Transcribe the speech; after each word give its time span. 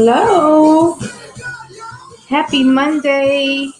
Hello. 0.00 0.96
Happy 2.28 2.62
Monday. 2.62 3.72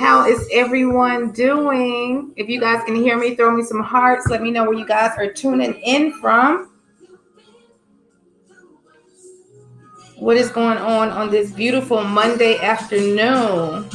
How 0.00 0.26
is 0.26 0.48
everyone 0.50 1.32
doing? 1.32 2.32
If 2.36 2.48
you 2.48 2.58
guys 2.58 2.82
can 2.86 2.94
hear 2.94 3.18
me, 3.18 3.34
throw 3.34 3.54
me 3.54 3.62
some 3.62 3.82
hearts. 3.82 4.28
Let 4.28 4.40
me 4.40 4.50
know 4.50 4.64
where 4.64 4.72
you 4.72 4.86
guys 4.86 5.12
are 5.18 5.30
tuning 5.30 5.74
in 5.82 6.14
from. 6.18 6.72
What 10.16 10.38
is 10.38 10.48
going 10.48 10.78
on 10.78 11.10
on 11.10 11.30
this 11.30 11.52
beautiful 11.52 12.04
Monday 12.04 12.58
afternoon? 12.58 13.86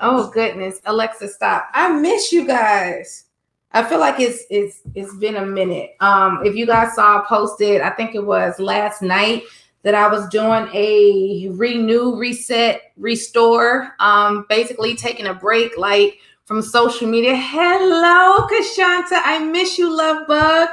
Oh 0.00 0.30
goodness, 0.32 0.80
Alexa, 0.84 1.26
stop. 1.26 1.68
I 1.74 1.88
miss 1.88 2.32
you 2.32 2.46
guys. 2.46 3.25
I 3.72 3.82
feel 3.84 4.00
like 4.00 4.20
it's 4.20 4.44
it's 4.50 4.80
it's 4.94 5.14
been 5.16 5.36
a 5.36 5.44
minute. 5.44 5.96
Um, 6.00 6.40
if 6.44 6.54
you 6.54 6.66
guys 6.66 6.94
saw 6.94 7.22
posted, 7.26 7.80
I 7.80 7.90
think 7.90 8.14
it 8.14 8.24
was 8.24 8.58
last 8.58 9.02
night 9.02 9.42
that 9.82 9.94
I 9.94 10.08
was 10.08 10.28
doing 10.28 10.68
a 10.72 11.48
renew, 11.52 12.16
reset, 12.16 12.92
restore. 12.96 13.92
Um, 14.00 14.46
basically 14.48 14.96
taking 14.96 15.26
a 15.26 15.34
break, 15.34 15.76
like 15.76 16.18
from 16.44 16.62
social 16.62 17.08
media. 17.08 17.36
Hello, 17.36 18.46
Kashanta. 18.48 19.20
I 19.24 19.40
miss 19.40 19.78
you, 19.78 19.94
love 19.94 20.26
bug. 20.26 20.68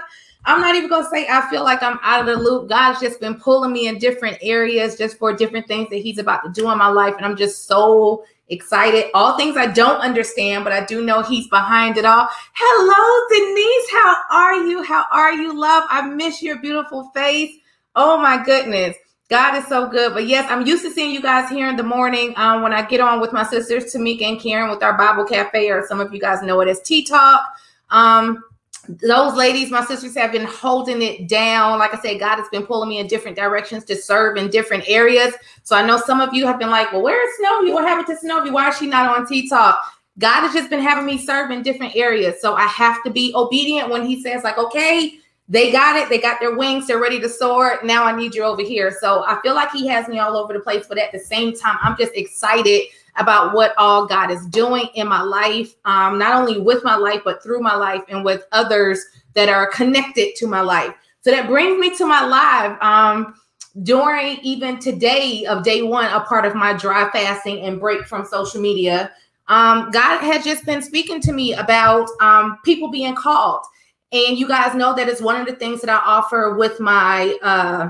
I'm 0.46 0.62
not 0.62 0.76
even 0.76 0.90
gonna 0.90 1.10
say 1.10 1.28
I 1.28 1.50
feel 1.50 1.64
like 1.64 1.82
I'm 1.82 2.00
out 2.04 2.20
of 2.20 2.26
the 2.26 2.36
loop. 2.36 2.70
God's 2.70 3.00
just 3.00 3.20
been 3.20 3.36
pulling 3.36 3.72
me 3.72 3.88
in 3.88 3.98
different 3.98 4.38
areas 4.42 4.98
just 4.98 5.18
for 5.18 5.34
different 5.34 5.68
things 5.68 5.90
that 5.90 5.98
He's 5.98 6.20
about 6.20 6.44
to 6.44 6.52
do 6.52 6.70
in 6.70 6.78
my 6.78 6.90
life, 6.90 7.16
and 7.18 7.26
I'm 7.26 7.38
just 7.38 7.66
so 7.66 8.26
excited. 8.50 9.06
All 9.14 9.38
things 9.38 9.58
I 9.58 9.68
don't 9.68 10.00
understand, 10.00 10.64
but 10.64 10.74
I 10.74 10.86
do 10.86 11.04
know 11.04 11.22
he's 11.22 11.48
behind 11.48 11.98
it 11.98 12.06
all. 12.06 12.28
Hello, 12.54 13.28
Denise. 13.30 13.92
How 13.92 14.16
are 14.32 14.68
you? 14.68 14.84
How 14.84 15.06
are 15.12 15.34
you, 15.34 15.60
love? 15.60 15.86
I 15.90 16.02
miss 16.02 16.42
your 16.42 16.60
beautiful 16.60 17.10
face. 17.14 17.58
Oh 17.96 18.18
my 18.18 18.44
goodness. 18.44 18.96
God 19.30 19.56
is 19.56 19.66
so 19.68 19.88
good. 19.88 20.14
But 20.14 20.28
yes, 20.28 20.50
I'm 20.50 20.68
used 20.68 20.84
to 20.84 20.92
seeing 20.92 21.12
you 21.12 21.22
guys 21.22 21.50
here 21.50 21.68
in 21.68 21.76
the 21.76 21.84
morning 21.84 22.34
um, 22.38 22.62
when 22.62 22.74
I 22.74 22.86
get 22.86 23.02
on 23.02 23.20
with 23.20 23.34
my 23.34 23.44
sisters, 23.44 23.94
Tamika 23.94 24.24
and 24.24 24.40
Karen, 24.40 24.70
with 24.70 24.84
our 24.84 24.98
Bible 24.98 25.26
Cafe, 25.26 25.70
or 25.70 25.86
some 25.88 26.00
of 26.00 26.14
you 26.14 26.20
guys 26.20 26.44
know 26.44 26.60
it 26.62 26.68
as 26.68 26.82
Tea 26.82 27.04
Talk. 27.04 27.42
Um, 27.90 28.44
those 28.88 29.34
ladies, 29.36 29.72
my 29.72 29.84
sisters, 29.86 30.16
have 30.16 30.32
been 30.32 30.46
holding 30.46 31.02
it 31.02 31.30
down. 31.30 31.80
Like 31.80 31.94
I 31.94 32.02
said, 32.02 32.20
God 32.20 32.36
has 32.36 32.50
been 32.50 32.66
pulling 32.66 32.90
me 32.90 33.00
in 33.00 33.08
different 33.08 33.38
directions 33.38 33.86
to 33.86 33.96
serve 33.96 34.38
in 34.38 34.50
different 34.50 34.84
areas. 34.88 35.34
So 35.64 35.76
I 35.76 35.86
know 35.86 35.98
some 35.98 36.20
of 36.20 36.34
you 36.34 36.46
have 36.46 36.60
been 36.60 36.70
like, 36.70 36.92
well, 36.92 37.02
where 37.02 37.28
is 37.28 37.36
Snowy? 37.38 37.72
What 37.72 37.86
happened 37.86 38.08
to 38.08 38.18
Snowy? 38.18 38.52
Why 38.52 38.70
is 38.70 38.78
she 38.78 38.88
not 38.88 39.18
on 39.18 39.26
Tea 39.26 39.48
Talk? 39.48 39.80
God 40.20 40.42
has 40.42 40.54
just 40.54 40.70
been 40.70 40.82
having 40.82 41.06
me 41.06 41.18
serve 41.18 41.50
in 41.52 41.64
different 41.64 41.96
areas. 41.96 42.42
So 42.42 42.56
I 42.56 42.66
have 42.66 43.02
to 43.04 43.10
be 43.10 43.34
obedient 43.36 43.90
when 43.90 44.06
he 44.06 44.22
says, 44.22 44.44
like, 44.44 44.58
okay, 44.58 45.18
they 45.50 45.72
got 45.72 45.96
it. 45.96 46.10
They 46.10 46.20
got 46.20 46.40
their 46.40 46.56
wings. 46.56 46.88
They're 46.88 47.02
ready 47.02 47.20
to 47.20 47.30
soar. 47.30 47.80
Now 47.84 48.04
I 48.04 48.16
need 48.16 48.36
you 48.36 48.44
over 48.44 48.62
here. 48.62 48.96
So 49.00 49.24
I 49.26 49.40
feel 49.42 49.56
like 49.56 49.72
he 49.72 49.88
has 49.88 50.08
me 50.08 50.20
all 50.20 50.38
over 50.38 50.54
the 50.54 50.60
place. 50.60 50.86
But 50.88 50.98
at 50.98 51.12
the 51.12 51.20
same 51.20 51.56
time, 51.56 51.78
I'm 51.82 51.98
just 51.98 52.14
excited 52.16 52.84
about 53.18 53.54
what 53.54 53.74
all 53.78 54.06
God 54.06 54.32
is 54.32 54.46
doing 54.48 54.88
in 54.96 55.08
my 55.08 55.22
life, 55.22 55.76
um, 55.86 56.18
not 56.18 56.36
only 56.36 56.60
with 56.60 56.84
my 56.84 56.96
life, 56.96 57.22
but 57.24 57.44
through 57.44 57.62
my 57.62 57.76
life 57.76 58.02
and 58.10 58.26
with 58.26 58.46
others 58.52 59.04
that 59.34 59.50
are 59.50 59.68
connected 59.72 60.36
to 60.38 60.48
my 60.48 60.62
life. 60.62 60.94
So 61.22 61.32
that 61.32 61.48
brings 61.48 61.80
me 61.80 61.96
to 61.98 62.06
my 62.06 62.26
live. 62.26 62.82
Um, 62.82 63.36
during 63.82 64.38
even 64.42 64.80
today 64.80 65.46
of 65.46 65.64
day 65.64 65.82
one, 65.82 66.06
a 66.06 66.20
part 66.22 66.46
of 66.46 66.54
my 66.54 66.74
dry 66.74 67.10
fasting 67.12 67.62
and 67.62 67.80
break 67.80 68.06
from 68.06 68.26
social 68.26 68.62
media, 68.62 69.12
um, 69.48 69.90
God 69.92 70.20
had 70.20 70.44
just 70.44 70.66
been 70.66 70.82
speaking 70.82 71.20
to 71.22 71.32
me 71.32 71.54
about 71.54 72.10
um, 72.22 72.60
people 72.64 72.90
being 72.92 73.16
called. 73.16 73.66
And 74.12 74.38
you 74.38 74.48
guys 74.48 74.76
know 74.76 74.94
that 74.96 75.10
it's 75.10 75.22
one 75.22 75.42
of 75.42 75.48
the 75.48 75.56
things 75.56 75.82
that 75.82 75.90
I 75.90 76.00
offer 76.06 76.56
with 76.56 76.80
my 76.80 77.36
uh, 77.42 77.90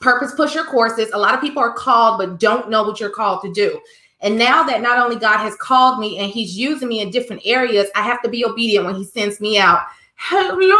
purpose 0.00 0.34
pusher 0.34 0.64
courses. 0.64 1.10
A 1.12 1.18
lot 1.18 1.34
of 1.34 1.40
people 1.40 1.62
are 1.62 1.74
called, 1.74 2.18
but 2.18 2.40
don't 2.40 2.70
know 2.70 2.82
what 2.82 2.98
you're 2.98 3.10
called 3.10 3.42
to 3.42 3.52
do. 3.52 3.78
And 4.22 4.38
now 4.38 4.62
that 4.64 4.82
not 4.82 4.98
only 4.98 5.16
God 5.16 5.38
has 5.38 5.54
called 5.56 5.98
me 5.98 6.18
and 6.18 6.30
He's 6.30 6.56
using 6.56 6.88
me 6.88 7.00
in 7.00 7.10
different 7.10 7.42
areas, 7.44 7.88
I 7.94 8.02
have 8.02 8.22
to 8.22 8.28
be 8.28 8.44
obedient 8.44 8.84
when 8.84 8.94
He 8.94 9.04
sends 9.04 9.40
me 9.40 9.58
out. 9.58 9.80
Hello, 10.16 10.76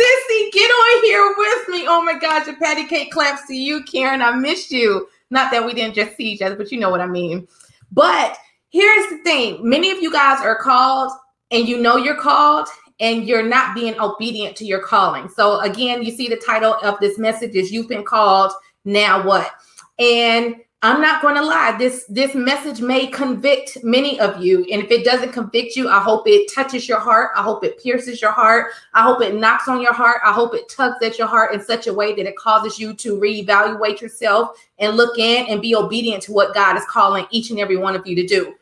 sissy, 0.00 0.52
get 0.52 0.68
on 0.68 1.04
here 1.04 1.34
with 1.38 1.68
me. 1.68 1.86
Oh 1.86 2.02
my 2.02 2.18
gosh, 2.18 2.48
a 2.48 2.54
patty 2.54 2.86
cake 2.86 3.12
claps 3.12 3.46
to 3.46 3.54
you, 3.54 3.84
Karen. 3.84 4.20
I 4.20 4.32
missed 4.32 4.72
you. 4.72 5.08
Not 5.30 5.52
that 5.52 5.64
we 5.64 5.72
didn't 5.74 5.94
just 5.94 6.16
see 6.16 6.24
each 6.24 6.42
other, 6.42 6.56
but 6.56 6.72
you 6.72 6.80
know 6.80 6.90
what 6.90 7.00
I 7.00 7.06
mean. 7.06 7.46
But 7.92 8.36
here's 8.70 9.08
the 9.10 9.18
thing 9.18 9.68
many 9.68 9.92
of 9.92 10.02
you 10.02 10.10
guys 10.12 10.40
are 10.40 10.56
called 10.56 11.12
and 11.52 11.68
you 11.68 11.78
know 11.78 11.96
you're 11.96 12.16
called 12.16 12.68
and 12.98 13.26
you're 13.26 13.42
not 13.42 13.74
being 13.74 13.98
obedient 13.98 14.56
to 14.56 14.64
your 14.64 14.80
calling. 14.80 15.28
So, 15.28 15.60
again, 15.60 16.02
you 16.02 16.12
see 16.12 16.28
the 16.28 16.36
title 16.36 16.74
of 16.82 17.00
this 17.00 17.18
message 17.18 17.54
is 17.54 17.72
You've 17.72 17.88
Been 17.88 18.04
Called, 18.04 18.52
Now 18.84 19.24
What? 19.24 19.50
And 19.98 20.56
I'm 20.82 21.02
not 21.02 21.20
going 21.20 21.34
to 21.34 21.44
lie. 21.44 21.76
This 21.76 22.06
this 22.08 22.34
message 22.34 22.80
may 22.80 23.06
convict 23.06 23.84
many 23.84 24.18
of 24.18 24.42
you, 24.42 24.60
and 24.72 24.82
if 24.82 24.90
it 24.90 25.04
doesn't 25.04 25.32
convict 25.32 25.76
you, 25.76 25.90
I 25.90 26.00
hope 26.00 26.26
it 26.26 26.50
touches 26.50 26.88
your 26.88 26.98
heart. 26.98 27.32
I 27.36 27.42
hope 27.42 27.62
it 27.64 27.78
pierces 27.78 28.22
your 28.22 28.32
heart. 28.32 28.68
I 28.94 29.02
hope 29.02 29.20
it 29.20 29.34
knocks 29.34 29.68
on 29.68 29.82
your 29.82 29.92
heart. 29.92 30.22
I 30.24 30.32
hope 30.32 30.54
it 30.54 30.70
tugs 30.70 31.02
at 31.02 31.18
your 31.18 31.26
heart 31.26 31.52
in 31.52 31.60
such 31.60 31.86
a 31.86 31.92
way 31.92 32.14
that 32.14 32.26
it 32.26 32.34
causes 32.36 32.78
you 32.78 32.94
to 32.94 33.18
reevaluate 33.18 34.00
yourself 34.00 34.56
and 34.78 34.96
look 34.96 35.18
in 35.18 35.48
and 35.48 35.60
be 35.60 35.74
obedient 35.74 36.22
to 36.24 36.32
what 36.32 36.54
God 36.54 36.78
is 36.78 36.84
calling 36.86 37.26
each 37.30 37.50
and 37.50 37.60
every 37.60 37.76
one 37.76 37.94
of 37.94 38.06
you 38.06 38.16
to 38.16 38.26
do. 38.26 38.54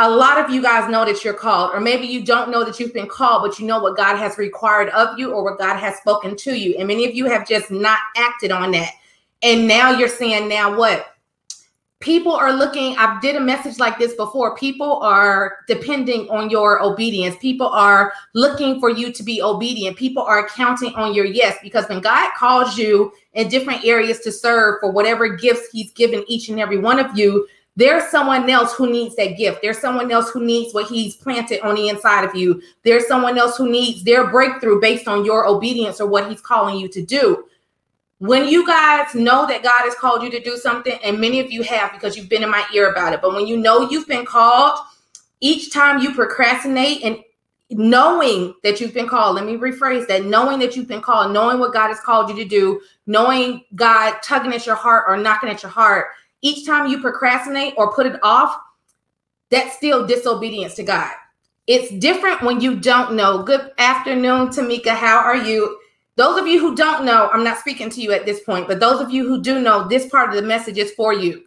A 0.00 0.10
lot 0.10 0.44
of 0.44 0.50
you 0.50 0.62
guys 0.62 0.90
know 0.90 1.04
that 1.04 1.22
you're 1.22 1.32
called, 1.32 1.70
or 1.72 1.78
maybe 1.78 2.08
you 2.08 2.24
don't 2.24 2.50
know 2.50 2.64
that 2.64 2.80
you've 2.80 2.94
been 2.94 3.06
called, 3.06 3.48
but 3.48 3.60
you 3.60 3.66
know 3.66 3.80
what 3.80 3.96
God 3.96 4.16
has 4.16 4.36
required 4.36 4.88
of 4.88 5.16
you 5.16 5.32
or 5.32 5.44
what 5.44 5.60
God 5.60 5.76
has 5.76 5.96
spoken 5.98 6.34
to 6.38 6.58
you. 6.58 6.74
And 6.76 6.88
many 6.88 7.06
of 7.06 7.14
you 7.14 7.26
have 7.26 7.46
just 7.46 7.70
not 7.70 8.00
acted 8.16 8.50
on 8.50 8.72
that. 8.72 8.90
And 9.44 9.68
now 9.68 9.90
you're 9.92 10.08
saying, 10.08 10.48
now 10.48 10.76
what? 10.76 11.11
People 12.02 12.32
are 12.32 12.52
looking 12.52 12.96
i 12.98 13.18
did 13.20 13.36
a 13.36 13.40
message 13.40 13.78
like 13.78 13.98
this 13.98 14.14
before. 14.14 14.56
People 14.56 14.98
are 15.00 15.58
depending 15.68 16.28
on 16.28 16.50
your 16.50 16.82
obedience. 16.82 17.36
People 17.40 17.68
are 17.68 18.12
looking 18.34 18.80
for 18.80 18.90
you 18.90 19.12
to 19.12 19.22
be 19.22 19.40
obedient. 19.40 19.96
People 19.96 20.22
are 20.22 20.48
counting 20.48 20.92
on 20.94 21.14
your 21.14 21.24
yes 21.24 21.56
because 21.62 21.88
when 21.88 22.00
god 22.00 22.30
calls 22.36 22.76
you 22.76 23.12
in 23.34 23.48
different 23.48 23.84
areas 23.84 24.20
to 24.20 24.32
serve 24.32 24.80
for 24.80 24.90
whatever 24.90 25.28
gifts 25.28 25.68
he's 25.72 25.92
given 25.92 26.24
each 26.28 26.48
and 26.48 26.60
every 26.60 26.78
one 26.78 26.98
of 26.98 27.16
you 27.16 27.46
there's 27.74 28.10
someone 28.10 28.50
else 28.50 28.74
who 28.74 28.90
needs 28.92 29.16
that 29.16 29.38
gift. 29.38 29.60
There's 29.62 29.78
someone 29.78 30.12
else 30.12 30.28
who 30.28 30.44
needs 30.44 30.74
what 30.74 30.88
he's 30.88 31.16
planted 31.16 31.66
on 31.66 31.74
the 31.74 31.88
inside 31.88 32.22
of 32.22 32.34
you. 32.34 32.60
There's 32.82 33.08
someone 33.08 33.38
else 33.38 33.56
who 33.56 33.70
needs 33.70 34.04
their 34.04 34.26
breakthrough 34.26 34.78
based 34.78 35.08
on 35.08 35.24
your 35.24 35.46
obedience 35.46 35.98
or 35.98 36.06
what 36.06 36.28
he's 36.28 36.42
calling 36.42 36.76
you 36.76 36.86
to 36.88 37.02
do 37.02 37.46
when 38.22 38.46
you 38.46 38.64
guys 38.64 39.16
know 39.16 39.48
that 39.48 39.64
God 39.64 39.82
has 39.82 39.96
called 39.96 40.22
you 40.22 40.30
to 40.30 40.40
do 40.40 40.56
something, 40.56 40.96
and 41.02 41.18
many 41.18 41.40
of 41.40 41.50
you 41.50 41.64
have 41.64 41.90
because 41.90 42.16
you've 42.16 42.28
been 42.28 42.44
in 42.44 42.50
my 42.50 42.64
ear 42.72 42.88
about 42.88 43.12
it, 43.12 43.20
but 43.20 43.34
when 43.34 43.48
you 43.48 43.56
know 43.56 43.90
you've 43.90 44.06
been 44.06 44.24
called, 44.24 44.78
each 45.40 45.72
time 45.72 45.98
you 45.98 46.14
procrastinate 46.14 47.02
and 47.02 47.18
knowing 47.70 48.54
that 48.62 48.80
you've 48.80 48.94
been 48.94 49.08
called, 49.08 49.34
let 49.34 49.44
me 49.44 49.56
rephrase 49.56 50.06
that 50.06 50.24
knowing 50.24 50.60
that 50.60 50.76
you've 50.76 50.86
been 50.86 51.00
called, 51.00 51.32
knowing 51.32 51.58
what 51.58 51.72
God 51.72 51.88
has 51.88 51.98
called 51.98 52.30
you 52.30 52.36
to 52.36 52.44
do, 52.44 52.80
knowing 53.08 53.64
God 53.74 54.20
tugging 54.22 54.52
at 54.52 54.66
your 54.66 54.76
heart 54.76 55.06
or 55.08 55.16
knocking 55.16 55.48
at 55.48 55.64
your 55.64 55.72
heart, 55.72 56.10
each 56.42 56.64
time 56.64 56.86
you 56.86 57.00
procrastinate 57.00 57.74
or 57.76 57.92
put 57.92 58.06
it 58.06 58.20
off, 58.22 58.56
that's 59.50 59.74
still 59.74 60.06
disobedience 60.06 60.74
to 60.74 60.84
God. 60.84 61.10
It's 61.66 61.90
different 61.94 62.42
when 62.42 62.60
you 62.60 62.76
don't 62.78 63.16
know. 63.16 63.42
Good 63.42 63.72
afternoon, 63.78 64.50
Tamika. 64.50 64.90
How 64.94 65.18
are 65.18 65.38
you? 65.38 65.80
Those 66.16 66.38
of 66.38 66.46
you 66.46 66.60
who 66.60 66.74
don't 66.74 67.04
know, 67.06 67.30
I'm 67.32 67.44
not 67.44 67.58
speaking 67.58 67.88
to 67.90 68.00
you 68.00 68.12
at 68.12 68.26
this 68.26 68.40
point, 68.40 68.68
but 68.68 68.80
those 68.80 69.00
of 69.00 69.10
you 69.10 69.26
who 69.26 69.40
do 69.40 69.60
know, 69.60 69.88
this 69.88 70.06
part 70.08 70.28
of 70.28 70.36
the 70.36 70.42
message 70.42 70.76
is 70.76 70.92
for 70.92 71.14
you. 71.14 71.44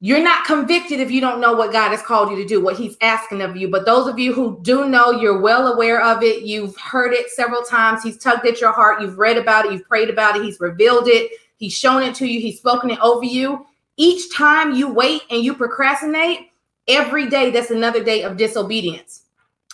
You're 0.00 0.22
not 0.22 0.46
convicted 0.46 1.00
if 1.00 1.10
you 1.10 1.20
don't 1.20 1.40
know 1.40 1.52
what 1.52 1.72
God 1.72 1.90
has 1.90 2.00
called 2.00 2.30
you 2.30 2.36
to 2.36 2.46
do, 2.46 2.62
what 2.62 2.76
He's 2.76 2.96
asking 3.00 3.42
of 3.42 3.56
you. 3.56 3.68
But 3.68 3.84
those 3.84 4.06
of 4.06 4.18
you 4.18 4.32
who 4.32 4.58
do 4.62 4.88
know, 4.88 5.10
you're 5.10 5.40
well 5.40 5.72
aware 5.72 6.00
of 6.00 6.22
it. 6.22 6.44
You've 6.44 6.76
heard 6.76 7.12
it 7.12 7.28
several 7.30 7.62
times. 7.62 8.02
He's 8.02 8.16
tugged 8.16 8.46
at 8.46 8.60
your 8.60 8.72
heart. 8.72 9.02
You've 9.02 9.18
read 9.18 9.36
about 9.36 9.66
it. 9.66 9.72
You've 9.72 9.88
prayed 9.88 10.08
about 10.08 10.36
it. 10.36 10.44
He's 10.44 10.60
revealed 10.60 11.08
it. 11.08 11.32
He's 11.56 11.72
shown 11.72 12.04
it 12.04 12.14
to 12.16 12.26
you. 12.26 12.40
He's 12.40 12.58
spoken 12.58 12.90
it 12.90 13.00
over 13.00 13.24
you. 13.24 13.66
Each 13.96 14.32
time 14.32 14.72
you 14.72 14.88
wait 14.88 15.22
and 15.30 15.42
you 15.42 15.54
procrastinate, 15.54 16.52
every 16.86 17.28
day 17.28 17.50
that's 17.50 17.72
another 17.72 18.02
day 18.02 18.22
of 18.22 18.36
disobedience 18.36 19.24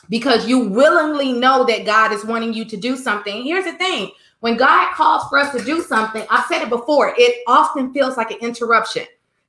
because 0.08 0.46
you 0.46 0.60
willingly 0.60 1.32
know 1.32 1.64
that 1.64 1.86
God 1.86 2.12
is 2.12 2.24
wanting 2.24 2.52
you 2.52 2.64
to 2.64 2.76
do 2.76 2.96
something. 2.96 3.42
Here's 3.42 3.64
the 3.64 3.72
thing 3.72 4.10
when 4.40 4.56
God 4.56 4.92
calls 4.94 5.26
for 5.28 5.38
us 5.38 5.52
to 5.54 5.64
do 5.64 5.80
something, 5.80 6.26
I've 6.30 6.46
said 6.46 6.62
it 6.62 6.68
before, 6.68 7.14
it 7.16 7.42
often 7.46 7.92
feels 7.94 8.16
like 8.16 8.30
an 8.30 8.38
interruption. 8.40 9.04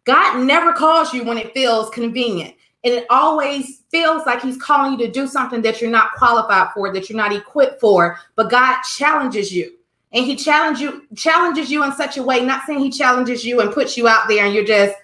God 0.06 0.46
never 0.46 0.72
calls 0.72 1.14
you 1.14 1.24
when 1.24 1.38
it 1.38 1.54
feels 1.54 1.90
convenient. 1.90 2.56
And 2.86 2.94
it 2.94 3.06
always 3.10 3.82
feels 3.90 4.26
like 4.28 4.42
he's 4.42 4.58
calling 4.58 4.94
you 4.94 5.06
to 5.06 5.12
do 5.12 5.28
something 5.28 5.62
that 5.64 5.82
you're 5.82 5.90
not 5.90 6.12
qualified 6.12 6.70
for, 6.74 6.94
that 6.94 7.10
you're 7.10 7.18
not 7.18 7.34
equipped 7.34 7.82
for. 7.82 8.20
But 8.36 8.52
God 8.52 8.84
challenges 8.84 9.52
you. 9.52 9.76
And 10.14 10.24
he 10.24 10.36
challenges 10.36 10.82
you, 10.82 11.08
challenges 11.16 11.72
you 11.72 11.84
in 11.84 11.92
such 11.92 12.18
a 12.18 12.24
way, 12.24 12.46
not 12.46 12.64
saying 12.66 12.80
he 12.80 12.92
challenges 12.92 13.44
you 13.44 13.60
and 13.60 13.74
puts 13.74 13.98
you 13.98 14.08
out 14.08 14.28
there 14.28 14.46
and 14.46 14.54
you're 14.54 14.64
just, 14.64 14.96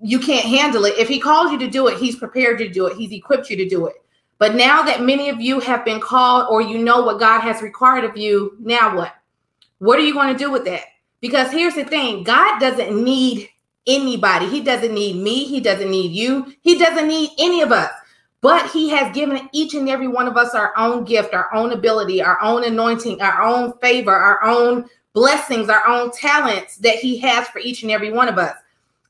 you 0.00 0.20
can't 0.20 0.46
handle 0.46 0.84
it. 0.84 0.96
If 0.96 1.08
he 1.08 1.18
calls 1.18 1.50
you 1.50 1.58
to 1.58 1.68
do 1.68 1.88
it, 1.88 1.98
he's 1.98 2.16
prepared 2.16 2.60
you 2.60 2.68
to 2.68 2.72
do 2.72 2.86
it. 2.86 2.96
He's 2.96 3.12
equipped 3.12 3.50
you 3.50 3.56
to 3.56 3.68
do 3.68 3.88
it. 3.88 3.96
But 4.44 4.56
now 4.56 4.82
that 4.82 5.00
many 5.00 5.30
of 5.30 5.40
you 5.40 5.58
have 5.60 5.86
been 5.86 6.02
called 6.02 6.48
or 6.50 6.60
you 6.60 6.76
know 6.76 7.00
what 7.00 7.18
God 7.18 7.40
has 7.40 7.62
required 7.62 8.04
of 8.04 8.14
you, 8.14 8.54
now 8.60 8.94
what? 8.94 9.14
What 9.78 9.98
are 9.98 10.02
you 10.02 10.12
going 10.12 10.30
to 10.30 10.38
do 10.38 10.50
with 10.50 10.66
that? 10.66 10.82
Because 11.22 11.50
here's 11.50 11.76
the 11.76 11.84
thing 11.86 12.24
God 12.24 12.58
doesn't 12.58 13.02
need 13.02 13.48
anybody. 13.86 14.44
He 14.50 14.60
doesn't 14.60 14.92
need 14.92 15.16
me. 15.16 15.46
He 15.46 15.60
doesn't 15.60 15.90
need 15.90 16.12
you. 16.12 16.52
He 16.60 16.78
doesn't 16.78 17.08
need 17.08 17.30
any 17.38 17.62
of 17.62 17.72
us. 17.72 17.90
But 18.42 18.70
He 18.70 18.90
has 18.90 19.14
given 19.14 19.48
each 19.52 19.72
and 19.72 19.88
every 19.88 20.08
one 20.08 20.28
of 20.28 20.36
us 20.36 20.54
our 20.54 20.74
own 20.76 21.04
gift, 21.04 21.32
our 21.32 21.50
own 21.54 21.72
ability, 21.72 22.20
our 22.22 22.38
own 22.42 22.64
anointing, 22.64 23.22
our 23.22 23.40
own 23.40 23.72
favor, 23.78 24.14
our 24.14 24.44
own 24.44 24.90
blessings, 25.14 25.70
our 25.70 25.88
own 25.88 26.10
talents 26.10 26.76
that 26.76 26.96
He 26.96 27.16
has 27.16 27.48
for 27.48 27.60
each 27.60 27.82
and 27.82 27.90
every 27.90 28.12
one 28.12 28.28
of 28.28 28.36
us. 28.36 28.58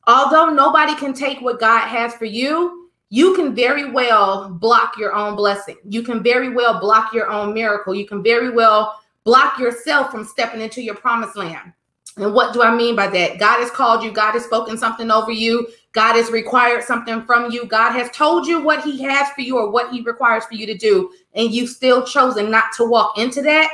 Although 0.07 0.51
nobody 0.51 0.95
can 0.95 1.13
take 1.13 1.41
what 1.41 1.59
God 1.59 1.89
has 1.89 2.15
for 2.15 2.25
you, 2.25 2.84
you 3.15 3.33
can 3.37 3.55
very 3.55 3.93
well 3.93 4.49
block 4.51 4.99
your 4.99 5.13
own 5.13 5.37
blessing. 5.37 5.77
You 5.89 6.03
can 6.03 6.21
very 6.21 6.49
well 6.49 6.81
block 6.81 7.13
your 7.15 7.31
own 7.31 7.55
miracle. 7.55 7.95
You 7.95 8.09
can 8.09 8.25
very 8.25 8.51
well 8.51 9.01
block 9.23 9.57
yourself 9.57 10.11
from 10.11 10.25
stepping 10.25 10.61
into 10.61 10.83
your 10.83 10.97
promised 10.97 11.37
land. 11.37 11.73
And 12.17 12.35
what 12.35 12.53
do 12.53 12.65
I 12.65 12.75
mean 12.75 12.97
by 12.97 13.07
that? 13.07 13.39
God 13.39 13.61
has 13.61 13.71
called 13.71 14.03
you, 14.03 14.11
God 14.11 14.33
has 14.33 14.45
spoken 14.45 14.77
something 14.77 15.13
over 15.13 15.31
you, 15.31 15.69
God 15.93 16.17
has 16.17 16.33
required 16.33 16.83
something 16.83 17.23
from 17.23 17.53
you, 17.53 17.67
God 17.67 17.93
has 17.93 18.11
told 18.11 18.49
you 18.49 18.61
what 18.61 18.83
He 18.83 19.01
has 19.05 19.31
for 19.31 19.43
you 19.43 19.59
or 19.59 19.71
what 19.71 19.93
He 19.93 20.01
requires 20.03 20.45
for 20.47 20.55
you 20.55 20.67
to 20.67 20.77
do, 20.77 21.13
and 21.35 21.53
you've 21.53 21.71
still 21.71 22.05
chosen 22.05 22.51
not 22.51 22.73
to 22.77 22.85
walk 22.85 23.17
into 23.17 23.43
that. 23.43 23.71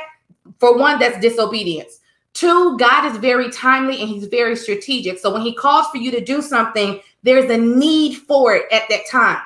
For 0.59 0.77
one, 0.77 0.99
that's 0.99 1.19
disobedience. 1.19 1.99
Two, 2.33 2.77
God 2.77 3.11
is 3.11 3.17
very 3.17 3.49
timely 3.49 3.99
and 3.99 4.09
He's 4.09 4.25
very 4.25 4.55
strategic. 4.55 5.17
So 5.17 5.33
when 5.33 5.41
He 5.41 5.55
calls 5.55 5.87
for 5.87 5.97
you 5.97 6.11
to 6.11 6.23
do 6.23 6.43
something, 6.43 7.01
there's 7.23 7.49
a 7.49 7.57
need 7.57 8.17
for 8.17 8.55
it 8.55 8.65
at 8.71 8.83
that 8.89 9.07
time. 9.09 9.41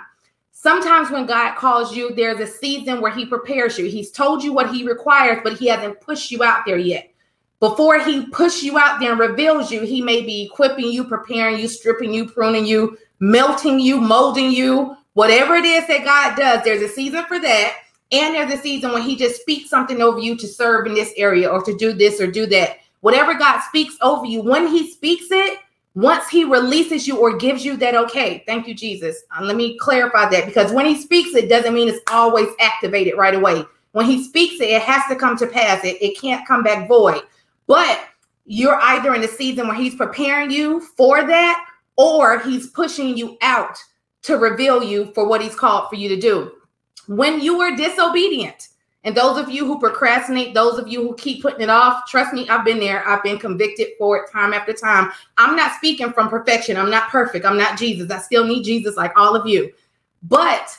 Sometimes 0.51 1.11
when 1.11 1.25
God 1.25 1.55
calls 1.55 1.95
you, 1.95 2.15
there's 2.15 2.39
a 2.39 2.47
season 2.47 2.99
where 2.99 3.11
He 3.11 3.25
prepares 3.25 3.77
you. 3.77 3.85
He's 3.85 4.09
told 4.09 4.43
you 4.43 4.51
what 4.51 4.73
He 4.73 4.87
requires, 4.87 5.41
but 5.43 5.57
He 5.57 5.67
hasn't 5.67 6.01
pushed 6.01 6.31
you 6.31 6.43
out 6.43 6.65
there 6.65 6.77
yet. 6.77 7.11
Before 7.59 7.99
He 7.99 8.25
pushes 8.27 8.63
you 8.63 8.77
out 8.79 8.99
there 8.99 9.11
and 9.11 9.19
reveals 9.19 9.71
you, 9.71 9.81
He 9.81 10.01
may 10.01 10.21
be 10.21 10.43
equipping 10.43 10.91
you, 10.91 11.03
preparing 11.03 11.59
you, 11.59 11.67
stripping 11.67 12.13
you, 12.13 12.27
pruning 12.27 12.65
you, 12.65 12.97
melting 13.19 13.79
you, 13.79 14.01
molding 14.01 14.51
you, 14.51 14.97
whatever 15.13 15.55
it 15.55 15.65
is 15.65 15.85
that 15.87 16.03
God 16.03 16.35
does. 16.35 16.63
There's 16.63 16.81
a 16.81 16.89
season 16.89 17.25
for 17.25 17.39
that. 17.39 17.77
And 18.11 18.33
there's 18.33 18.53
a 18.53 18.61
season 18.61 18.91
when 18.91 19.03
He 19.03 19.15
just 19.15 19.41
speaks 19.41 19.69
something 19.69 20.01
over 20.01 20.19
you 20.19 20.35
to 20.37 20.47
serve 20.47 20.87
in 20.87 20.93
this 20.93 21.13
area 21.17 21.47
or 21.47 21.61
to 21.63 21.75
do 21.75 21.93
this 21.93 22.19
or 22.19 22.27
do 22.27 22.45
that. 22.47 22.77
Whatever 23.01 23.35
God 23.35 23.59
speaks 23.61 23.97
over 24.01 24.25
you, 24.25 24.41
when 24.41 24.67
He 24.67 24.91
speaks 24.91 25.27
it, 25.29 25.59
once 25.95 26.27
he 26.27 26.43
releases 26.43 27.07
you 27.07 27.17
or 27.17 27.37
gives 27.37 27.65
you 27.65 27.77
that 27.77 27.95
okay 27.95 28.43
thank 28.45 28.67
you 28.67 28.75
jesus. 28.75 29.23
Uh, 29.35 29.43
let 29.43 29.55
me 29.55 29.77
clarify 29.79 30.29
that 30.29 30.45
because 30.45 30.71
when 30.71 30.85
he 30.85 31.01
speaks 31.01 31.33
it 31.33 31.49
doesn't 31.49 31.73
mean 31.73 31.87
it's 31.87 31.99
always 32.11 32.49
activated 32.59 33.17
right 33.17 33.33
away. 33.33 33.63
When 33.93 34.05
he 34.05 34.23
speaks 34.23 34.55
it 34.61 34.69
it 34.69 34.81
has 34.81 35.03
to 35.09 35.15
come 35.15 35.37
to 35.37 35.47
pass. 35.47 35.83
It, 35.83 35.97
it 36.01 36.19
can't 36.19 36.47
come 36.47 36.63
back 36.63 36.87
void. 36.87 37.21
But 37.65 37.99
you're 38.45 38.79
either 38.79 39.15
in 39.15 39.23
a 39.23 39.27
season 39.27 39.67
where 39.67 39.77
he's 39.77 39.95
preparing 39.95 40.51
you 40.51 40.81
for 40.81 41.25
that 41.25 41.65
or 41.95 42.39
he's 42.39 42.67
pushing 42.67 43.17
you 43.17 43.37
out 43.41 43.77
to 44.23 44.37
reveal 44.37 44.83
you 44.83 45.11
for 45.13 45.27
what 45.27 45.41
he's 45.41 45.55
called 45.55 45.89
for 45.89 45.95
you 45.95 46.09
to 46.09 46.19
do. 46.19 46.51
When 47.07 47.39
you 47.39 47.61
are 47.61 47.75
disobedient 47.75 48.69
and 49.05 49.15
those 49.15 49.37
of 49.37 49.51
you 49.51 49.67
who 49.67 49.79
procrastinate, 49.79 50.55
those 50.55 50.79
of 50.79 50.87
you 50.87 51.01
who 51.01 51.15
keep 51.15 51.43
putting 51.43 51.61
it 51.61 51.69
off, 51.69 52.09
trust 52.09 52.33
me, 52.33 52.49
I've 52.49 52.65
been 52.65 52.79
there. 52.79 53.07
I've 53.07 53.21
been 53.21 53.37
convicted 53.37 53.89
for 53.99 54.17
it 54.17 54.31
time 54.31 54.51
after 54.51 54.73
time. 54.73 55.11
I'm 55.37 55.55
not 55.55 55.75
speaking 55.75 56.11
from 56.11 56.27
perfection. 56.27 56.75
I'm 56.75 56.89
not 56.89 57.09
perfect. 57.09 57.45
I'm 57.45 57.57
not 57.57 57.77
Jesus. 57.77 58.09
I 58.09 58.17
still 58.17 58.45
need 58.45 58.63
Jesus 58.63 58.97
like 58.97 59.13
all 59.15 59.35
of 59.35 59.45
you. 59.45 59.71
But 60.23 60.75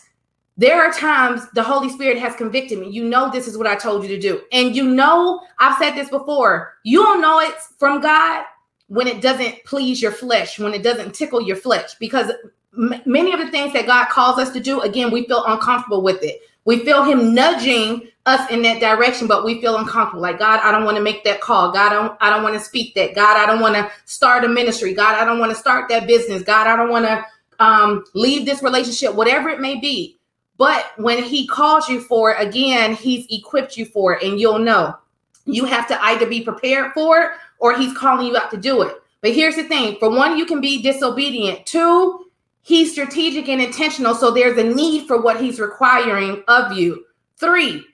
there 0.56 0.82
are 0.82 0.92
times 0.92 1.48
the 1.52 1.62
Holy 1.62 1.88
Spirit 1.88 2.18
has 2.18 2.34
convicted 2.34 2.80
me. 2.80 2.90
You 2.90 3.04
know, 3.04 3.30
this 3.30 3.46
is 3.46 3.56
what 3.56 3.68
I 3.68 3.76
told 3.76 4.02
you 4.02 4.08
to 4.08 4.18
do. 4.18 4.42
And 4.50 4.74
you 4.74 4.88
know, 4.90 5.42
I've 5.60 5.78
said 5.78 5.92
this 5.92 6.10
before. 6.10 6.74
You 6.82 7.04
don't 7.04 7.20
know 7.20 7.38
it's 7.38 7.74
from 7.78 8.00
God 8.00 8.44
when 8.88 9.06
it 9.06 9.22
doesn't 9.22 9.64
please 9.64 10.02
your 10.02 10.12
flesh, 10.12 10.58
when 10.58 10.74
it 10.74 10.82
doesn't 10.82 11.14
tickle 11.14 11.40
your 11.40 11.56
flesh, 11.56 11.94
because 12.00 12.32
m- 12.76 13.02
many 13.04 13.32
of 13.32 13.38
the 13.38 13.50
things 13.52 13.72
that 13.72 13.86
God 13.86 14.08
calls 14.08 14.38
us 14.38 14.50
to 14.50 14.60
do, 14.60 14.80
again, 14.80 15.12
we 15.12 15.26
feel 15.26 15.44
uncomfortable 15.44 16.02
with 16.02 16.22
it. 16.22 16.40
We 16.64 16.84
feel 16.84 17.04
Him 17.04 17.34
nudging 17.34 18.08
us 18.26 18.50
in 18.50 18.60
that 18.62 18.80
direction, 18.80 19.28
but 19.28 19.44
we 19.44 19.60
feel 19.60 19.76
uncomfortable. 19.76 20.20
Like 20.20 20.40
God, 20.40 20.60
I 20.62 20.72
don't 20.72 20.84
want 20.84 20.96
to 20.96 21.02
make 21.02 21.22
that 21.24 21.40
call. 21.40 21.72
God, 21.72 21.92
I 21.92 21.94
don't, 21.94 22.18
I 22.20 22.28
don't 22.28 22.42
want 22.42 22.54
to 22.54 22.60
speak 22.60 22.94
that. 22.96 23.14
God, 23.14 23.36
I 23.36 23.46
don't 23.46 23.60
want 23.60 23.76
to 23.76 23.90
start 24.04 24.44
a 24.44 24.48
ministry. 24.48 24.92
God, 24.92 25.14
I 25.14 25.24
don't 25.24 25.38
want 25.38 25.52
to 25.52 25.58
start 25.58 25.88
that 25.88 26.08
business. 26.08 26.42
God, 26.42 26.66
I 26.66 26.76
don't 26.76 26.90
want 26.90 27.06
to 27.06 27.24
um, 27.60 28.04
leave 28.14 28.44
this 28.44 28.62
relationship, 28.62 29.14
whatever 29.14 29.48
it 29.48 29.60
may 29.60 29.78
be. 29.78 30.18
But 30.58 30.86
when 30.96 31.22
He 31.22 31.46
calls 31.46 31.88
you 31.88 32.00
for 32.00 32.32
it, 32.32 32.40
again, 32.40 32.94
He's 32.94 33.26
equipped 33.30 33.76
you 33.76 33.86
for 33.86 34.14
it, 34.16 34.22
and 34.22 34.40
you'll 34.40 34.58
know. 34.58 34.96
You 35.44 35.64
have 35.64 35.86
to 35.88 36.04
either 36.04 36.26
be 36.26 36.42
prepared 36.42 36.92
for 36.92 37.20
it 37.20 37.30
or 37.60 37.78
He's 37.78 37.96
calling 37.96 38.26
you 38.26 38.36
out 38.36 38.50
to 38.50 38.56
do 38.56 38.82
it. 38.82 38.96
But 39.20 39.34
here's 39.34 39.56
the 39.56 39.64
thing: 39.64 39.98
for 40.00 40.10
one, 40.10 40.36
you 40.36 40.46
can 40.46 40.60
be 40.60 40.82
disobedient. 40.82 41.64
Two, 41.64 42.26
He's 42.62 42.90
strategic 42.90 43.48
and 43.48 43.62
intentional, 43.62 44.16
so 44.16 44.32
there's 44.32 44.58
a 44.58 44.64
need 44.64 45.06
for 45.06 45.20
what 45.20 45.40
He's 45.40 45.60
requiring 45.60 46.42
of 46.48 46.72
you. 46.72 47.04
Three 47.36 47.84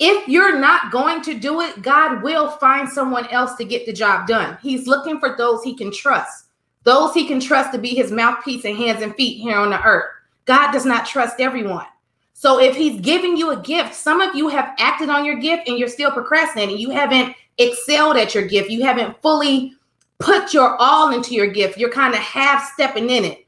if 0.00 0.26
you're 0.26 0.58
not 0.58 0.90
going 0.90 1.20
to 1.22 1.38
do 1.38 1.60
it, 1.60 1.82
God 1.82 2.22
will 2.22 2.48
find 2.48 2.88
someone 2.88 3.28
else 3.28 3.54
to 3.56 3.64
get 3.64 3.84
the 3.84 3.92
job 3.92 4.26
done. 4.26 4.56
He's 4.62 4.86
looking 4.86 5.20
for 5.20 5.36
those 5.36 5.62
he 5.62 5.74
can 5.76 5.92
trust, 5.92 6.46
those 6.84 7.12
he 7.12 7.28
can 7.28 7.38
trust 7.38 7.72
to 7.72 7.78
be 7.78 7.90
his 7.90 8.10
mouthpiece 8.10 8.64
and 8.64 8.76
hands 8.76 9.02
and 9.02 9.14
feet 9.14 9.40
here 9.40 9.58
on 9.58 9.70
the 9.70 9.82
earth. 9.82 10.10
God 10.46 10.72
does 10.72 10.86
not 10.86 11.06
trust 11.06 11.38
everyone. 11.38 11.86
So 12.32 12.58
if 12.58 12.74
he's 12.74 13.02
giving 13.02 13.36
you 13.36 13.50
a 13.50 13.60
gift, 13.60 13.94
some 13.94 14.22
of 14.22 14.34
you 14.34 14.48
have 14.48 14.74
acted 14.78 15.10
on 15.10 15.26
your 15.26 15.36
gift 15.36 15.68
and 15.68 15.78
you're 15.78 15.88
still 15.88 16.10
procrastinating. 16.10 16.78
You 16.78 16.88
haven't 16.88 17.36
excelled 17.58 18.16
at 18.16 18.34
your 18.34 18.46
gift. 18.46 18.70
You 18.70 18.82
haven't 18.82 19.20
fully 19.20 19.74
put 20.18 20.54
your 20.54 20.76
all 20.80 21.12
into 21.12 21.34
your 21.34 21.48
gift. 21.48 21.76
You're 21.76 21.92
kind 21.92 22.14
of 22.14 22.20
half 22.20 22.72
stepping 22.72 23.10
in 23.10 23.26
it, 23.26 23.46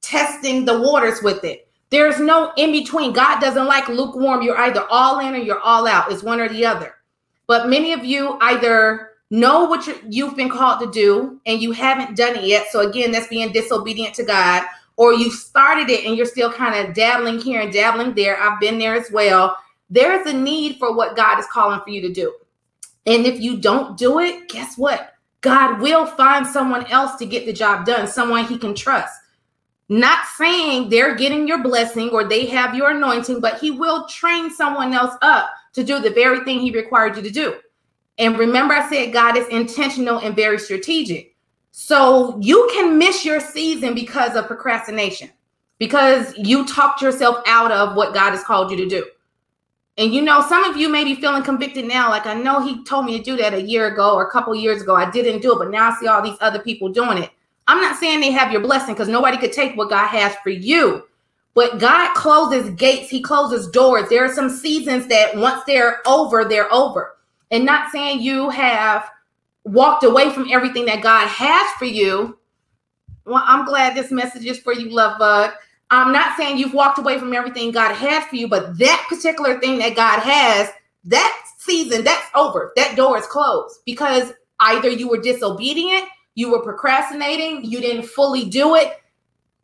testing 0.00 0.64
the 0.64 0.80
waters 0.80 1.20
with 1.24 1.42
it. 1.42 1.67
There's 1.90 2.20
no 2.20 2.52
in 2.56 2.72
between. 2.72 3.12
God 3.12 3.40
doesn't 3.40 3.66
like 3.66 3.88
lukewarm. 3.88 4.42
You're 4.42 4.58
either 4.58 4.86
all 4.90 5.20
in 5.20 5.34
or 5.34 5.38
you're 5.38 5.60
all 5.60 5.86
out. 5.86 6.12
It's 6.12 6.22
one 6.22 6.40
or 6.40 6.48
the 6.48 6.66
other. 6.66 6.94
But 7.46 7.68
many 7.68 7.92
of 7.92 8.04
you 8.04 8.36
either 8.40 9.12
know 9.30 9.64
what 9.64 9.88
you've 10.10 10.36
been 10.36 10.50
called 10.50 10.80
to 10.80 10.90
do 10.90 11.40
and 11.46 11.62
you 11.62 11.72
haven't 11.72 12.16
done 12.16 12.36
it 12.36 12.44
yet. 12.44 12.66
So 12.70 12.88
again, 12.88 13.10
that's 13.10 13.28
being 13.28 13.52
disobedient 13.52 14.14
to 14.16 14.24
God. 14.24 14.64
Or 14.96 15.14
you 15.14 15.30
started 15.30 15.88
it 15.90 16.04
and 16.04 16.16
you're 16.16 16.26
still 16.26 16.52
kind 16.52 16.74
of 16.74 16.94
dabbling 16.94 17.40
here 17.40 17.60
and 17.60 17.72
dabbling 17.72 18.14
there. 18.14 18.38
I've 18.38 18.60
been 18.60 18.78
there 18.78 18.94
as 18.94 19.10
well. 19.10 19.56
There's 19.88 20.26
a 20.26 20.32
need 20.32 20.78
for 20.78 20.94
what 20.94 21.16
God 21.16 21.38
is 21.38 21.46
calling 21.46 21.80
for 21.80 21.90
you 21.90 22.02
to 22.02 22.12
do. 22.12 22.34
And 23.06 23.24
if 23.24 23.40
you 23.40 23.56
don't 23.58 23.96
do 23.96 24.18
it, 24.18 24.48
guess 24.48 24.76
what? 24.76 25.14
God 25.40 25.80
will 25.80 26.04
find 26.04 26.46
someone 26.46 26.84
else 26.86 27.16
to 27.16 27.26
get 27.26 27.46
the 27.46 27.52
job 27.52 27.86
done, 27.86 28.06
someone 28.06 28.44
he 28.44 28.58
can 28.58 28.74
trust. 28.74 29.14
Not 29.88 30.26
saying 30.36 30.90
they're 30.90 31.14
getting 31.14 31.48
your 31.48 31.62
blessing 31.62 32.10
or 32.10 32.24
they 32.24 32.46
have 32.46 32.74
your 32.74 32.90
anointing, 32.90 33.40
but 33.40 33.58
he 33.58 33.70
will 33.70 34.06
train 34.06 34.50
someone 34.50 34.92
else 34.92 35.14
up 35.22 35.48
to 35.72 35.82
do 35.82 35.98
the 35.98 36.10
very 36.10 36.40
thing 36.40 36.60
he 36.60 36.70
required 36.70 37.16
you 37.16 37.22
to 37.22 37.30
do. 37.30 37.56
And 38.18 38.38
remember, 38.38 38.74
I 38.74 38.88
said 38.88 39.12
God 39.12 39.36
is 39.36 39.46
intentional 39.48 40.18
and 40.18 40.36
very 40.36 40.58
strategic. 40.58 41.34
So 41.70 42.38
you 42.40 42.68
can 42.72 42.98
miss 42.98 43.24
your 43.24 43.40
season 43.40 43.94
because 43.94 44.34
of 44.34 44.46
procrastination, 44.46 45.30
because 45.78 46.36
you 46.36 46.66
talked 46.66 47.00
yourself 47.00 47.38
out 47.46 47.70
of 47.70 47.96
what 47.96 48.12
God 48.12 48.32
has 48.32 48.42
called 48.42 48.70
you 48.70 48.76
to 48.78 48.86
do. 48.86 49.06
And 49.96 50.12
you 50.12 50.20
know, 50.22 50.42
some 50.42 50.64
of 50.64 50.76
you 50.76 50.88
may 50.88 51.04
be 51.04 51.14
feeling 51.14 51.42
convicted 51.42 51.84
now. 51.86 52.10
Like 52.10 52.26
I 52.26 52.34
know 52.34 52.60
he 52.60 52.84
told 52.84 53.04
me 53.04 53.16
to 53.16 53.22
do 53.22 53.36
that 53.36 53.54
a 53.54 53.62
year 53.62 53.86
ago 53.86 54.14
or 54.14 54.26
a 54.26 54.30
couple 54.30 54.54
years 54.54 54.82
ago. 54.82 54.94
I 54.94 55.10
didn't 55.10 55.40
do 55.40 55.52
it, 55.52 55.58
but 55.58 55.70
now 55.70 55.90
I 55.90 55.96
see 55.98 56.06
all 56.06 56.22
these 56.22 56.36
other 56.40 56.58
people 56.58 56.88
doing 56.88 57.18
it. 57.18 57.30
I'm 57.68 57.82
not 57.82 57.98
saying 57.98 58.20
they 58.20 58.30
have 58.30 58.50
your 58.50 58.62
blessing 58.62 58.94
because 58.94 59.08
nobody 59.08 59.36
could 59.36 59.52
take 59.52 59.76
what 59.76 59.90
God 59.90 60.08
has 60.08 60.34
for 60.36 60.50
you. 60.50 61.04
But 61.54 61.78
God 61.78 62.14
closes 62.14 62.70
gates, 62.70 63.10
He 63.10 63.20
closes 63.20 63.68
doors. 63.68 64.08
There 64.08 64.24
are 64.24 64.34
some 64.34 64.48
seasons 64.48 65.06
that 65.08 65.36
once 65.36 65.62
they're 65.66 65.98
over, 66.06 66.44
they're 66.44 66.72
over. 66.72 67.16
And 67.50 67.64
not 67.64 67.90
saying 67.90 68.20
you 68.20 68.48
have 68.48 69.08
walked 69.64 70.02
away 70.02 70.30
from 70.30 70.48
everything 70.50 70.86
that 70.86 71.02
God 71.02 71.26
has 71.28 71.70
for 71.78 71.84
you. 71.84 72.38
Well, 73.26 73.42
I'm 73.44 73.66
glad 73.66 73.94
this 73.94 74.10
message 74.10 74.46
is 74.46 74.58
for 74.58 74.72
you, 74.72 74.88
love 74.90 75.18
bug. 75.18 75.52
I'm 75.90 76.12
not 76.12 76.36
saying 76.36 76.56
you've 76.56 76.74
walked 76.74 76.98
away 76.98 77.18
from 77.18 77.34
everything 77.34 77.70
God 77.70 77.94
has 77.94 78.24
for 78.24 78.36
you, 78.36 78.48
but 78.48 78.78
that 78.78 79.06
particular 79.08 79.58
thing 79.60 79.78
that 79.78 79.96
God 79.96 80.20
has, 80.20 80.70
that 81.04 81.44
season, 81.58 82.04
that's 82.04 82.26
over. 82.34 82.72
That 82.76 82.96
door 82.96 83.18
is 83.18 83.26
closed 83.26 83.80
because 83.84 84.32
either 84.60 84.88
you 84.88 85.08
were 85.08 85.20
disobedient 85.20 86.08
you 86.38 86.52
were 86.52 86.62
procrastinating, 86.62 87.64
you 87.64 87.80
didn't 87.80 88.04
fully 88.04 88.44
do 88.44 88.76
it. 88.76 89.02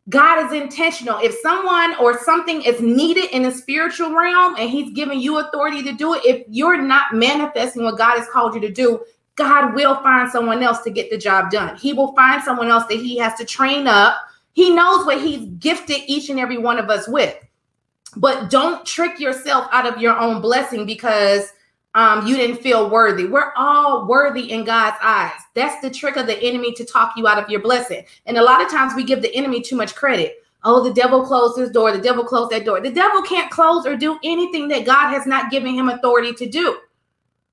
God 0.09 0.45
is 0.45 0.61
intentional. 0.61 1.19
If 1.19 1.33
someone 1.41 1.95
or 2.01 2.19
something 2.19 2.61
is 2.63 2.81
needed 2.81 3.29
in 3.31 3.43
the 3.43 3.51
spiritual 3.51 4.13
realm 4.13 4.55
and 4.59 4.69
He's 4.69 4.91
giving 4.91 5.21
you 5.21 5.37
authority 5.37 5.81
to 5.83 5.93
do 5.93 6.15
it, 6.15 6.25
if 6.25 6.45
you're 6.49 6.81
not 6.81 7.13
manifesting 7.13 7.85
what 7.85 7.97
God 7.97 8.17
has 8.19 8.27
called 8.27 8.55
you 8.55 8.59
to 8.59 8.69
do, 8.69 9.05
God 9.35 9.73
will 9.73 9.95
find 10.03 10.29
someone 10.29 10.61
else 10.61 10.81
to 10.81 10.89
get 10.89 11.09
the 11.09 11.17
job 11.17 11.49
done. 11.49 11.77
He 11.77 11.93
will 11.93 12.13
find 12.13 12.43
someone 12.43 12.67
else 12.67 12.83
that 12.87 12.97
He 12.97 13.17
has 13.19 13.35
to 13.35 13.45
train 13.45 13.87
up. 13.87 14.17
He 14.51 14.69
knows 14.69 15.05
what 15.05 15.21
He's 15.21 15.47
gifted 15.59 16.01
each 16.07 16.29
and 16.29 16.41
every 16.41 16.57
one 16.57 16.77
of 16.77 16.89
us 16.89 17.07
with. 17.07 17.37
But 18.17 18.49
don't 18.49 18.85
trick 18.85 19.17
yourself 19.21 19.69
out 19.71 19.87
of 19.87 20.01
your 20.01 20.17
own 20.19 20.41
blessing 20.41 20.85
because 20.85 21.53
um, 21.95 22.27
you 22.27 22.35
didn't 22.35 22.57
feel 22.57 22.89
worthy. 22.89 23.25
We're 23.25 23.53
all 23.55 24.05
worthy 24.05 24.51
in 24.51 24.65
God's 24.65 24.97
eyes. 25.01 25.39
That's 25.53 25.81
the 25.81 25.89
trick 25.89 26.17
of 26.17 26.27
the 26.27 26.37
enemy 26.43 26.73
to 26.73 26.85
talk 26.85 27.13
you 27.15 27.25
out 27.25 27.41
of 27.41 27.49
your 27.49 27.61
blessing. 27.61 28.03
And 28.25 28.37
a 28.37 28.43
lot 28.43 28.61
of 28.61 28.69
times 28.69 28.93
we 28.93 29.05
give 29.05 29.21
the 29.21 29.33
enemy 29.33 29.61
too 29.61 29.77
much 29.77 29.95
credit. 29.95 30.43
Oh, 30.65 30.83
the 30.83 30.93
devil 30.93 31.25
closed 31.25 31.57
this 31.57 31.69
door. 31.69 31.93
The 31.93 32.01
devil 32.01 32.25
closed 32.25 32.51
that 32.51 32.65
door. 32.65 32.81
The 32.81 32.91
devil 32.91 33.21
can't 33.21 33.49
close 33.49 33.85
or 33.85 33.95
do 33.95 34.19
anything 34.23 34.67
that 34.69 34.85
God 34.85 35.11
has 35.11 35.25
not 35.25 35.49
given 35.49 35.73
him 35.73 35.87
authority 35.87 36.33
to 36.33 36.49
do. 36.49 36.79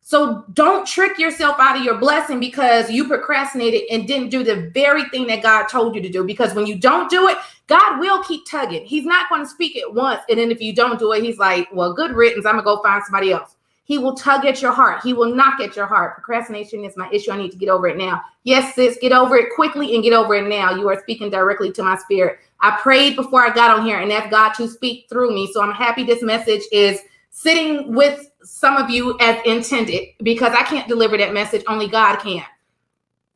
So 0.00 0.44
don't 0.54 0.84
trick 0.88 1.20
yourself 1.20 1.56
out 1.61 1.76
of 1.76 1.84
your 1.84 1.99
blessing 1.99 2.40
because 2.40 2.90
you 2.90 3.06
procrastinated 3.06 3.82
and 3.92 4.08
didn't 4.08 4.30
do 4.30 4.42
the 4.42 4.70
very 4.75 5.04
thing 5.11 5.28
that 5.28 5.44
God 5.44 5.66
told 5.68 5.94
you 5.94 6.02
to 6.02 6.08
do. 6.08 6.25
Because 6.25 6.52
when 6.52 6.66
you 6.66 6.76
don't 6.76 7.08
do 7.08 7.28
it, 7.28 7.38
God 7.68 8.00
will 8.00 8.25
keep 8.25 8.44
tugging. 8.50 8.84
He's 8.84 9.04
not 9.04 9.28
going 9.28 9.44
to 9.44 9.49
speak 9.49 9.76
it 9.76 9.94
once. 9.94 10.22
And 10.28 10.40
then 10.40 10.50
if 10.50 10.61
you 10.61 10.75
don't 10.75 10.99
do 10.99 11.12
it, 11.12 11.22
he's 11.22 11.38
like, 11.38 11.68
well, 11.72 11.94
good 11.94 12.11
riddance. 12.11 12.44
I'm 12.44 12.54
going 12.54 12.64
to 12.64 12.64
go 12.64 12.82
find 12.82 13.04
somebody 13.04 13.30
else. 13.30 13.54
He 13.92 13.99
will 13.99 14.14
tug 14.14 14.46
at 14.46 14.62
your 14.62 14.72
heart. 14.72 15.02
He 15.04 15.12
will 15.12 15.34
knock 15.34 15.61
at 15.61 15.76
your 15.76 15.84
heart. 15.84 16.14
Procrastination 16.14 16.82
is 16.82 16.96
my 16.96 17.11
issue. 17.11 17.30
I 17.30 17.37
need 17.37 17.50
to 17.50 17.58
get 17.58 17.68
over 17.68 17.87
it 17.88 17.99
now. 17.99 18.22
Yes, 18.42 18.75
sis, 18.75 18.96
get 19.02 19.12
over 19.12 19.37
it 19.37 19.54
quickly 19.54 19.94
and 19.94 20.02
get 20.02 20.14
over 20.14 20.34
it 20.34 20.49
now. 20.49 20.75
You 20.75 20.88
are 20.88 20.99
speaking 20.99 21.28
directly 21.28 21.70
to 21.72 21.82
my 21.82 21.99
spirit. 21.99 22.38
I 22.61 22.78
prayed 22.80 23.16
before 23.16 23.42
I 23.42 23.52
got 23.54 23.78
on 23.78 23.84
here 23.84 23.99
and 23.99 24.11
asked 24.11 24.30
God 24.30 24.54
to 24.54 24.66
speak 24.66 25.11
through 25.11 25.34
me. 25.34 25.52
So 25.52 25.61
I'm 25.61 25.75
happy 25.75 26.04
this 26.04 26.22
message 26.22 26.62
is 26.72 27.02
sitting 27.32 27.94
with 27.94 28.30
some 28.42 28.78
of 28.78 28.88
you 28.88 29.14
as 29.20 29.38
intended 29.44 30.08
because 30.22 30.54
I 30.54 30.62
can't 30.62 30.88
deliver 30.88 31.18
that 31.18 31.34
message. 31.34 31.62
Only 31.66 31.87
God 31.87 32.16
can. 32.16 32.46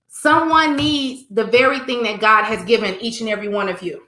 Someone 0.09 0.75
needs 0.75 1.29
the 1.31 1.45
very 1.45 1.81
thing 1.81 2.03
that 2.05 2.19
God 2.19 2.45
has 2.45 2.65
given 2.65 2.99
each 3.03 3.21
and 3.21 3.29
every 3.29 3.49
one 3.49 3.69
of 3.69 3.83
you. 3.83 4.06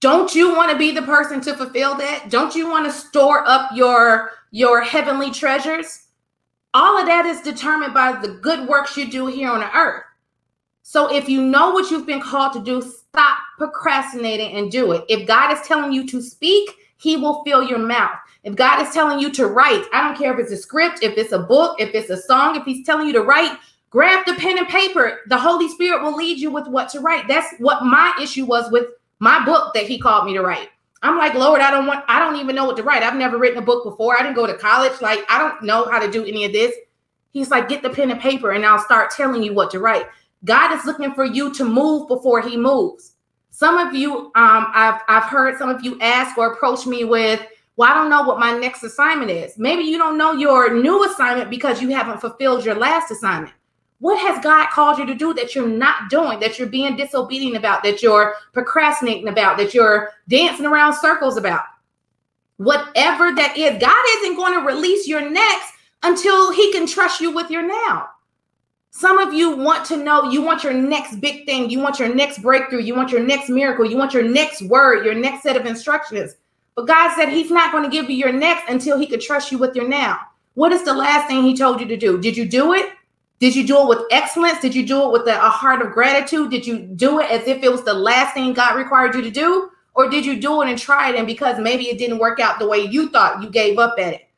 Don't 0.00 0.34
you 0.34 0.54
want 0.54 0.70
to 0.72 0.78
be 0.78 0.92
the 0.92 1.02
person 1.02 1.42
to 1.42 1.54
fulfill 1.54 1.94
that? 1.96 2.30
Don't 2.30 2.54
you 2.54 2.68
want 2.68 2.86
to 2.86 2.92
store 2.92 3.46
up 3.46 3.70
your 3.74 4.30
your 4.50 4.80
heavenly 4.80 5.30
treasures? 5.30 6.06
All 6.72 6.98
of 6.98 7.06
that 7.06 7.26
is 7.26 7.42
determined 7.42 7.92
by 7.92 8.12
the 8.12 8.38
good 8.40 8.66
works 8.68 8.96
you 8.96 9.10
do 9.10 9.26
here 9.26 9.50
on 9.50 9.60
the 9.60 9.76
earth. 9.76 10.04
So 10.82 11.14
if 11.14 11.28
you 11.28 11.42
know 11.42 11.70
what 11.70 11.90
you've 11.90 12.06
been 12.06 12.20
called 12.20 12.52
to 12.54 12.60
do, 12.60 12.80
stop 12.80 13.38
procrastinating 13.58 14.56
and 14.56 14.72
do 14.72 14.92
it. 14.92 15.04
If 15.08 15.26
God 15.26 15.52
is 15.52 15.66
telling 15.66 15.92
you 15.92 16.06
to 16.06 16.22
speak, 16.22 16.70
he 16.96 17.16
will 17.16 17.44
fill 17.44 17.62
your 17.62 17.78
mouth. 17.78 18.16
If 18.42 18.56
God 18.56 18.80
is 18.80 18.92
telling 18.94 19.20
you 19.20 19.30
to 19.32 19.46
write, 19.46 19.84
I 19.92 20.02
don't 20.02 20.16
care 20.16 20.32
if 20.32 20.40
it's 20.40 20.52
a 20.52 20.56
script, 20.56 21.02
if 21.02 21.18
it's 21.18 21.32
a 21.32 21.40
book, 21.40 21.76
if 21.78 21.94
it's 21.94 22.10
a 22.10 22.16
song, 22.16 22.56
if 22.56 22.64
he's 22.64 22.86
telling 22.86 23.06
you 23.06 23.12
to 23.12 23.22
write, 23.22 23.58
grab 23.90 24.24
the 24.24 24.34
pen 24.34 24.56
and 24.56 24.68
paper. 24.68 25.20
The 25.28 25.38
Holy 25.38 25.68
Spirit 25.68 26.02
will 26.02 26.16
lead 26.16 26.38
you 26.38 26.50
with 26.50 26.66
what 26.66 26.88
to 26.90 27.00
write. 27.00 27.28
That's 27.28 27.54
what 27.58 27.84
my 27.84 28.16
issue 28.20 28.46
was 28.46 28.70
with 28.70 28.86
my 29.20 29.44
book 29.44 29.72
that 29.74 29.86
he 29.86 29.98
called 29.98 30.26
me 30.26 30.34
to 30.34 30.42
write. 30.42 30.68
I'm 31.02 31.16
like, 31.16 31.34
Lord, 31.34 31.60
I 31.60 31.70
don't 31.70 31.86
want, 31.86 32.04
I 32.08 32.18
don't 32.18 32.36
even 32.36 32.54
know 32.54 32.64
what 32.64 32.76
to 32.76 32.82
write. 32.82 33.02
I've 33.02 33.16
never 33.16 33.38
written 33.38 33.58
a 33.58 33.64
book 33.64 33.84
before. 33.84 34.18
I 34.18 34.22
didn't 34.22 34.34
go 34.34 34.46
to 34.46 34.54
college. 34.54 35.00
Like, 35.00 35.24
I 35.30 35.38
don't 35.38 35.62
know 35.62 35.88
how 35.90 35.98
to 35.98 36.10
do 36.10 36.24
any 36.24 36.44
of 36.44 36.52
this. 36.52 36.74
He's 37.32 37.50
like, 37.50 37.68
get 37.68 37.82
the 37.82 37.90
pen 37.90 38.10
and 38.10 38.20
paper 38.20 38.50
and 38.50 38.66
I'll 38.66 38.82
start 38.82 39.10
telling 39.10 39.42
you 39.42 39.54
what 39.54 39.70
to 39.70 39.78
write. 39.78 40.06
God 40.44 40.76
is 40.76 40.84
looking 40.84 41.14
for 41.14 41.24
you 41.24 41.54
to 41.54 41.64
move 41.64 42.08
before 42.08 42.40
he 42.40 42.56
moves. 42.56 43.12
Some 43.50 43.78
of 43.78 43.94
you, 43.94 44.26
um, 44.34 44.66
I've 44.74 45.00
I've 45.08 45.24
heard 45.24 45.58
some 45.58 45.68
of 45.68 45.84
you 45.84 45.98
ask 46.00 46.38
or 46.38 46.52
approach 46.52 46.86
me 46.86 47.04
with, 47.04 47.44
well, 47.76 47.90
I 47.90 47.94
don't 47.94 48.10
know 48.10 48.22
what 48.22 48.38
my 48.38 48.56
next 48.56 48.82
assignment 48.82 49.30
is. 49.30 49.58
Maybe 49.58 49.82
you 49.82 49.98
don't 49.98 50.16
know 50.16 50.32
your 50.32 50.74
new 50.74 51.04
assignment 51.04 51.50
because 51.50 51.82
you 51.82 51.90
haven't 51.90 52.20
fulfilled 52.20 52.64
your 52.64 52.74
last 52.74 53.10
assignment. 53.10 53.52
What 54.00 54.18
has 54.18 54.42
God 54.42 54.70
called 54.70 54.98
you 54.98 55.04
to 55.06 55.14
do 55.14 55.34
that 55.34 55.54
you're 55.54 55.68
not 55.68 56.08
doing, 56.08 56.40
that 56.40 56.58
you're 56.58 56.68
being 56.68 56.96
disobedient 56.96 57.56
about, 57.56 57.82
that 57.82 58.02
you're 58.02 58.34
procrastinating 58.54 59.28
about, 59.28 59.58
that 59.58 59.74
you're 59.74 60.10
dancing 60.26 60.66
around 60.66 60.94
circles 60.94 61.36
about? 61.36 61.64
Whatever 62.56 63.32
that 63.34 63.56
is, 63.56 63.80
God 63.80 64.04
isn't 64.18 64.36
going 64.36 64.58
to 64.58 64.66
release 64.66 65.06
your 65.06 65.28
next 65.30 65.72
until 66.02 66.50
He 66.50 66.72
can 66.72 66.86
trust 66.86 67.20
you 67.20 67.30
with 67.30 67.50
your 67.50 67.62
now. 67.62 68.08
Some 68.90 69.18
of 69.18 69.34
you 69.34 69.54
want 69.54 69.84
to 69.86 69.96
know, 69.96 70.30
you 70.30 70.42
want 70.42 70.64
your 70.64 70.72
next 70.72 71.20
big 71.20 71.44
thing, 71.44 71.70
you 71.70 71.78
want 71.78 71.98
your 71.98 72.12
next 72.12 72.42
breakthrough, 72.42 72.80
you 72.80 72.94
want 72.94 73.12
your 73.12 73.22
next 73.22 73.50
miracle, 73.50 73.84
you 73.84 73.96
want 73.96 74.14
your 74.14 74.26
next 74.26 74.62
word, 74.62 75.04
your 75.04 75.14
next 75.14 75.42
set 75.42 75.56
of 75.56 75.66
instructions. 75.66 76.36
But 76.74 76.86
God 76.86 77.14
said 77.14 77.28
He's 77.28 77.50
not 77.50 77.70
going 77.70 77.84
to 77.84 77.90
give 77.90 78.08
you 78.08 78.16
your 78.16 78.32
next 78.32 78.68
until 78.70 78.98
He 78.98 79.06
could 79.06 79.20
trust 79.20 79.52
you 79.52 79.58
with 79.58 79.76
your 79.76 79.86
now. 79.86 80.20
What 80.54 80.72
is 80.72 80.84
the 80.84 80.94
last 80.94 81.28
thing 81.28 81.42
He 81.42 81.54
told 81.54 81.80
you 81.80 81.86
to 81.86 81.96
do? 81.96 82.18
Did 82.18 82.36
you 82.36 82.46
do 82.46 82.72
it? 82.72 82.92
Did 83.40 83.56
you 83.56 83.66
do 83.66 83.80
it 83.80 83.88
with 83.88 84.06
excellence? 84.10 84.60
Did 84.60 84.74
you 84.74 84.86
do 84.86 85.02
it 85.04 85.12
with 85.12 85.26
a, 85.26 85.34
a 85.34 85.48
heart 85.48 85.80
of 85.80 85.92
gratitude? 85.92 86.50
Did 86.50 86.66
you 86.66 86.78
do 86.78 87.20
it 87.20 87.30
as 87.30 87.48
if 87.48 87.62
it 87.62 87.72
was 87.72 87.82
the 87.82 87.94
last 87.94 88.34
thing 88.34 88.52
God 88.52 88.76
required 88.76 89.14
you 89.14 89.22
to 89.22 89.30
do? 89.30 89.70
Or 89.94 90.08
did 90.08 90.24
you 90.26 90.38
do 90.38 90.62
it 90.62 90.68
and 90.68 90.78
try 90.78 91.10
it 91.10 91.16
and 91.16 91.26
because 91.26 91.58
maybe 91.58 91.88
it 91.88 91.98
didn't 91.98 92.18
work 92.18 92.38
out 92.38 92.58
the 92.58 92.68
way 92.68 92.80
you 92.80 93.08
thought, 93.08 93.42
you 93.42 93.48
gave 93.48 93.78
up 93.78 93.98
at 93.98 94.12
it? 94.12 94.28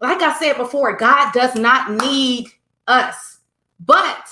Like 0.00 0.20
I 0.20 0.36
said 0.38 0.56
before, 0.56 0.96
God 0.96 1.32
does 1.32 1.54
not 1.54 1.92
need 1.92 2.48
us, 2.86 3.38
but 3.80 4.28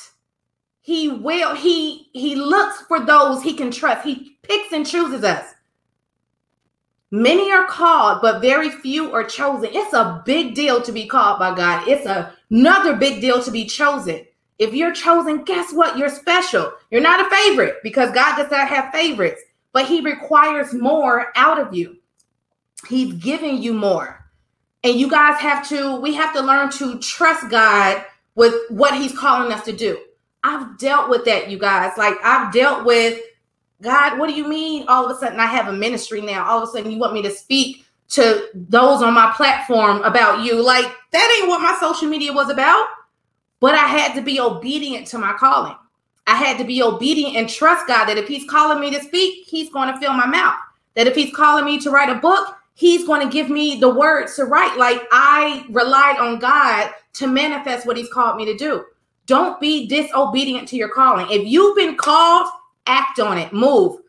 he 0.82 1.08
will 1.08 1.54
he 1.54 2.08
he 2.12 2.36
looks 2.36 2.82
for 2.82 3.04
those 3.04 3.42
he 3.42 3.54
can 3.54 3.70
trust. 3.70 4.06
He 4.06 4.38
picks 4.42 4.72
and 4.72 4.86
chooses 4.86 5.24
us. 5.24 5.54
Many 7.12 7.52
are 7.52 7.66
called, 7.66 8.20
but 8.20 8.40
very 8.40 8.70
few 8.70 9.14
are 9.14 9.24
chosen. 9.24 9.70
It's 9.72 9.92
a 9.92 10.22
big 10.26 10.54
deal 10.54 10.82
to 10.82 10.90
be 10.92 11.06
called 11.06 11.38
by 11.38 11.54
God. 11.54 11.86
It's 11.86 12.04
a, 12.04 12.32
another 12.50 12.96
big 12.96 13.20
deal 13.20 13.42
to 13.42 13.50
be 13.50 13.64
chosen. 13.64 14.26
If 14.58 14.74
you're 14.74 14.92
chosen, 14.92 15.44
guess 15.44 15.72
what? 15.72 15.96
You're 15.96 16.08
special. 16.08 16.72
You're 16.90 17.00
not 17.02 17.24
a 17.24 17.30
favorite 17.30 17.76
because 17.82 18.10
God 18.12 18.36
does 18.36 18.50
not 18.50 18.68
have 18.68 18.92
favorites, 18.92 19.42
but 19.72 19.86
He 19.86 20.00
requires 20.00 20.72
more 20.72 21.32
out 21.36 21.60
of 21.60 21.74
you. 21.74 21.98
He's 22.88 23.12
giving 23.14 23.62
you 23.62 23.72
more. 23.72 24.24
And 24.82 24.98
you 24.98 25.08
guys 25.08 25.40
have 25.40 25.68
to, 25.68 26.00
we 26.00 26.14
have 26.14 26.32
to 26.34 26.40
learn 26.40 26.70
to 26.72 26.98
trust 26.98 27.50
God 27.50 28.04
with 28.34 28.54
what 28.68 28.94
He's 28.94 29.16
calling 29.16 29.52
us 29.52 29.64
to 29.66 29.72
do. 29.72 29.98
I've 30.42 30.78
dealt 30.78 31.08
with 31.08 31.24
that, 31.26 31.50
you 31.50 31.58
guys. 31.58 31.92
Like, 31.96 32.16
I've 32.22 32.52
dealt 32.52 32.84
with 32.84 33.20
God, 33.82 34.18
what 34.18 34.28
do 34.28 34.34
you 34.34 34.48
mean 34.48 34.86
all 34.88 35.04
of 35.04 35.16
a 35.16 35.20
sudden 35.20 35.38
I 35.38 35.46
have 35.46 35.68
a 35.68 35.72
ministry 35.72 36.20
now? 36.20 36.46
All 36.46 36.62
of 36.62 36.68
a 36.68 36.72
sudden 36.72 36.90
you 36.90 36.98
want 36.98 37.12
me 37.12 37.22
to 37.22 37.30
speak 37.30 37.84
to 38.08 38.48
those 38.54 39.02
on 39.02 39.12
my 39.14 39.32
platform 39.36 40.02
about 40.02 40.44
you. 40.44 40.62
Like 40.62 40.86
that 41.12 41.38
ain't 41.38 41.48
what 41.48 41.60
my 41.60 41.76
social 41.80 42.08
media 42.08 42.32
was 42.32 42.50
about. 42.50 42.86
But 43.60 43.74
I 43.74 43.86
had 43.86 44.14
to 44.14 44.22
be 44.22 44.38
obedient 44.38 45.06
to 45.08 45.18
my 45.18 45.32
calling. 45.32 45.74
I 46.26 46.34
had 46.34 46.58
to 46.58 46.64
be 46.64 46.82
obedient 46.82 47.36
and 47.36 47.48
trust 47.48 47.86
God 47.86 48.06
that 48.06 48.18
if 48.18 48.28
He's 48.28 48.48
calling 48.48 48.80
me 48.80 48.90
to 48.90 49.02
speak, 49.02 49.46
He's 49.46 49.70
going 49.70 49.92
to 49.92 49.98
fill 49.98 50.12
my 50.12 50.26
mouth. 50.26 50.56
That 50.94 51.06
if 51.06 51.14
He's 51.14 51.34
calling 51.34 51.64
me 51.64 51.78
to 51.80 51.90
write 51.90 52.10
a 52.10 52.20
book, 52.20 52.56
He's 52.74 53.06
going 53.06 53.26
to 53.26 53.32
give 53.32 53.48
me 53.48 53.80
the 53.80 53.88
words 53.88 54.36
to 54.36 54.44
write. 54.44 54.76
Like 54.76 55.02
I 55.10 55.64
relied 55.70 56.18
on 56.18 56.38
God 56.38 56.92
to 57.14 57.26
manifest 57.26 57.86
what 57.86 57.96
He's 57.96 58.12
called 58.12 58.36
me 58.36 58.44
to 58.44 58.56
do. 58.56 58.84
Don't 59.26 59.58
be 59.60 59.86
disobedient 59.86 60.68
to 60.68 60.76
your 60.76 60.88
calling. 60.88 61.26
If 61.30 61.46
you've 61.46 61.76
been 61.76 61.96
called, 61.96 62.48
act 62.86 63.20
on 63.20 63.38
it, 63.38 63.52
move. 63.52 64.00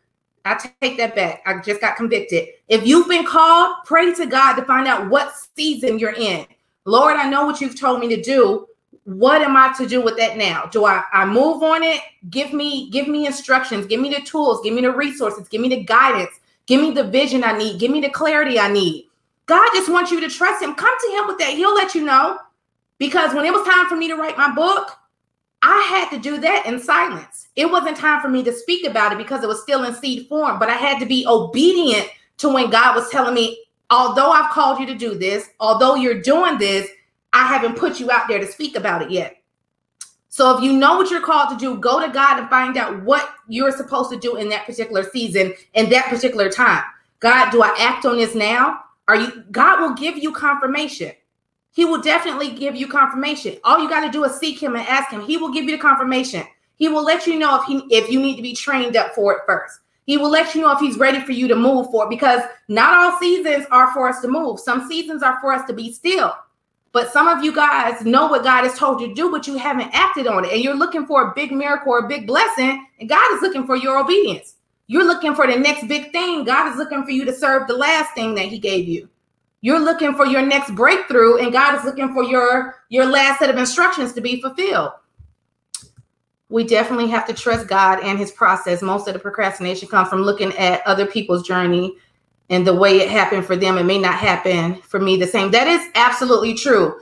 I 0.46 0.56
take 0.82 0.98
that 0.98 1.16
back. 1.16 1.42
I 1.46 1.60
just 1.62 1.82
got 1.82 1.98
convicted. 1.98 2.48
If 2.70 2.88
you've 2.88 3.08
been 3.08 3.26
called, 3.26 3.78
pray 3.86 4.14
to 4.14 4.26
God 4.26 4.56
to 4.56 4.66
find 4.66 4.88
out 4.88 5.10
what 5.10 5.34
season 5.56 6.00
you're 6.00 6.14
in. 6.14 6.46
Lord, 6.86 7.18
I 7.18 7.30
know 7.30 7.46
what 7.46 7.60
you've 7.60 7.80
told 7.80 8.00
me 8.00 8.08
to 8.16 8.22
do. 8.22 8.68
What 9.04 9.42
am 9.42 9.58
I 9.58 9.74
to 9.78 9.88
do 9.88 10.02
with 10.02 10.18
that 10.18 10.38
now? 10.38 10.66
Do 10.66 10.86
I, 10.86 11.04
I 11.12 11.26
move 11.26 11.64
on 11.64 11.84
it? 11.84 12.02
Give 12.30 12.54
me, 12.54 12.90
give 12.90 13.08
me 13.08 13.26
instructions, 13.26 13.86
give 13.86 14.00
me 14.00 14.10
the 14.10 14.22
tools, 14.22 14.62
give 14.64 14.74
me 14.74 14.82
the 14.82 14.92
resources, 14.92 15.48
give 15.50 15.62
me 15.62 15.70
the 15.70 15.84
guidance, 15.84 16.32
give 16.66 16.82
me 16.82 16.92
the 16.92 17.04
vision 17.04 17.44
I 17.44 17.58
need, 17.58 17.80
give 17.80 17.92
me 17.92 18.02
the 18.02 18.10
clarity 18.10 18.60
I 18.60 18.72
need. 18.72 19.08
God 19.48 19.70
just 19.74 19.90
wants 19.90 20.12
you 20.12 20.20
to 20.20 20.30
trust 20.30 20.62
him. 20.62 20.76
Come 20.76 20.94
to 21.00 21.12
him 21.18 21.28
with 21.28 21.38
that. 21.40 21.54
He'll 21.54 21.74
let 21.74 21.96
you 21.96 22.04
know. 22.04 22.38
Because 22.98 23.34
when 23.34 23.46
it 23.46 23.54
was 23.54 23.66
time 23.66 23.88
for 23.88 23.96
me 23.96 24.08
to 24.08 24.16
write 24.16 24.38
my 24.38 24.54
book, 24.54 24.92
I 25.62 25.82
had 25.90 26.10
to 26.16 26.20
do 26.20 26.40
that 26.40 26.66
in 26.66 26.80
silence. 26.80 27.48
It 27.56 27.70
wasn't 27.70 27.98
time 27.98 28.22
for 28.22 28.30
me 28.30 28.44
to 28.44 28.54
speak 28.54 28.86
about 28.86 29.12
it 29.12 29.18
because 29.18 29.44
it 29.44 29.48
was 29.48 29.62
still 29.62 29.84
in 29.86 29.96
seed 29.96 30.28
form, 30.28 30.60
but 30.60 30.70
I 30.70 30.76
had 30.76 31.00
to 31.00 31.06
be 31.06 31.26
obedient 31.28 32.08
to 32.38 32.50
when 32.50 32.70
God 32.70 32.96
was 32.96 33.10
telling 33.10 33.34
me, 33.34 33.66
although 33.90 34.30
I've 34.32 34.52
called 34.52 34.80
you 34.80 34.86
to 34.86 34.96
do 34.96 35.18
this, 35.18 35.50
although 35.60 35.96
you're 35.96 36.22
doing 36.22 36.58
this, 36.58 36.88
I 37.34 37.48
haven't 37.48 37.78
put 37.78 38.00
you 38.00 38.12
out 38.12 38.28
there 38.28 38.40
to 38.40 38.48
speak 38.48 38.76
about 38.76 39.02
it 39.02 39.12
yet. 39.12 39.42
So 40.30 40.56
if 40.56 40.64
you 40.64 40.74
know 40.74 40.98
what 40.98 41.10
you're 41.10 41.22
called 41.22 41.50
to 41.50 41.58
do, 41.58 41.80
go 41.80 42.00
to 42.00 42.14
God 42.14 42.40
and 42.40 42.50
find 42.50 42.78
out 42.78 43.02
what 43.04 43.28
you're 43.48 43.72
supposed 43.72 44.12
to 44.12 44.20
do 44.20 44.36
in 44.36 44.50
that 44.50 44.68
particular 44.68 45.04
season 45.04 45.54
in 45.74 45.90
that 45.90 46.10
particular 46.10 46.50
time. 46.50 46.84
God, 47.20 47.50
do 47.50 47.64
I 47.64 47.76
act 47.80 48.06
on 48.06 48.18
this 48.18 48.36
now? 48.36 48.82
Are 49.08 49.16
you 49.16 49.44
God 49.52 49.80
will 49.80 49.96
give 49.96 50.18
you 50.18 50.32
confirmation. 50.32 51.14
He 51.78 51.86
will 51.86 52.02
definitely 52.02 52.50
give 52.50 52.76
you 52.76 52.88
confirmation. 52.88 53.58
All 53.64 53.80
you 53.80 53.88
got 53.88 54.04
to 54.04 54.10
do 54.10 54.24
is 54.24 54.40
seek 54.40 54.60
him 54.60 54.76
and 54.76 54.88
ask 54.88 55.12
him. 55.12 55.22
He 55.22 55.38
will 55.38 55.54
give 55.54 55.66
you 55.66 55.74
the 55.74 55.78
confirmation. 55.78 56.44
He 56.76 56.90
will 56.90 57.04
let 57.04 57.28
you 57.28 57.38
know 57.38 57.62
if 57.62 57.66
he 57.66 57.84
if 57.96 58.10
you 58.10 58.20
need 58.20 58.36
to 58.36 58.42
be 58.42 58.56
trained 58.56 58.98
up 58.98 59.14
for 59.14 59.34
it 59.34 59.42
first. 59.46 59.82
He 60.08 60.18
will 60.18 60.32
let 60.32 60.56
you 60.56 60.62
know 60.62 60.72
if 60.72 60.80
he's 60.80 60.98
ready 60.98 61.20
for 61.20 61.34
you 61.34 61.48
to 61.48 61.56
move 61.56 61.92
for 61.92 62.06
it 62.06 62.10
because 62.10 62.42
not 62.68 62.96
all 62.96 63.20
seasons 63.20 63.68
are 63.70 63.94
for 63.94 64.10
us 64.10 64.22
to 64.22 64.28
move. 64.28 64.60
Some 64.60 64.88
seasons 64.88 65.22
are 65.22 65.40
for 65.40 65.54
us 65.54 65.68
to 65.68 65.74
be 65.74 65.94
still. 65.94 66.34
But 66.94 67.14
some 67.14 67.28
of 67.28 67.44
you 67.44 67.54
guys 67.54 68.04
know 68.04 68.26
what 68.26 68.44
God 68.44 68.64
has 68.64 68.76
told 68.76 69.00
you 69.00 69.10
to 69.10 69.14
do, 69.14 69.30
but 69.30 69.46
you 69.46 69.58
haven't 69.58 69.92
acted 69.94 70.26
on 70.26 70.46
it. 70.46 70.54
And 70.54 70.64
you're 70.64 70.74
looking 70.74 71.06
for 71.06 71.30
a 71.30 71.34
big 71.36 71.52
miracle 71.52 71.92
or 71.92 72.00
a 72.00 72.08
big 72.08 72.26
blessing, 72.26 72.88
and 73.00 73.08
God 73.08 73.36
is 73.36 73.44
looking 73.44 73.68
for 73.68 73.76
your 73.76 74.00
obedience. 74.00 74.56
You're 74.88 75.06
looking 75.06 75.36
for 75.36 75.46
the 75.46 75.56
next 75.56 75.88
big 75.88 76.12
thing. 76.12 76.44
God 76.44 76.72
is 76.72 76.78
looking 76.78 77.04
for 77.04 77.12
you 77.12 77.24
to 77.26 77.34
serve 77.36 77.68
the 77.68 77.78
last 77.78 78.16
thing 78.16 78.34
that 78.34 78.46
He 78.46 78.58
gave 78.58 78.88
you. 78.88 79.08
You're 79.62 79.80
looking 79.80 80.16
for 80.16 80.26
your 80.26 80.46
next 80.46 80.76
breakthrough, 80.76 81.38
and 81.38 81.52
God 81.52 81.76
is 81.76 81.84
looking 81.84 82.14
for 82.14 82.24
your 82.24 82.76
your 82.90 83.06
last 83.06 83.40
set 83.40 83.50
of 83.50 83.58
instructions 83.58 84.14
to 84.14 84.22
be 84.22 84.42
fulfilled. 84.42 84.92
We 86.50 86.64
definitely 86.64 87.08
have 87.10 87.28
to 87.28 87.34
trust 87.34 87.68
God 87.68 88.00
and 88.04 88.18
His 88.18 88.32
process. 88.32 88.82
Most 88.82 89.08
of 89.08 89.14
the 89.14 89.20
procrastination 89.20 89.90
comes 89.90 90.10
from 90.10 90.22
looking 90.22 90.56
at 90.58 90.86
other 90.86 91.06
people's 91.06 91.46
journey 91.46 91.96
and 92.50 92.66
the 92.66 92.74
way 92.74 92.98
it 92.98 93.10
happened 93.10 93.46
for 93.46 93.56
them. 93.56 93.78
It 93.78 93.84
may 93.84 93.98
not 93.98 94.16
happen 94.16 94.76
for 94.84 95.00
me 95.00 95.18
the 95.18 95.28
same. 95.28 95.52
That 95.52 95.68
is 95.68 95.86
absolutely 95.96 96.54
true. 96.54 97.00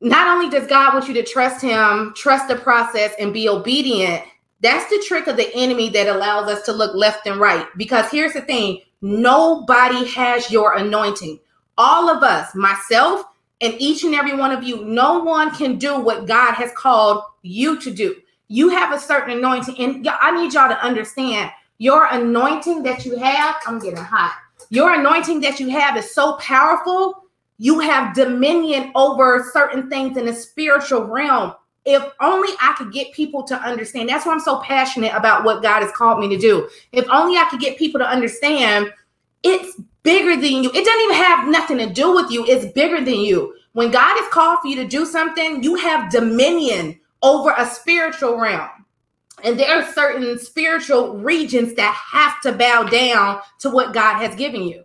Not 0.00 0.28
only 0.28 0.50
does 0.50 0.66
God 0.66 0.92
want 0.92 1.08
you 1.08 1.14
to 1.14 1.22
trust 1.22 1.62
Him, 1.62 2.12
trust 2.14 2.48
the 2.48 2.56
process, 2.56 3.14
and 3.18 3.32
be 3.32 3.48
obedient, 3.48 4.22
that's 4.60 4.88
the 4.90 5.02
trick 5.06 5.26
of 5.26 5.36
the 5.36 5.54
enemy 5.54 5.88
that 5.90 6.08
allows 6.08 6.50
us 6.50 6.62
to 6.66 6.72
look 6.72 6.94
left 6.94 7.26
and 7.26 7.40
right. 7.40 7.66
Because 7.76 8.10
here's 8.10 8.34
the 8.34 8.42
thing 8.42 8.80
nobody 9.00 10.06
has 10.08 10.50
your 10.50 10.74
anointing. 10.76 11.38
All 11.76 12.08
of 12.08 12.22
us, 12.22 12.54
myself, 12.54 13.24
and 13.60 13.74
each 13.78 14.04
and 14.04 14.14
every 14.14 14.36
one 14.36 14.52
of 14.52 14.62
you, 14.62 14.84
no 14.84 15.20
one 15.20 15.50
can 15.50 15.78
do 15.78 15.98
what 15.98 16.26
God 16.26 16.54
has 16.54 16.70
called 16.72 17.22
you 17.42 17.80
to 17.80 17.90
do. 17.90 18.16
You 18.48 18.68
have 18.68 18.92
a 18.92 18.98
certain 18.98 19.38
anointing, 19.38 19.78
and 19.78 20.08
I 20.08 20.30
need 20.30 20.52
y'all 20.52 20.68
to 20.68 20.84
understand 20.84 21.50
your 21.78 22.06
anointing 22.06 22.82
that 22.82 23.04
you 23.04 23.16
have. 23.16 23.56
I'm 23.66 23.78
getting 23.78 23.96
hot. 23.96 24.36
Your 24.70 24.94
anointing 24.94 25.40
that 25.40 25.60
you 25.60 25.68
have 25.70 25.96
is 25.96 26.14
so 26.14 26.34
powerful. 26.36 27.24
You 27.58 27.80
have 27.80 28.14
dominion 28.14 28.92
over 28.94 29.48
certain 29.52 29.88
things 29.88 30.16
in 30.16 30.26
the 30.26 30.34
spiritual 30.34 31.04
realm 31.04 31.54
if 31.84 32.02
only 32.20 32.48
I 32.60 32.74
could 32.78 32.92
get 32.92 33.12
people 33.12 33.42
to 33.44 33.56
understand. 33.56 34.08
That's 34.08 34.24
why 34.24 34.32
I'm 34.32 34.40
so 34.40 34.60
passionate 34.60 35.12
about 35.14 35.44
what 35.44 35.62
God 35.62 35.82
has 35.82 35.92
called 35.92 36.18
me 36.18 36.28
to 36.28 36.38
do. 36.38 36.68
If 36.92 37.06
only 37.10 37.36
I 37.36 37.44
could 37.50 37.60
get 37.60 37.78
people 37.78 38.00
to 38.00 38.06
understand 38.06 38.92
it's 39.42 39.78
bigger 40.04 40.36
than 40.36 40.62
you. 40.62 40.70
It 40.70 40.84
doesn't 40.84 41.02
even 41.02 41.16
have 41.16 41.48
nothing 41.48 41.78
to 41.78 41.92
do 41.92 42.14
with 42.14 42.30
you. 42.30 42.46
It's 42.46 42.72
bigger 42.72 43.04
than 43.04 43.20
you. 43.20 43.56
When 43.72 43.90
God 43.90 44.16
has 44.20 44.32
called 44.32 44.60
for 44.62 44.68
you 44.68 44.76
to 44.76 44.86
do 44.86 45.04
something, 45.04 45.64
you 45.64 45.74
have 45.74 46.12
dominion 46.12 47.00
over 47.22 47.52
a 47.56 47.66
spiritual 47.66 48.38
realm. 48.38 48.70
And 49.42 49.58
there 49.58 49.76
are 49.76 49.92
certain 49.92 50.38
spiritual 50.38 51.18
regions 51.18 51.74
that 51.74 51.92
have 52.12 52.40
to 52.42 52.52
bow 52.52 52.84
down 52.84 53.40
to 53.60 53.70
what 53.70 53.92
God 53.92 54.18
has 54.22 54.36
given 54.36 54.62
you. 54.62 54.84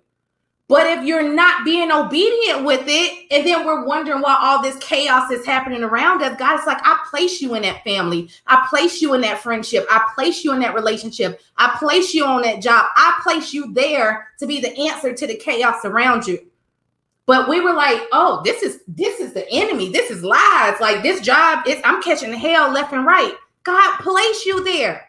But 0.70 0.86
if 0.86 1.04
you're 1.04 1.28
not 1.28 1.66
being 1.66 1.92
obedient 1.92 2.64
with 2.64 2.84
it, 2.86 3.26
and 3.32 3.46
then 3.46 3.66
we're 3.66 3.86
wondering 3.86 4.22
why 4.22 4.38
all 4.40 4.62
this 4.62 4.78
chaos 4.78 5.32
is 5.32 5.44
happening 5.44 5.84
around 5.84 6.22
us, 6.22 6.38
God 6.38 6.60
is 6.60 6.66
like, 6.68 6.78
I 6.84 7.04
place 7.10 7.42
you 7.42 7.56
in 7.56 7.64
that 7.64 7.84
family. 7.84 8.30
I 8.46 8.68
place 8.70 9.02
you 9.02 9.16
in 9.16 9.22
that 9.22 9.40
friendship. 9.40 9.88
I 9.90 10.08
place 10.14 10.44
you 10.44 10.54
in 10.54 10.60
that 10.60 10.76
relationship. 10.76 11.42
I 11.58 11.76
place 11.80 12.14
you 12.14 12.24
on 12.24 12.44
that 12.44 12.62
job. 12.62 12.86
I 12.96 13.20
place 13.24 13.52
you 13.52 13.74
there 13.74 14.28
to 14.38 14.46
be 14.46 14.62
the 14.62 14.78
answer 14.78 15.12
to 15.12 15.28
the 15.28 15.36
chaos 15.36 15.86
around 15.86 16.28
you. 16.28 16.40
But 17.26 17.50
we 17.50 17.62
were 17.62 17.74
like, 17.74 18.02
oh, 18.12 18.42
this 18.46 18.62
is 18.62 18.82
this 18.88 19.20
is 19.20 19.34
the 19.34 19.50
enemy. 19.50 19.92
This 19.92 20.12
is 20.12 20.24
lies. 20.24 20.80
Like 20.80 21.02
this 21.02 21.22
job 21.22 21.68
is 21.68 21.82
I'm 21.84 22.02
catching 22.04 22.34
hell 22.34 22.72
left 22.72 22.94
and 22.94 23.08
right. 23.08 23.34
God 23.64 24.00
place 24.02 24.46
you 24.46 24.64
there 24.64 25.09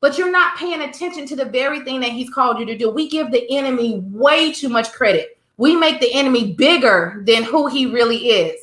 but 0.00 0.16
you're 0.16 0.30
not 0.30 0.56
paying 0.56 0.82
attention 0.82 1.26
to 1.26 1.36
the 1.36 1.44
very 1.44 1.80
thing 1.80 2.00
that 2.00 2.12
he's 2.12 2.30
called 2.30 2.58
you 2.58 2.66
to 2.66 2.76
do. 2.76 2.90
We 2.90 3.08
give 3.08 3.30
the 3.30 3.46
enemy 3.50 4.00
way 4.04 4.52
too 4.52 4.68
much 4.68 4.92
credit. 4.92 5.38
We 5.56 5.74
make 5.74 6.00
the 6.00 6.12
enemy 6.12 6.52
bigger 6.54 7.22
than 7.26 7.42
who 7.42 7.66
he 7.66 7.86
really 7.86 8.28
is. 8.28 8.60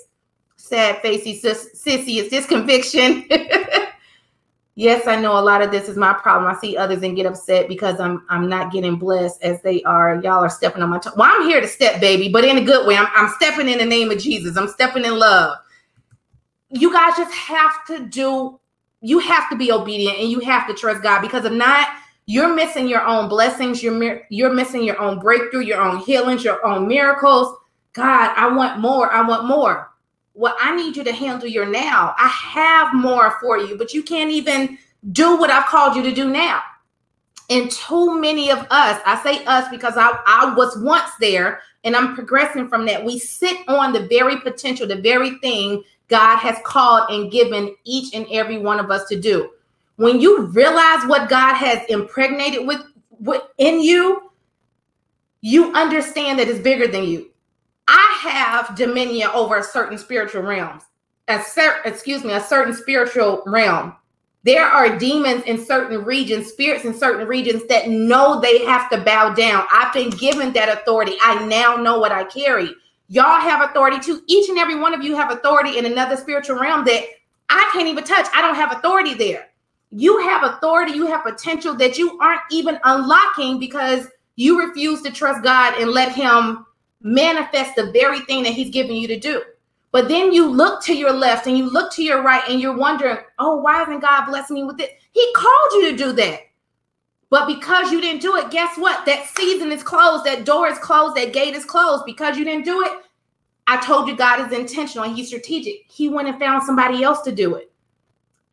Sad 0.56 1.02
facey 1.02 1.40
sissy, 1.40 2.18
is 2.18 2.30
this 2.30 2.46
conviction? 2.46 3.26
yes, 4.76 5.06
I 5.06 5.20
know 5.20 5.38
a 5.38 5.44
lot 5.44 5.62
of 5.62 5.72
this 5.72 5.90
is 5.90 5.98
my 5.98 6.14
problem. 6.14 6.50
I 6.50 6.58
see 6.58 6.78
others 6.78 7.04
and 7.04 7.16
get 7.16 7.26
upset 7.26 7.68
because 7.68 8.00
I'm 8.00 8.26
I'm 8.30 8.48
not 8.48 8.72
getting 8.72 8.96
blessed 8.96 9.44
as 9.44 9.62
they 9.62 9.84
are. 9.84 10.22
Y'all 10.24 10.44
are 10.44 10.50
stepping 10.50 10.82
on 10.82 10.90
my 10.90 11.00
toe. 11.00 11.12
Well, 11.18 11.30
I'm 11.32 11.48
here 11.48 11.60
to 11.60 11.68
step, 11.68 12.00
baby, 12.00 12.30
but 12.30 12.46
in 12.46 12.58
a 12.58 12.64
good 12.64 12.88
way. 12.88 12.96
I'm, 12.96 13.10
I'm 13.14 13.32
stepping 13.36 13.68
in 13.68 13.78
the 13.78 13.86
name 13.86 14.10
of 14.10 14.18
Jesus. 14.18 14.58
I'm 14.58 14.70
stepping 14.70 15.04
in 15.04 15.20
love. 15.20 15.58
You 16.72 16.92
guys 16.92 17.16
just 17.18 17.34
have 17.36 17.86
to 17.88 18.06
do 18.06 18.60
you 19.02 19.20
have 19.20 19.50
to 19.50 19.56
be 19.56 19.72
obedient 19.72 20.18
and 20.20 20.30
you 20.30 20.40
have 20.40 20.68
to 20.68 20.74
trust 20.74 21.04
God 21.04 21.22
because 21.22 21.46
if 21.46 21.54
not, 21.54 21.88
you're 22.28 22.54
missing 22.54 22.88
your 22.88 23.06
own 23.06 23.30
blessings. 23.30 23.84
You're 23.84 24.22
you're 24.30 24.54
missing 24.54 24.84
your 24.84 25.00
own 25.00 25.20
breakthrough, 25.20 25.62
your 25.62 25.82
own 25.82 26.00
healings, 26.00 26.44
your 26.44 26.66
own 26.66 26.88
miracles. 26.88 27.56
God, 27.94 28.34
I 28.36 28.54
want 28.54 28.80
more. 28.80 29.12
I 29.12 29.28
want 29.28 29.46
more. 29.46 29.92
Well, 30.34 30.56
I 30.60 30.76
need 30.76 30.98
you 30.98 31.04
to 31.04 31.14
handle 31.14 31.48
your 31.48 31.66
now. 31.66 32.14
I 32.18 32.28
have 32.28 32.94
more 32.94 33.38
for 33.40 33.58
you, 33.58 33.78
but 33.78 33.94
you 33.94 34.04
can't 34.04 34.32
even 34.32 34.78
do 35.12 35.38
what 35.38 35.50
I've 35.50 35.68
called 35.68 35.96
you 35.96 36.04
to 36.04 36.12
do 36.12 36.30
now. 36.30 36.62
And 37.50 37.70
too 37.72 38.20
many 38.20 38.50
of 38.50 38.60
us, 38.72 39.02
I 39.06 39.22
say 39.24 39.46
us 39.46 39.70
because 39.70 39.96
I, 39.98 40.18
I 40.26 40.54
was 40.56 40.78
once 40.80 41.12
there 41.20 41.62
and 41.84 41.96
I'm 41.96 42.16
progressing 42.16 42.68
from 42.68 42.86
that. 42.88 43.04
We 43.04 43.20
sit 43.20 43.58
on 43.68 43.94
the 43.94 44.08
very 44.08 44.40
potential, 44.42 44.88
the 44.88 44.96
very 44.96 45.38
thing 45.40 45.84
God 46.08 46.38
has 46.38 46.58
called 46.64 47.10
and 47.10 47.32
given 47.32 47.76
each 47.84 48.14
and 48.14 48.26
every 48.32 48.58
one 48.58 48.80
of 48.80 48.90
us 48.90 49.08
to 49.10 49.20
do. 49.20 49.52
When 49.98 50.20
you 50.20 50.48
realize 50.48 51.06
what 51.06 51.30
God 51.30 51.54
has 51.54 51.86
impregnated 51.88 52.68
with, 52.68 52.82
with 53.20 53.42
in 53.58 53.82
you, 53.82 54.32
you 55.42 55.72
understand 55.74 56.40
that 56.40 56.48
it's 56.48 56.60
bigger 56.60 56.88
than 56.88 57.04
you. 57.04 57.30
I 57.88 58.18
have 58.22 58.76
dominion 58.76 59.30
over 59.34 59.62
certain 59.62 59.98
spiritual 59.98 60.42
realms. 60.42 60.84
A 61.28 61.42
cer- 61.42 61.82
excuse 61.86 62.24
me, 62.24 62.34
a 62.34 62.42
certain 62.42 62.74
spiritual 62.74 63.44
realm. 63.46 63.96
There 64.46 64.64
are 64.64 64.96
demons 64.96 65.44
in 65.46 65.66
certain 65.66 66.06
regions, 66.06 66.46
spirits 66.46 66.86
in 66.86 66.94
certain 66.94 67.28
regions 67.28 67.66
that 67.66 67.90
know 67.90 68.40
they 68.40 68.64
have 68.66 68.92
to 68.92 69.02
bow 69.02 69.34
down. 69.34 69.66
I've 69.72 69.92
been 69.92 70.12
given 70.12 70.54
that 70.54 70.70
authority. 70.70 71.16
I 71.24 71.44
now 71.46 71.78
know 71.78 71.98
what 71.98 72.12
I 72.12 72.26
carry. 72.26 72.70
Y'all 73.08 73.40
have 73.40 73.68
authority 73.68 74.00
too. 74.00 74.22
Each 74.28 74.48
and 74.48 74.60
every 74.60 74.76
one 74.76 74.94
of 74.94 75.02
you 75.02 75.16
have 75.16 75.32
authority 75.32 75.80
in 75.80 75.86
another 75.88 76.16
spiritual 76.16 76.60
realm 76.60 76.86
that 76.86 77.06
I 77.50 77.68
can't 77.74 77.88
even 77.88 78.04
touch. 78.04 78.28
I 78.36 78.44
don't 78.44 78.54
have 78.54 78.72
authority 78.72 79.16
there. 79.16 79.48
You 79.90 80.20
have 80.20 80.44
authority, 80.44 80.92
you 80.92 81.08
have 81.08 81.24
potential 81.24 81.74
that 81.78 81.98
you 81.98 82.20
aren't 82.20 82.42
even 82.52 82.80
unlocking 82.84 83.60
because 83.60 84.08
you 84.36 84.64
refuse 84.64 85.02
to 85.02 85.12
trust 85.12 85.44
God 85.44 85.74
and 85.82 85.90
let 85.90 86.12
Him 86.12 86.68
manifest 87.02 87.76
the 87.76 87.92
very 87.92 88.20
thing 88.22 88.44
that 88.44 88.54
He's 88.54 88.70
giving 88.70 88.96
you 88.96 89.08
to 89.08 89.20
do. 89.20 89.42
But 89.96 90.10
then 90.10 90.34
you 90.34 90.50
look 90.50 90.84
to 90.84 90.94
your 90.94 91.14
left 91.14 91.48
and 91.48 91.58
you 91.58 91.72
look 91.72 91.90
to 91.94 92.04
your 92.04 92.22
right 92.22 92.44
and 92.50 92.60
you're 92.60 92.76
wondering, 92.76 93.20
oh, 93.40 93.56
why 93.62 93.82
isn't 93.82 94.02
God 94.02 94.26
blessing 94.26 94.56
me 94.56 94.64
with 94.66 94.78
it? 94.82 95.00
He 95.14 95.26
called 95.34 95.72
you 95.72 95.92
to 95.92 95.98
do 95.98 96.12
that. 96.12 96.42
But 97.30 97.48
because 97.48 97.94
you 97.94 98.02
didn't 98.02 98.22
do 98.22 98.36
it, 98.36 98.52
guess 98.52 98.78
what? 98.78 99.06
That 99.06 99.26
season 99.26 99.72
is 99.72 99.84
closed. 99.84 100.26
That 100.26 100.44
door 100.44 100.68
is 100.68 100.78
closed. 100.80 101.16
That 101.16 101.32
gate 101.32 101.56
is 101.56 101.64
closed. 101.64 102.04
Because 102.06 102.38
you 102.38 102.44
didn't 102.44 102.66
do 102.66 102.84
it, 102.84 102.92
I 103.68 103.80
told 103.86 104.10
you 104.10 104.18
God 104.18 104.46
is 104.46 104.52
intentional 104.52 105.06
and 105.06 105.16
He's 105.16 105.28
strategic. 105.28 105.86
He 105.88 106.10
went 106.10 106.28
and 106.28 106.38
found 106.38 106.64
somebody 106.64 107.02
else 107.02 107.22
to 107.22 107.32
do 107.32 107.56
it. 107.56 107.72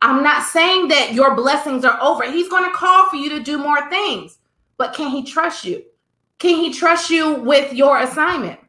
I'm 0.01 0.23
not 0.23 0.43
saying 0.43 0.87
that 0.87 1.11
your 1.11 1.35
blessings 1.35 1.83
are 1.83 2.01
over. 2.01 2.23
He's 2.23 2.47
going 2.47 2.71
to 2.71 2.73
call 2.73 3.09
for 3.09 3.17
you 3.17 3.27
to 3.31 3.43
do 3.43 3.57
more 3.57 3.89
things. 3.89 4.37
But 4.77 4.93
can 4.93 5.09
He 5.09 5.25
trust 5.25 5.65
you? 5.65 5.83
Can 6.39 6.55
He 6.55 6.71
trust 6.73 7.09
you 7.09 7.33
with 7.33 7.73
your 7.73 7.99
assignment? 7.99 8.61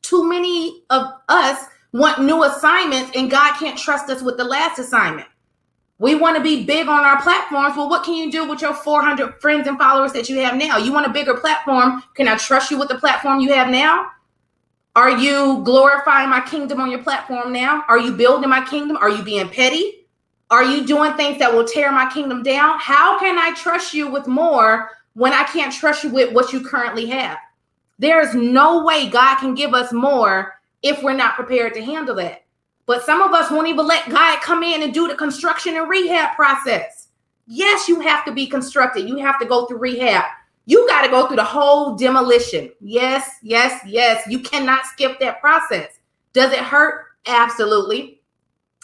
Too 0.00 0.26
many 0.26 0.84
of 0.88 1.04
us 1.28 1.66
want 1.92 2.22
new 2.22 2.44
assignments, 2.44 3.10
and 3.14 3.30
God 3.30 3.58
can't 3.58 3.78
trust 3.78 4.10
us 4.10 4.22
with 4.22 4.36
the 4.36 4.44
last 4.44 4.78
assignment. 4.78 5.28
We 5.98 6.14
want 6.14 6.36
to 6.36 6.42
be 6.42 6.64
big 6.64 6.88
on 6.88 7.04
our 7.04 7.20
platforms. 7.20 7.76
Well, 7.76 7.90
what 7.90 8.04
can 8.04 8.14
you 8.14 8.30
do 8.30 8.48
with 8.48 8.62
your 8.62 8.72
400 8.72 9.40
friends 9.40 9.68
and 9.68 9.78
followers 9.78 10.12
that 10.12 10.30
you 10.30 10.38
have 10.40 10.56
now? 10.56 10.78
You 10.78 10.92
want 10.92 11.06
a 11.06 11.12
bigger 11.12 11.34
platform. 11.34 12.02
Can 12.14 12.26
I 12.26 12.36
trust 12.36 12.70
you 12.70 12.78
with 12.78 12.88
the 12.88 12.94
platform 12.94 13.40
you 13.40 13.52
have 13.52 13.68
now? 13.68 14.06
Are 14.96 15.10
you 15.10 15.62
glorifying 15.62 16.30
my 16.30 16.40
kingdom 16.40 16.80
on 16.80 16.90
your 16.90 17.02
platform 17.02 17.52
now? 17.52 17.84
Are 17.86 17.98
you 17.98 18.12
building 18.12 18.48
my 18.48 18.64
kingdom? 18.64 18.96
Are 18.96 19.10
you 19.10 19.22
being 19.22 19.48
petty? 19.50 20.06
Are 20.50 20.64
you 20.64 20.86
doing 20.86 21.14
things 21.14 21.38
that 21.38 21.52
will 21.52 21.64
tear 21.64 21.92
my 21.92 22.10
kingdom 22.10 22.42
down? 22.42 22.78
How 22.78 23.18
can 23.18 23.38
I 23.38 23.54
trust 23.54 23.94
you 23.94 24.10
with 24.10 24.26
more 24.26 24.90
when 25.12 25.32
I 25.32 25.44
can't 25.44 25.72
trust 25.72 26.02
you 26.02 26.10
with 26.10 26.32
what 26.32 26.52
you 26.52 26.66
currently 26.66 27.06
have? 27.06 27.38
There 27.98 28.20
is 28.20 28.34
no 28.34 28.84
way 28.84 29.08
God 29.08 29.36
can 29.36 29.54
give 29.54 29.74
us 29.74 29.92
more 29.92 30.54
if 30.82 31.02
we're 31.02 31.12
not 31.12 31.34
prepared 31.34 31.74
to 31.74 31.84
handle 31.84 32.14
that. 32.16 32.44
But 32.86 33.04
some 33.04 33.22
of 33.22 33.32
us 33.32 33.50
won't 33.50 33.68
even 33.68 33.86
let 33.86 34.08
God 34.10 34.40
come 34.40 34.62
in 34.62 34.82
and 34.82 34.92
do 34.92 35.06
the 35.06 35.14
construction 35.14 35.76
and 35.76 35.88
rehab 35.88 36.34
process. 36.34 37.08
Yes, 37.46 37.88
you 37.88 38.00
have 38.00 38.24
to 38.24 38.32
be 38.32 38.46
constructed. 38.46 39.08
You 39.08 39.16
have 39.18 39.38
to 39.40 39.46
go 39.46 39.66
through 39.66 39.78
rehab. 39.78 40.24
You 40.66 40.86
got 40.88 41.02
to 41.02 41.10
go 41.10 41.26
through 41.26 41.36
the 41.36 41.44
whole 41.44 41.96
demolition. 41.96 42.70
Yes, 42.80 43.28
yes, 43.42 43.80
yes. 43.86 44.26
You 44.28 44.40
cannot 44.40 44.86
skip 44.86 45.18
that 45.20 45.40
process. 45.40 45.98
Does 46.32 46.52
it 46.52 46.60
hurt? 46.60 47.06
Absolutely. 47.26 48.20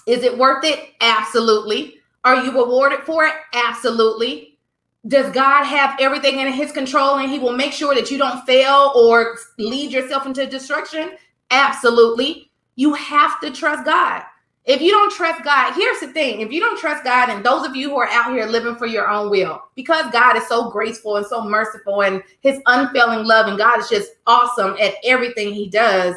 Is 0.06 0.22
it 0.22 0.37
worth 0.37 0.64
it? 0.64 0.94
Absolutely. 1.00 1.98
Are 2.24 2.44
you 2.44 2.50
rewarded 2.52 3.00
for 3.00 3.24
it? 3.24 3.35
Absolutely. 3.54 4.59
Does 5.06 5.32
God 5.32 5.64
have 5.64 5.96
everything 6.00 6.40
in 6.40 6.52
his 6.52 6.72
control 6.72 7.18
and 7.18 7.30
he 7.30 7.38
will 7.38 7.56
make 7.56 7.72
sure 7.72 7.94
that 7.94 8.11
you 8.11 8.18
don't 8.18 8.44
fail 8.44 8.92
or 8.96 9.37
lead 9.59 9.92
yourself 9.92 10.26
into 10.26 10.46
destruction? 10.46 11.12
Absolutely. 11.50 12.50
You 12.74 12.94
have 12.94 13.40
to 13.40 13.50
trust 13.50 13.85
God. 13.85 14.22
If 14.66 14.80
you 14.80 14.90
don't 14.90 15.12
trust 15.12 15.44
God, 15.44 15.74
here's 15.74 16.00
the 16.00 16.09
thing. 16.09 16.40
If 16.40 16.50
you 16.50 16.59
don't 16.59 16.78
trust 16.78 17.04
God, 17.04 17.28
and 17.28 17.44
those 17.44 17.64
of 17.64 17.76
you 17.76 17.88
who 17.88 17.98
are 17.98 18.09
out 18.09 18.32
here 18.32 18.46
living 18.46 18.74
for 18.74 18.87
your 18.87 19.09
own 19.09 19.30
will, 19.30 19.62
because 19.76 20.11
God 20.11 20.37
is 20.37 20.46
so 20.48 20.70
graceful 20.70 21.16
and 21.16 21.26
so 21.26 21.44
merciful 21.44 22.02
and 22.02 22.20
his 22.40 22.61
unfailing 22.66 23.24
love, 23.24 23.46
and 23.46 23.56
God 23.56 23.78
is 23.78 23.88
just 23.88 24.11
awesome 24.26 24.76
at 24.80 24.94
everything 25.04 25.54
he 25.54 25.68
does, 25.68 26.16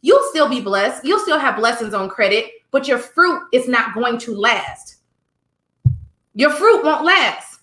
you'll 0.00 0.26
still 0.30 0.48
be 0.48 0.62
blessed. 0.62 1.04
You'll 1.04 1.18
still 1.18 1.38
have 1.38 1.56
blessings 1.56 1.92
on 1.92 2.08
credit, 2.08 2.46
but 2.70 2.88
your 2.88 2.98
fruit 2.98 3.42
is 3.52 3.68
not 3.68 3.94
going 3.94 4.16
to 4.20 4.34
last. 4.34 4.96
Your 6.34 6.50
fruit 6.50 6.82
won't 6.82 7.04
last. 7.04 7.60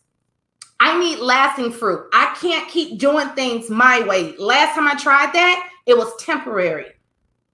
I 0.80 1.00
need 1.00 1.18
lasting 1.18 1.72
fruit. 1.72 2.08
I 2.14 2.38
can't 2.40 2.70
keep 2.70 3.00
doing 3.00 3.30
things 3.30 3.72
my 3.72 4.06
way. 4.06 4.38
Last 4.38 4.76
time 4.76 4.88
I 4.88 4.94
tried 4.94 5.34
that, 5.34 5.70
it 5.88 5.98
was 5.98 6.16
temporary. 6.24 6.86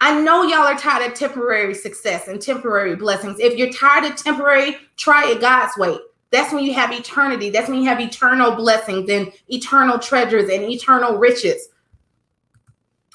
I 0.04 0.20
know 0.20 0.44
y'all 0.44 0.68
are 0.68 0.78
tired 0.78 1.10
of 1.10 1.18
temporary 1.18 1.74
success 1.74 2.28
and 2.28 2.42
temporary 2.42 2.94
blessings. 2.98 3.40
If 3.40 3.58
you're 3.58 3.72
tired 3.72 4.04
of 4.04 4.18
temporary, 4.18 4.76
try 4.98 5.32
it 5.32 5.40
God's 5.40 5.78
way. 5.78 5.98
That's 6.30 6.52
when 6.52 6.66
you 6.66 6.74
have 6.74 6.92
eternity. 6.92 7.50
That's 7.50 7.70
when 7.70 7.82
you 7.82 7.88
have 7.88 8.02
eternal 8.02 8.52
blessings 8.52 9.10
and 9.10 9.32
eternal 9.48 9.98
treasures 9.98 10.50
and 10.50 10.62
eternal 10.66 11.18
riches. 11.18 11.70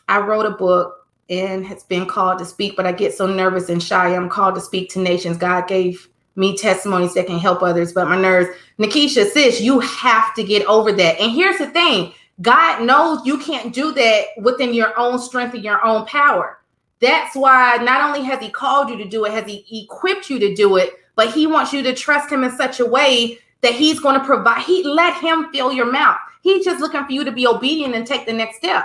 I 0.08 0.20
wrote 0.20 0.46
a 0.46 0.52
book 0.52 1.06
and 1.28 1.66
it's 1.66 1.84
been 1.84 2.06
called 2.06 2.38
to 2.38 2.46
speak, 2.46 2.74
but 2.74 2.86
I 2.86 2.92
get 2.92 3.12
so 3.12 3.26
nervous 3.26 3.68
and 3.68 3.82
shy. 3.82 4.16
I'm 4.16 4.30
called 4.30 4.54
to 4.54 4.60
speak 4.62 4.88
to 4.92 4.98
nations. 4.98 5.36
God 5.36 5.68
gave 5.68 6.08
me 6.36 6.56
testimonies 6.56 7.12
that 7.12 7.26
can 7.26 7.38
help 7.38 7.62
others, 7.62 7.92
but 7.92 8.08
my 8.08 8.18
nerves. 8.18 8.48
Nikisha, 8.78 9.28
sis, 9.28 9.60
you 9.60 9.80
have 9.80 10.34
to 10.36 10.42
get 10.42 10.66
over 10.66 10.90
that. 10.92 11.20
And 11.20 11.32
here's 11.32 11.58
the 11.58 11.66
thing 11.66 12.14
God 12.40 12.82
knows 12.82 13.26
you 13.26 13.36
can't 13.36 13.74
do 13.74 13.92
that 13.92 14.24
within 14.40 14.72
your 14.72 14.98
own 14.98 15.18
strength 15.18 15.52
and 15.52 15.62
your 15.62 15.84
own 15.84 16.06
power. 16.06 16.57
That's 17.00 17.36
why 17.36 17.78
not 17.82 18.00
only 18.00 18.26
has 18.26 18.40
He 18.40 18.50
called 18.50 18.90
you 18.90 18.96
to 18.96 19.04
do 19.04 19.24
it, 19.24 19.32
has 19.32 19.44
He 19.44 19.84
equipped 19.84 20.30
you 20.30 20.38
to 20.38 20.54
do 20.54 20.76
it, 20.76 20.90
but 21.14 21.32
He 21.32 21.46
wants 21.46 21.72
you 21.72 21.82
to 21.82 21.94
trust 21.94 22.30
Him 22.30 22.44
in 22.44 22.56
such 22.56 22.80
a 22.80 22.86
way 22.86 23.38
that 23.60 23.72
He's 23.72 24.00
going 24.00 24.18
to 24.18 24.26
provide. 24.26 24.62
He 24.62 24.82
let 24.82 25.20
Him 25.22 25.50
fill 25.52 25.72
your 25.72 25.90
mouth. 25.90 26.18
He's 26.42 26.64
just 26.64 26.80
looking 26.80 27.04
for 27.04 27.12
you 27.12 27.24
to 27.24 27.32
be 27.32 27.46
obedient 27.46 27.94
and 27.94 28.06
take 28.06 28.26
the 28.26 28.32
next 28.32 28.56
step. 28.56 28.84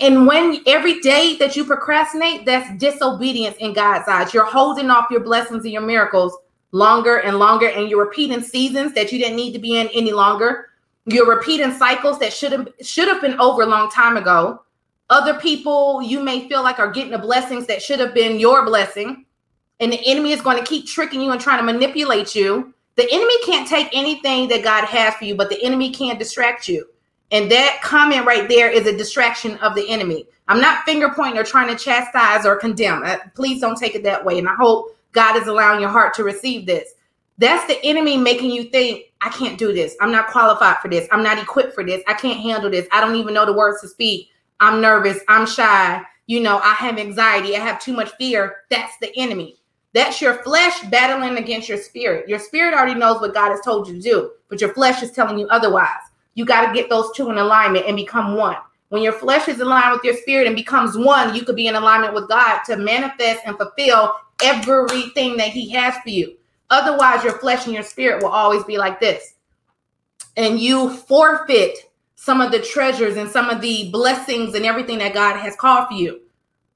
And 0.00 0.26
when 0.26 0.62
every 0.66 1.00
day 1.00 1.36
that 1.36 1.56
you 1.56 1.64
procrastinate, 1.64 2.46
that's 2.46 2.78
disobedience 2.78 3.56
in 3.58 3.72
God's 3.72 4.08
eyes. 4.08 4.32
You're 4.32 4.44
holding 4.44 4.90
off 4.90 5.10
your 5.10 5.20
blessings 5.20 5.64
and 5.64 5.72
your 5.72 5.82
miracles 5.82 6.36
longer 6.70 7.18
and 7.18 7.38
longer, 7.38 7.68
and 7.68 7.88
you're 7.88 8.04
repeating 8.04 8.42
seasons 8.42 8.92
that 8.94 9.10
you 9.10 9.18
didn't 9.18 9.36
need 9.36 9.52
to 9.52 9.58
be 9.58 9.78
in 9.78 9.88
any 9.88 10.12
longer. 10.12 10.70
You're 11.06 11.28
repeating 11.28 11.72
cycles 11.72 12.18
that 12.20 12.32
should 12.32 12.52
have 12.52 12.68
should 12.82 13.08
have 13.08 13.20
been 13.20 13.40
over 13.40 13.62
a 13.62 13.66
long 13.66 13.90
time 13.90 14.16
ago. 14.16 14.62
Other 15.10 15.34
people 15.34 16.02
you 16.02 16.22
may 16.22 16.48
feel 16.48 16.62
like 16.62 16.78
are 16.78 16.90
getting 16.90 17.12
the 17.12 17.18
blessings 17.18 17.66
that 17.66 17.82
should 17.82 17.98
have 17.98 18.14
been 18.14 18.38
your 18.38 18.64
blessing, 18.64 19.24
and 19.80 19.92
the 19.92 20.00
enemy 20.06 20.32
is 20.32 20.42
going 20.42 20.58
to 20.58 20.64
keep 20.64 20.86
tricking 20.86 21.20
you 21.20 21.30
and 21.30 21.40
trying 21.40 21.58
to 21.58 21.64
manipulate 21.64 22.34
you. 22.34 22.74
The 22.96 23.08
enemy 23.10 23.34
can't 23.44 23.68
take 23.68 23.88
anything 23.92 24.48
that 24.48 24.64
God 24.64 24.84
has 24.84 25.14
for 25.14 25.24
you, 25.24 25.36
but 25.36 25.50
the 25.50 25.62
enemy 25.62 25.90
can 25.90 26.18
distract 26.18 26.68
you. 26.68 26.86
And 27.30 27.50
that 27.52 27.80
comment 27.82 28.26
right 28.26 28.48
there 28.48 28.70
is 28.70 28.86
a 28.86 28.96
distraction 28.96 29.56
of 29.58 29.74
the 29.74 29.88
enemy. 29.88 30.26
I'm 30.48 30.60
not 30.60 30.84
finger 30.84 31.10
pointing 31.14 31.38
or 31.38 31.44
trying 31.44 31.68
to 31.68 31.82
chastise 31.82 32.46
or 32.46 32.56
condemn. 32.56 33.02
Uh, 33.04 33.18
please 33.34 33.60
don't 33.60 33.76
take 33.76 33.94
it 33.94 34.02
that 34.04 34.24
way. 34.24 34.38
And 34.38 34.48
I 34.48 34.54
hope 34.54 34.96
God 35.12 35.36
is 35.36 35.46
allowing 35.46 35.80
your 35.80 35.90
heart 35.90 36.14
to 36.14 36.24
receive 36.24 36.66
this. 36.66 36.94
That's 37.36 37.66
the 37.66 37.78
enemy 37.84 38.16
making 38.16 38.50
you 38.50 38.64
think, 38.64 39.04
I 39.20 39.28
can't 39.28 39.58
do 39.58 39.72
this. 39.72 39.94
I'm 40.00 40.10
not 40.10 40.28
qualified 40.28 40.78
for 40.78 40.88
this. 40.88 41.06
I'm 41.12 41.22
not 41.22 41.38
equipped 41.38 41.74
for 41.74 41.84
this. 41.84 42.02
I 42.08 42.14
can't 42.14 42.40
handle 42.40 42.70
this. 42.70 42.88
I 42.92 43.00
don't 43.00 43.16
even 43.16 43.34
know 43.34 43.46
the 43.46 43.52
words 43.52 43.80
to 43.82 43.88
speak. 43.88 44.30
I'm 44.60 44.80
nervous. 44.80 45.20
I'm 45.28 45.46
shy. 45.46 46.02
You 46.26 46.40
know, 46.40 46.58
I 46.58 46.74
have 46.74 46.98
anxiety. 46.98 47.56
I 47.56 47.60
have 47.60 47.80
too 47.80 47.92
much 47.92 48.10
fear. 48.12 48.56
That's 48.70 48.96
the 48.98 49.10
enemy. 49.16 49.56
That's 49.94 50.20
your 50.20 50.42
flesh 50.42 50.82
battling 50.90 51.38
against 51.38 51.68
your 51.68 51.78
spirit. 51.78 52.28
Your 52.28 52.38
spirit 52.38 52.74
already 52.74 52.98
knows 52.98 53.20
what 53.20 53.34
God 53.34 53.50
has 53.50 53.60
told 53.62 53.88
you 53.88 53.94
to 53.94 54.00
do, 54.00 54.30
but 54.48 54.60
your 54.60 54.74
flesh 54.74 55.02
is 55.02 55.12
telling 55.12 55.38
you 55.38 55.48
otherwise. 55.48 55.88
You 56.34 56.44
got 56.44 56.66
to 56.66 56.74
get 56.74 56.90
those 56.90 57.10
two 57.16 57.30
in 57.30 57.38
alignment 57.38 57.86
and 57.86 57.96
become 57.96 58.36
one. 58.36 58.56
When 58.90 59.02
your 59.02 59.12
flesh 59.12 59.48
is 59.48 59.60
aligned 59.60 59.92
with 59.92 60.04
your 60.04 60.16
spirit 60.16 60.46
and 60.46 60.54
becomes 60.56 60.96
one, 60.96 61.34
you 61.34 61.44
could 61.44 61.56
be 61.56 61.66
in 61.66 61.74
alignment 61.74 62.14
with 62.14 62.28
God 62.28 62.62
to 62.64 62.76
manifest 62.76 63.42
and 63.44 63.56
fulfill 63.56 64.14
everything 64.42 65.36
that 65.36 65.48
He 65.48 65.70
has 65.70 65.94
for 66.02 66.10
you. 66.10 66.36
Otherwise, 66.70 67.24
your 67.24 67.38
flesh 67.38 67.64
and 67.64 67.74
your 67.74 67.82
spirit 67.82 68.22
will 68.22 68.30
always 68.30 68.64
be 68.64 68.78
like 68.78 69.00
this. 69.00 69.34
And 70.36 70.60
you 70.60 70.90
forfeit 70.90 71.87
some 72.20 72.40
of 72.40 72.50
the 72.50 72.60
treasures 72.60 73.16
and 73.16 73.30
some 73.30 73.48
of 73.48 73.60
the 73.60 73.88
blessings 73.92 74.52
and 74.56 74.66
everything 74.66 74.98
that 74.98 75.14
God 75.14 75.36
has 75.38 75.54
called 75.54 75.86
for 75.86 75.94
you. 75.94 76.20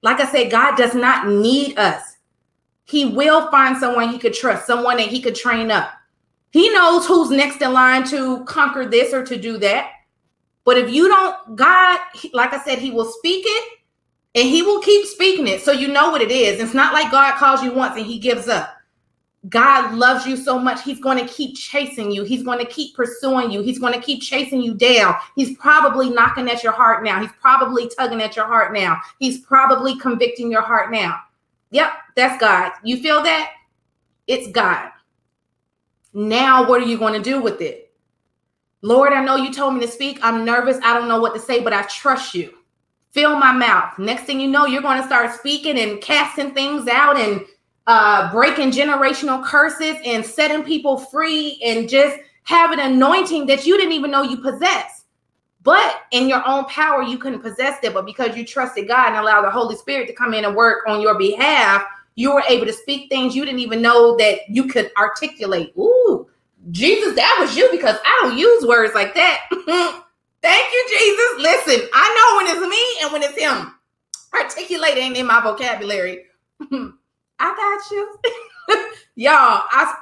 Like 0.00 0.20
I 0.20 0.30
said, 0.30 0.52
God 0.52 0.76
does 0.76 0.94
not 0.94 1.26
need 1.26 1.76
us. 1.76 2.16
He 2.84 3.06
will 3.06 3.50
find 3.50 3.76
someone 3.76 4.10
he 4.10 4.20
could 4.20 4.34
trust, 4.34 4.68
someone 4.68 4.98
that 4.98 5.08
he 5.08 5.20
could 5.20 5.34
train 5.34 5.72
up. 5.72 5.90
He 6.52 6.70
knows 6.70 7.06
who's 7.06 7.30
next 7.30 7.60
in 7.60 7.72
line 7.72 8.04
to 8.04 8.44
conquer 8.44 8.86
this 8.86 9.12
or 9.12 9.24
to 9.24 9.36
do 9.36 9.58
that. 9.58 9.90
But 10.64 10.78
if 10.78 10.92
you 10.92 11.08
don't, 11.08 11.56
God, 11.56 11.98
like 12.32 12.52
I 12.52 12.62
said, 12.62 12.78
He 12.78 12.92
will 12.92 13.10
speak 13.10 13.44
it 13.44 13.78
and 14.36 14.48
He 14.48 14.62
will 14.62 14.80
keep 14.80 15.06
speaking 15.06 15.48
it. 15.48 15.62
So 15.62 15.72
you 15.72 15.88
know 15.88 16.10
what 16.10 16.22
it 16.22 16.30
is. 16.30 16.60
It's 16.60 16.72
not 16.72 16.94
like 16.94 17.10
God 17.10 17.36
calls 17.36 17.64
you 17.64 17.72
once 17.72 17.96
and 17.96 18.06
He 18.06 18.20
gives 18.20 18.46
up. 18.46 18.72
God 19.48 19.94
loves 19.94 20.24
you 20.24 20.36
so 20.36 20.58
much. 20.58 20.84
He's 20.84 21.00
going 21.00 21.18
to 21.18 21.32
keep 21.32 21.56
chasing 21.56 22.12
you. 22.12 22.22
He's 22.22 22.44
going 22.44 22.60
to 22.60 22.64
keep 22.64 22.94
pursuing 22.94 23.50
you. 23.50 23.60
He's 23.60 23.78
going 23.78 23.92
to 23.92 24.00
keep 24.00 24.22
chasing 24.22 24.62
you 24.62 24.74
down. 24.74 25.16
He's 25.34 25.56
probably 25.56 26.10
knocking 26.10 26.48
at 26.48 26.62
your 26.62 26.72
heart 26.72 27.02
now. 27.02 27.20
He's 27.20 27.32
probably 27.40 27.90
tugging 27.98 28.22
at 28.22 28.36
your 28.36 28.46
heart 28.46 28.72
now. 28.72 29.00
He's 29.18 29.40
probably 29.40 29.98
convicting 29.98 30.50
your 30.50 30.62
heart 30.62 30.92
now. 30.92 31.18
Yep, 31.72 31.90
that's 32.14 32.40
God. 32.40 32.72
You 32.84 33.02
feel 33.02 33.22
that? 33.22 33.50
It's 34.28 34.48
God. 34.52 34.90
Now, 36.14 36.68
what 36.68 36.80
are 36.80 36.86
you 36.86 36.98
going 36.98 37.14
to 37.14 37.30
do 37.30 37.42
with 37.42 37.60
it? 37.60 37.92
Lord, 38.82 39.12
I 39.12 39.24
know 39.24 39.36
you 39.36 39.52
told 39.52 39.74
me 39.74 39.80
to 39.80 39.88
speak. 39.88 40.18
I'm 40.22 40.44
nervous. 40.44 40.78
I 40.84 40.92
don't 40.94 41.08
know 41.08 41.20
what 41.20 41.34
to 41.34 41.40
say, 41.40 41.62
but 41.62 41.72
I 41.72 41.82
trust 41.82 42.34
you. 42.34 42.52
Fill 43.12 43.36
my 43.36 43.52
mouth. 43.52 43.98
Next 43.98 44.24
thing 44.24 44.40
you 44.40 44.48
know, 44.48 44.66
you're 44.66 44.82
going 44.82 45.00
to 45.00 45.06
start 45.06 45.34
speaking 45.34 45.78
and 45.78 46.00
casting 46.00 46.52
things 46.52 46.88
out 46.88 47.16
and 47.16 47.44
uh, 47.86 48.30
breaking 48.32 48.70
generational 48.70 49.44
curses 49.44 49.96
and 50.04 50.24
setting 50.24 50.62
people 50.62 50.96
free 50.96 51.60
and 51.64 51.88
just 51.88 52.16
have 52.44 52.72
an 52.72 52.80
anointing 52.80 53.46
that 53.46 53.66
you 53.66 53.76
didn't 53.76 53.92
even 53.92 54.10
know 54.10 54.22
you 54.22 54.36
possessed. 54.36 55.06
But 55.62 56.02
in 56.10 56.28
your 56.28 56.46
own 56.46 56.64
power, 56.64 57.02
you 57.02 57.18
couldn't 57.18 57.40
possess 57.40 57.78
it. 57.82 57.94
But 57.94 58.04
because 58.04 58.36
you 58.36 58.44
trusted 58.44 58.88
God 58.88 59.08
and 59.08 59.16
allowed 59.16 59.42
the 59.42 59.50
Holy 59.50 59.76
Spirit 59.76 60.08
to 60.08 60.12
come 60.12 60.34
in 60.34 60.44
and 60.44 60.56
work 60.56 60.84
on 60.88 61.00
your 61.00 61.16
behalf, 61.16 61.84
you 62.14 62.34
were 62.34 62.42
able 62.48 62.66
to 62.66 62.72
speak 62.72 63.08
things 63.08 63.34
you 63.34 63.44
didn't 63.44 63.60
even 63.60 63.80
know 63.80 64.16
that 64.16 64.40
you 64.48 64.66
could 64.66 64.90
articulate. 64.96 65.72
Ooh, 65.78 66.26
Jesus, 66.70 67.14
that 67.14 67.38
was 67.40 67.56
you 67.56 67.68
because 67.70 67.96
I 68.04 68.20
don't 68.22 68.36
use 68.36 68.66
words 68.66 68.94
like 68.94 69.14
that. 69.14 69.40
Thank 70.42 70.72
you, 70.72 70.86
Jesus. 70.88 71.42
Listen, 71.42 71.88
I 71.94 72.14
know 72.16 72.36
when 72.36 72.56
it's 72.56 72.68
me 72.68 73.02
and 73.02 73.12
when 73.12 73.22
it's 73.22 73.40
him. 73.40 73.74
Articulating 74.34 75.16
in 75.16 75.26
my 75.26 75.40
vocabulary. 75.40 76.24
I 77.42 77.54
got 77.56 77.90
you. 77.90 78.86
Y'all, 79.16 79.34
I 79.70 79.94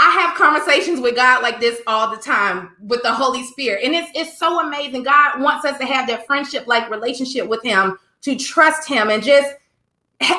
I 0.00 0.10
have 0.10 0.36
conversations 0.36 1.00
with 1.00 1.14
God 1.14 1.42
like 1.42 1.60
this 1.60 1.80
all 1.86 2.14
the 2.14 2.20
time 2.20 2.72
with 2.80 3.02
the 3.02 3.12
Holy 3.12 3.44
Spirit. 3.44 3.84
And 3.84 3.94
it's 3.94 4.10
it's 4.14 4.38
so 4.38 4.66
amazing. 4.66 5.04
God 5.04 5.40
wants 5.40 5.64
us 5.64 5.78
to 5.78 5.86
have 5.86 6.08
that 6.08 6.26
friendship 6.26 6.66
like 6.66 6.90
relationship 6.90 7.48
with 7.48 7.62
him, 7.62 7.96
to 8.22 8.36
trust 8.36 8.88
him 8.88 9.08
and 9.08 9.22
just 9.22 9.54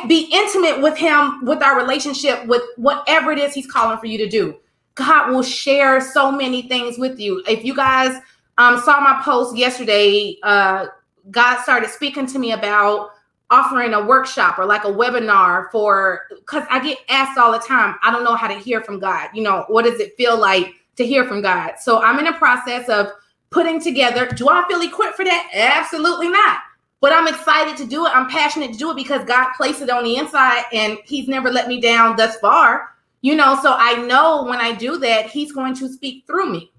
be 0.08 0.30
intimate 0.32 0.82
with 0.82 0.98
him 0.98 1.44
with 1.46 1.62
our 1.62 1.78
relationship 1.78 2.46
with 2.46 2.62
whatever 2.78 3.32
it 3.32 3.40
is 3.40 3.54
he's 3.54 3.68
calling 3.68 3.98
for 3.98 4.06
you 4.06 4.18
to 4.18 4.28
do 4.28 4.56
god 4.96 5.30
will 5.30 5.44
share 5.44 6.00
so 6.00 6.32
many 6.32 6.64
things 6.64 6.98
with 6.98 7.20
you 7.20 7.44
if 7.48 7.64
you 7.64 7.76
guys 7.76 8.20
um, 8.58 8.80
saw 8.80 9.00
my 9.02 9.22
post 9.24 9.56
yesterday 9.56 10.38
uh, 10.44 10.88
god 11.30 11.62
started 11.62 11.90
speaking 11.90 12.26
to 12.26 12.40
me 12.40 12.54
about 12.54 13.12
offering 13.52 13.94
a 13.94 14.04
workshop 14.04 14.58
or 14.58 14.66
like 14.66 14.84
a 14.86 14.92
webinar 14.92 15.70
for 15.72 16.22
because 16.30 16.66
i 16.70 16.80
get 16.84 16.98
asked 17.10 17.38
all 17.38 17.52
the 17.52 17.60
time 17.60 17.96
i 18.04 18.12
don't 18.12 18.24
know 18.24 18.36
how 18.36 18.48
to 18.48 18.56
hear 18.56 18.82
from 18.82 19.00
god 19.00 19.30
you 19.34 19.44
know 19.44 19.66
what 19.68 19.86
does 19.86 20.00
it 20.00 20.16
feel 20.18 20.38
like 20.38 20.74
to 20.96 21.06
hear 21.06 21.26
from 21.26 21.42
god 21.42 21.74
so 21.80 22.02
i'm 22.02 22.20
in 22.20 22.28
a 22.28 22.34
process 22.34 22.90
of 22.90 23.08
putting 23.52 23.80
together 23.80 24.28
do 24.28 24.50
i 24.50 24.66
feel 24.68 24.82
equipped 24.82 25.16
for 25.16 25.24
that 25.24 25.50
absolutely 25.54 26.30
not 26.30 26.60
but 27.06 27.14
I'm 27.14 27.28
excited 27.28 27.78
to 27.78 27.86
do 27.86 28.08
it. 28.08 28.12
I'm 28.16 28.28
passionate 28.28 28.72
to 28.72 28.80
do 28.80 28.90
it 28.90 28.96
because 28.96 29.24
God 29.26 29.52
placed 29.56 29.80
it 29.82 29.92
on 29.92 30.04
the 30.04 30.16
inside 30.16 30.64
and 30.74 30.98
He's 31.06 31.28
never 31.28 31.52
let 31.52 31.68
me 31.68 31.80
down 31.80 32.16
thus 32.16 32.38
far. 32.38 32.96
You 33.22 33.36
know, 33.36 33.60
so 33.62 33.76
I 33.78 34.04
know 34.08 34.44
when 34.46 34.60
I 34.60 34.74
do 34.74 34.98
that, 34.98 35.28
He's 35.30 35.52
going 35.52 35.76
to 35.76 35.88
speak 35.88 36.26
through 36.26 36.52
me. 36.52 36.72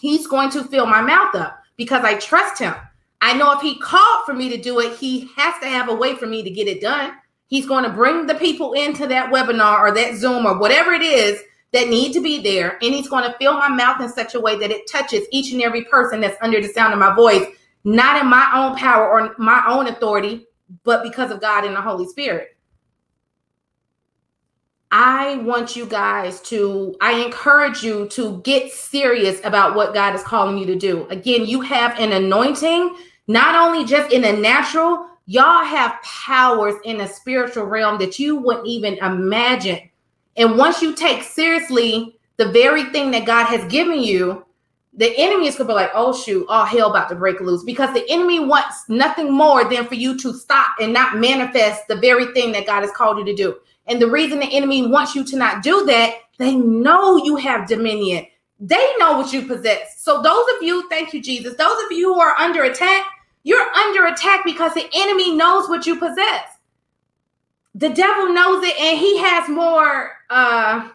He's 0.00 0.26
going 0.26 0.50
to 0.50 0.64
fill 0.64 0.86
my 0.86 1.00
mouth 1.00 1.36
up 1.36 1.62
because 1.76 2.02
I 2.02 2.14
trust 2.14 2.60
Him. 2.60 2.74
I 3.22 3.32
know 3.32 3.52
if 3.52 3.62
He 3.62 3.78
called 3.78 4.26
for 4.26 4.34
me 4.34 4.50
to 4.50 4.58
do 4.58 4.80
it, 4.80 4.98
He 4.98 5.30
has 5.36 5.54
to 5.62 5.66
have 5.66 5.88
a 5.88 5.94
way 5.94 6.14
for 6.14 6.26
me 6.26 6.42
to 6.42 6.50
get 6.50 6.68
it 6.68 6.82
done. 6.82 7.14
He's 7.46 7.66
going 7.66 7.84
to 7.84 7.90
bring 7.90 8.26
the 8.26 8.34
people 8.34 8.74
into 8.74 9.06
that 9.06 9.32
webinar 9.32 9.80
or 9.80 9.92
that 9.92 10.16
Zoom 10.16 10.44
or 10.44 10.58
whatever 10.58 10.92
it 10.92 11.02
is 11.02 11.40
that 11.72 11.88
need 11.88 12.12
to 12.12 12.20
be 12.20 12.42
there. 12.42 12.72
And 12.82 12.94
He's 12.94 13.08
going 13.08 13.24
to 13.24 13.34
fill 13.38 13.54
my 13.54 13.68
mouth 13.68 14.02
in 14.02 14.10
such 14.10 14.34
a 14.34 14.40
way 14.40 14.58
that 14.58 14.70
it 14.70 14.90
touches 14.90 15.26
each 15.32 15.52
and 15.52 15.62
every 15.62 15.84
person 15.84 16.20
that's 16.20 16.36
under 16.42 16.60
the 16.60 16.68
sound 16.68 16.92
of 16.92 16.98
my 16.98 17.14
voice 17.14 17.46
not 17.84 18.20
in 18.20 18.28
my 18.28 18.50
own 18.54 18.76
power 18.76 19.08
or 19.08 19.34
my 19.38 19.62
own 19.68 19.88
authority, 19.88 20.46
but 20.84 21.02
because 21.02 21.30
of 21.30 21.40
God 21.40 21.64
and 21.64 21.74
the 21.74 21.80
Holy 21.80 22.06
Spirit. 22.06 22.56
I 24.94 25.36
want 25.36 25.74
you 25.74 25.86
guys 25.86 26.40
to, 26.42 26.94
I 27.00 27.24
encourage 27.24 27.82
you 27.82 28.08
to 28.08 28.42
get 28.42 28.70
serious 28.70 29.40
about 29.42 29.74
what 29.74 29.94
God 29.94 30.14
is 30.14 30.22
calling 30.22 30.58
you 30.58 30.66
to 30.66 30.76
do. 30.76 31.06
Again, 31.08 31.46
you 31.46 31.62
have 31.62 31.98
an 31.98 32.12
anointing, 32.12 32.94
not 33.32 33.54
only 33.54 33.84
just 33.84 34.12
in 34.12 34.22
the 34.22 34.32
natural, 34.32 35.06
y'all 35.26 35.64
have 35.64 36.00
powers 36.02 36.74
in 36.84 36.98
the 36.98 37.06
spiritual 37.06 37.64
realm 37.64 37.98
that 37.98 38.18
you 38.18 38.36
wouldn't 38.36 38.66
even 38.66 38.98
imagine. 38.98 39.80
And 40.36 40.58
once 40.58 40.82
you 40.82 40.94
take 40.94 41.22
seriously 41.22 42.18
the 42.36 42.50
very 42.50 42.84
thing 42.84 43.10
that 43.12 43.26
God 43.26 43.46
has 43.46 43.70
given 43.70 44.02
you, 44.02 44.44
the 44.94 45.16
enemy 45.16 45.46
is 45.46 45.56
gonna 45.56 45.68
be 45.68 45.74
like, 45.74 45.90
oh 45.94 46.12
shoot, 46.12 46.46
all 46.48 46.66
hell 46.66 46.90
about 46.90 47.08
to 47.08 47.14
break 47.14 47.40
loose 47.40 47.64
because 47.64 47.94
the 47.94 48.04
enemy 48.10 48.40
wants 48.40 48.88
nothing 48.88 49.32
more 49.32 49.64
than 49.64 49.86
for 49.86 49.94
you 49.94 50.18
to 50.18 50.34
stop 50.34 50.74
and 50.80 50.92
not 50.92 51.16
manifest 51.16 51.88
the 51.88 51.96
very 51.96 52.26
thing 52.34 52.52
that 52.52 52.66
God 52.66 52.82
has 52.82 52.90
called 52.90 53.18
you 53.18 53.24
to 53.24 53.34
do. 53.34 53.56
And 53.86 54.00
the 54.00 54.10
reason 54.10 54.38
the 54.38 54.46
enemy 54.46 54.86
wants 54.86 55.14
you 55.14 55.24
to 55.24 55.36
not 55.36 55.62
do 55.62 55.84
that, 55.86 56.14
they 56.38 56.54
know 56.54 57.16
you 57.24 57.36
have 57.36 57.66
dominion. 57.66 58.26
They 58.60 58.92
know 58.98 59.18
what 59.18 59.32
you 59.32 59.46
possess. 59.46 60.02
So 60.02 60.22
those 60.22 60.44
of 60.56 60.62
you, 60.62 60.88
thank 60.88 61.12
you, 61.12 61.22
Jesus, 61.22 61.56
those 61.56 61.84
of 61.84 61.90
you 61.90 62.14
who 62.14 62.20
are 62.20 62.36
under 62.38 62.62
attack, 62.64 63.06
you're 63.44 63.68
under 63.70 64.06
attack 64.06 64.44
because 64.44 64.74
the 64.74 64.88
enemy 64.94 65.34
knows 65.34 65.68
what 65.68 65.86
you 65.86 65.96
possess. 65.96 66.44
The 67.74 67.88
devil 67.88 68.32
knows 68.32 68.62
it, 68.64 68.78
and 68.78 68.98
he 68.98 69.18
has 69.18 69.48
more 69.48 70.12
uh 70.30 70.88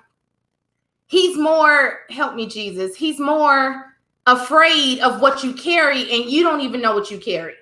he's 1.07 1.37
more 1.37 1.99
help 2.09 2.35
me 2.35 2.47
jesus. 2.47 2.95
He's 2.95 3.19
more 3.19 3.85
afraid 4.25 4.99
of 4.99 5.21
what 5.21 5.43
you 5.43 5.53
carry 5.53 6.01
and 6.11 6.29
you 6.29 6.43
don't 6.43 6.61
even 6.61 6.81
know 6.81 6.93
what 6.93 7.09
you 7.09 7.17
carry. 7.17 7.55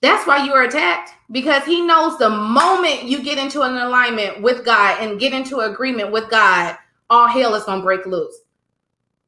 That's 0.00 0.26
why 0.26 0.44
you 0.44 0.52
are 0.52 0.62
attacked 0.62 1.10
because 1.32 1.64
he 1.64 1.80
knows 1.80 2.18
the 2.18 2.30
moment 2.30 3.04
you 3.04 3.22
get 3.22 3.38
into 3.38 3.62
an 3.62 3.76
alignment 3.76 4.42
with 4.42 4.64
god 4.64 5.02
and 5.02 5.18
get 5.18 5.32
into 5.32 5.60
agreement 5.60 6.12
with 6.12 6.30
god 6.30 6.76
all 7.10 7.26
hell 7.26 7.54
is 7.54 7.64
going 7.64 7.80
to 7.80 7.84
break 7.84 8.06
loose. 8.06 8.36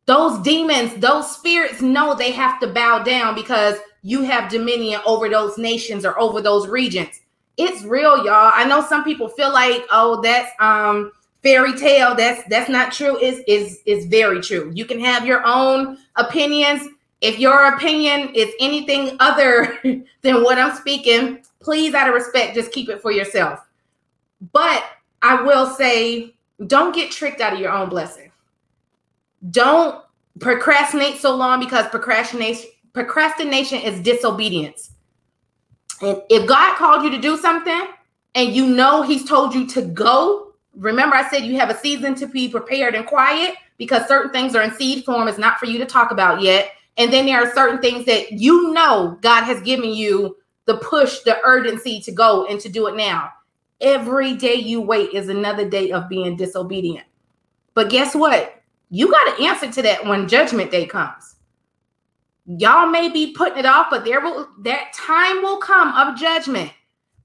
Those 0.06 0.38
demons 0.42 0.94
those 0.96 1.34
spirits 1.36 1.82
know 1.82 2.14
they 2.14 2.30
have 2.32 2.60
to 2.60 2.68
bow 2.68 3.02
down 3.02 3.34
because 3.34 3.76
you 4.02 4.22
have 4.22 4.50
dominion 4.50 5.00
over 5.06 5.28
those 5.28 5.58
nations 5.58 6.04
or 6.04 6.18
over 6.18 6.40
those 6.40 6.68
regions. 6.68 7.20
It's 7.56 7.82
real 7.82 8.24
y'all. 8.24 8.52
I 8.54 8.64
know 8.64 8.82
some 8.82 9.04
people 9.04 9.28
feel 9.28 9.52
like 9.52 9.84
oh 9.90 10.20
that's 10.22 10.50
um 10.60 11.12
fairy 11.42 11.76
tale. 11.76 12.14
That's 12.14 12.42
that's 12.48 12.70
not 12.70 12.92
true. 12.92 13.18
Is 13.18 13.42
is 13.46 13.80
is 13.86 14.06
very 14.06 14.40
true. 14.40 14.70
You 14.74 14.84
can 14.84 15.00
have 15.00 15.26
your 15.26 15.42
own 15.44 15.98
opinions. 16.16 16.88
If 17.20 17.38
your 17.38 17.74
opinion 17.74 18.34
is 18.34 18.50
anything 18.60 19.16
other 19.20 19.78
than 20.22 20.42
what 20.42 20.58
i'm 20.58 20.74
speaking 20.74 21.42
please 21.60 21.92
out 21.92 22.08
of 22.08 22.14
respect 22.14 22.54
just 22.54 22.72
keep 22.72 22.88
it 22.88 23.02
for 23.02 23.12
yourself. 23.12 23.60
But 24.52 24.84
i 25.20 25.42
will 25.42 25.66
say 25.66 26.34
don't 26.66 26.94
get 26.94 27.10
tricked 27.10 27.40
out 27.40 27.52
of 27.52 27.60
your 27.60 27.72
own 27.72 27.88
blessing. 27.88 28.32
Don't 29.50 30.02
procrastinate 30.38 31.18
so 31.18 31.34
long 31.34 31.60
because 31.60 31.86
procrastination 31.88 32.70
procrastination 32.92 33.80
is 33.80 34.00
disobedience 34.00 34.92
and 36.02 36.22
if 36.30 36.46
god 36.48 36.76
called 36.76 37.02
you 37.04 37.10
to 37.10 37.20
do 37.20 37.36
something 37.36 37.88
and 38.34 38.52
you 38.52 38.66
know 38.66 39.02
he's 39.02 39.24
told 39.28 39.54
you 39.54 39.66
to 39.66 39.82
go 39.82 40.50
remember 40.76 41.16
I 41.16 41.28
said 41.28 41.44
you 41.44 41.58
have 41.58 41.70
a 41.70 41.78
season 41.78 42.14
to 42.16 42.26
be 42.26 42.48
prepared 42.48 42.94
and 42.94 43.06
quiet 43.06 43.54
because 43.76 44.06
certain 44.06 44.30
things 44.30 44.54
are 44.54 44.62
in 44.62 44.72
seed 44.72 45.04
form. 45.04 45.28
It's 45.28 45.38
not 45.38 45.58
for 45.58 45.66
you 45.66 45.78
to 45.78 45.86
talk 45.86 46.10
about 46.10 46.42
yet. 46.42 46.72
And 46.96 47.12
then 47.12 47.26
there 47.26 47.42
are 47.42 47.54
certain 47.54 47.80
things 47.80 48.04
that 48.06 48.32
you 48.32 48.72
know 48.72 49.18
God 49.22 49.44
has 49.44 49.60
given 49.62 49.90
you 49.90 50.36
the 50.66 50.76
push, 50.76 51.20
the 51.20 51.38
urgency 51.44 52.00
to 52.00 52.12
go 52.12 52.46
and 52.46 52.60
to 52.60 52.68
do 52.68 52.86
it 52.88 52.96
now. 52.96 53.30
Every 53.80 54.36
day 54.36 54.54
you 54.54 54.80
wait 54.80 55.14
is 55.14 55.28
another 55.28 55.68
day 55.68 55.90
of 55.92 56.08
being 56.08 56.36
disobedient. 56.36 57.06
But 57.74 57.88
guess 57.88 58.14
what? 58.14 58.62
You 58.90 59.10
got 59.10 59.36
to 59.36 59.44
answer 59.44 59.70
to 59.70 59.82
that 59.82 60.04
when 60.04 60.28
judgment 60.28 60.70
day 60.70 60.84
comes. 60.84 61.29
Y'all 62.58 62.88
may 62.88 63.08
be 63.08 63.32
putting 63.32 63.58
it 63.58 63.66
off, 63.66 63.88
but 63.90 64.04
there 64.04 64.20
will 64.20 64.48
that 64.60 64.92
time 64.92 65.42
will 65.42 65.58
come 65.58 65.92
of 65.94 66.18
judgment. 66.18 66.72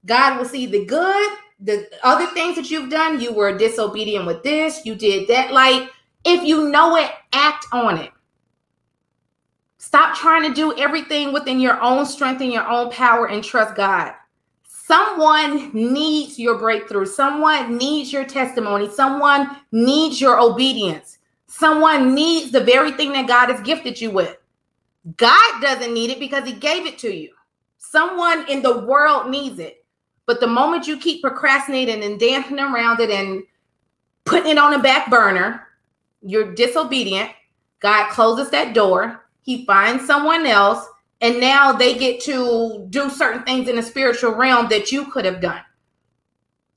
God 0.04 0.38
will 0.38 0.44
see 0.44 0.66
the 0.66 0.84
good 0.84 1.38
the 1.60 1.88
other 2.02 2.26
things 2.26 2.56
that 2.56 2.70
you've 2.70 2.90
done, 2.90 3.20
you 3.20 3.32
were 3.32 3.56
disobedient 3.56 4.26
with 4.26 4.42
this, 4.42 4.84
you 4.84 4.94
did 4.94 5.28
that. 5.28 5.52
Like, 5.52 5.90
if 6.24 6.44
you 6.44 6.68
know 6.68 6.96
it, 6.96 7.10
act 7.32 7.66
on 7.72 7.98
it. 7.98 8.10
Stop 9.78 10.16
trying 10.16 10.42
to 10.48 10.54
do 10.54 10.76
everything 10.76 11.32
within 11.32 11.60
your 11.60 11.80
own 11.80 12.04
strength 12.04 12.42
and 12.42 12.52
your 12.52 12.68
own 12.68 12.90
power 12.90 13.28
and 13.28 13.42
trust 13.42 13.74
God. 13.74 14.12
Someone 14.64 15.70
needs 15.72 16.38
your 16.38 16.58
breakthrough. 16.58 17.06
Someone 17.06 17.76
needs 17.76 18.12
your 18.12 18.24
testimony. 18.24 18.90
Someone 18.90 19.56
needs 19.72 20.20
your 20.20 20.38
obedience. 20.40 21.18
Someone 21.46 22.14
needs 22.14 22.50
the 22.52 22.60
very 22.60 22.92
thing 22.92 23.12
that 23.12 23.28
God 23.28 23.48
has 23.48 23.60
gifted 23.62 24.00
you 24.00 24.10
with. 24.10 24.36
God 25.14 25.60
doesn't 25.60 25.94
need 25.94 26.10
it 26.10 26.18
because 26.18 26.44
he 26.44 26.52
gave 26.52 26.86
it 26.86 26.98
to 26.98 27.14
you. 27.14 27.30
Someone 27.78 28.48
in 28.48 28.62
the 28.62 28.80
world 28.80 29.30
needs 29.30 29.60
it. 29.60 29.84
But 30.26 30.40
the 30.40 30.48
moment 30.48 30.88
you 30.88 30.98
keep 30.98 31.22
procrastinating 31.22 32.02
and 32.02 32.18
dancing 32.18 32.58
around 32.58 32.98
it 32.98 33.10
and 33.10 33.44
putting 34.24 34.50
it 34.50 34.58
on 34.58 34.74
a 34.74 34.78
back 34.80 35.08
burner, 35.08 35.68
you're 36.20 36.54
disobedient. 36.54 37.30
God 37.78 38.10
closes 38.10 38.50
that 38.50 38.74
door. 38.74 39.24
He 39.42 39.64
finds 39.64 40.04
someone 40.04 40.44
else, 40.44 40.84
and 41.20 41.38
now 41.38 41.72
they 41.72 41.96
get 41.96 42.20
to 42.22 42.86
do 42.90 43.08
certain 43.08 43.44
things 43.44 43.68
in 43.68 43.76
the 43.76 43.82
spiritual 43.82 44.32
realm 44.32 44.68
that 44.70 44.90
you 44.90 45.04
could 45.12 45.24
have 45.24 45.40
done. 45.40 45.62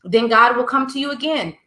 Then 0.04 0.28
God 0.28 0.56
will 0.56 0.66
come 0.66 0.86
to 0.92 1.00
you 1.00 1.12
again 1.12 1.58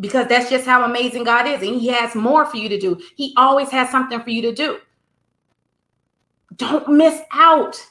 because 0.00 0.26
that's 0.26 0.50
just 0.50 0.66
how 0.66 0.84
amazing 0.84 1.22
God 1.22 1.46
is. 1.46 1.62
And 1.62 1.80
He 1.80 1.86
has 1.88 2.16
more 2.16 2.44
for 2.46 2.56
you 2.56 2.68
to 2.68 2.78
do. 2.80 3.00
He 3.14 3.32
always 3.36 3.70
has 3.70 3.90
something 3.90 4.20
for 4.20 4.30
you 4.30 4.42
to 4.42 4.52
do. 4.52 4.80
Don't 6.60 6.88
miss 6.88 7.22
out. 7.32 7.82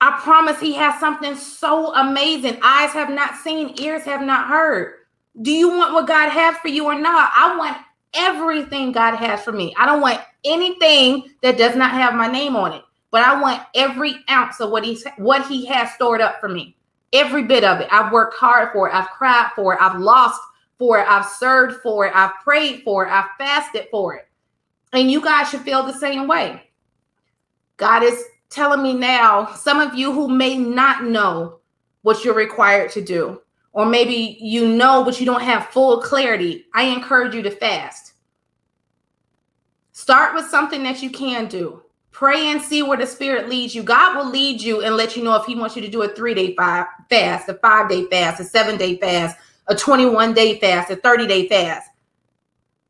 I 0.00 0.20
promise 0.22 0.60
he 0.60 0.74
has 0.74 1.00
something 1.00 1.34
so 1.34 1.92
amazing. 1.92 2.56
Eyes 2.62 2.92
have 2.92 3.10
not 3.10 3.34
seen, 3.34 3.74
ears 3.80 4.04
have 4.04 4.22
not 4.22 4.46
heard. 4.46 4.94
Do 5.42 5.50
you 5.50 5.70
want 5.70 5.92
what 5.92 6.06
God 6.06 6.28
has 6.28 6.56
for 6.58 6.68
you 6.68 6.84
or 6.84 6.94
not? 6.94 7.32
I 7.34 7.56
want 7.56 7.76
everything 8.14 8.92
God 8.92 9.16
has 9.16 9.42
for 9.42 9.50
me. 9.50 9.74
I 9.76 9.86
don't 9.86 10.00
want 10.00 10.20
anything 10.44 11.24
that 11.42 11.58
does 11.58 11.74
not 11.74 11.90
have 11.90 12.14
my 12.14 12.28
name 12.28 12.54
on 12.54 12.74
it, 12.74 12.82
but 13.10 13.22
I 13.22 13.40
want 13.42 13.62
every 13.74 14.14
ounce 14.30 14.60
of 14.60 14.70
what 14.70 14.84
he's 14.84 15.04
what 15.16 15.44
he 15.48 15.66
has 15.66 15.90
stored 15.94 16.20
up 16.20 16.38
for 16.38 16.48
me. 16.48 16.76
Every 17.12 17.42
bit 17.42 17.64
of 17.64 17.80
it. 17.80 17.88
I've 17.90 18.12
worked 18.12 18.36
hard 18.36 18.70
for 18.72 18.88
it. 18.88 18.94
I've 18.94 19.10
cried 19.10 19.50
for 19.56 19.74
it. 19.74 19.80
I've 19.82 19.98
lost 19.98 20.40
for 20.78 21.00
it. 21.00 21.08
I've 21.08 21.26
served 21.26 21.82
for 21.82 22.06
it. 22.06 22.12
I've 22.14 22.34
prayed 22.44 22.82
for 22.84 23.04
it. 23.04 23.10
I've 23.10 23.30
fasted 23.36 23.88
for 23.90 24.14
it. 24.14 24.28
And 24.92 25.10
you 25.10 25.20
guys 25.20 25.50
should 25.50 25.62
feel 25.62 25.82
the 25.82 25.92
same 25.92 26.28
way. 26.28 26.65
God 27.76 28.02
is 28.02 28.24
telling 28.50 28.82
me 28.82 28.94
now, 28.94 29.52
some 29.54 29.80
of 29.80 29.94
you 29.94 30.12
who 30.12 30.28
may 30.28 30.56
not 30.56 31.04
know 31.04 31.60
what 32.02 32.24
you're 32.24 32.34
required 32.34 32.90
to 32.92 33.02
do, 33.02 33.40
or 33.72 33.84
maybe 33.84 34.38
you 34.40 34.66
know, 34.66 35.04
but 35.04 35.20
you 35.20 35.26
don't 35.26 35.42
have 35.42 35.66
full 35.68 36.00
clarity, 36.00 36.66
I 36.72 36.84
encourage 36.84 37.34
you 37.34 37.42
to 37.42 37.50
fast. 37.50 38.12
Start 39.92 40.34
with 40.34 40.46
something 40.46 40.82
that 40.84 41.02
you 41.02 41.10
can 41.10 41.48
do. 41.48 41.82
Pray 42.10 42.46
and 42.46 42.62
see 42.62 42.82
where 42.82 42.96
the 42.96 43.06
Spirit 43.06 43.48
leads 43.50 43.74
you. 43.74 43.82
God 43.82 44.16
will 44.16 44.30
lead 44.30 44.62
you 44.62 44.80
and 44.82 44.96
let 44.96 45.16
you 45.16 45.22
know 45.22 45.34
if 45.34 45.44
He 45.44 45.54
wants 45.54 45.76
you 45.76 45.82
to 45.82 45.88
do 45.88 46.02
a 46.02 46.08
three 46.08 46.32
day 46.32 46.54
fast, 47.10 47.48
a 47.48 47.54
five 47.54 47.90
day 47.90 48.06
fast, 48.06 48.40
a 48.40 48.44
seven 48.44 48.78
day 48.78 48.96
fast, 48.96 49.36
a 49.68 49.74
21 49.74 50.32
day 50.32 50.58
fast, 50.58 50.90
a 50.90 50.96
30 50.96 51.26
day 51.26 51.48
fast. 51.48 51.90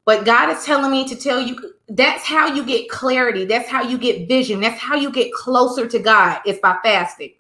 But 0.07 0.25
God 0.25 0.57
is 0.57 0.65
telling 0.65 0.93
me 0.93 1.07
to 1.09 1.17
tell 1.17 1.43
you 1.43 1.75
that's 1.89 2.23
how 2.23 2.47
you 2.47 2.65
get 2.65 2.89
clarity. 2.89 3.45
That's 3.45 3.69
how 3.69 3.83
you 3.83 3.99
get 3.99 4.29
vision. 4.29 4.61
That's 4.61 4.81
how 4.81 4.95
you 4.95 5.11
get 5.11 5.33
closer 5.33 5.89
to 5.89 5.99
God. 5.99 6.41
It's 6.47 6.61
by 6.61 6.79
fasting. 6.83 7.33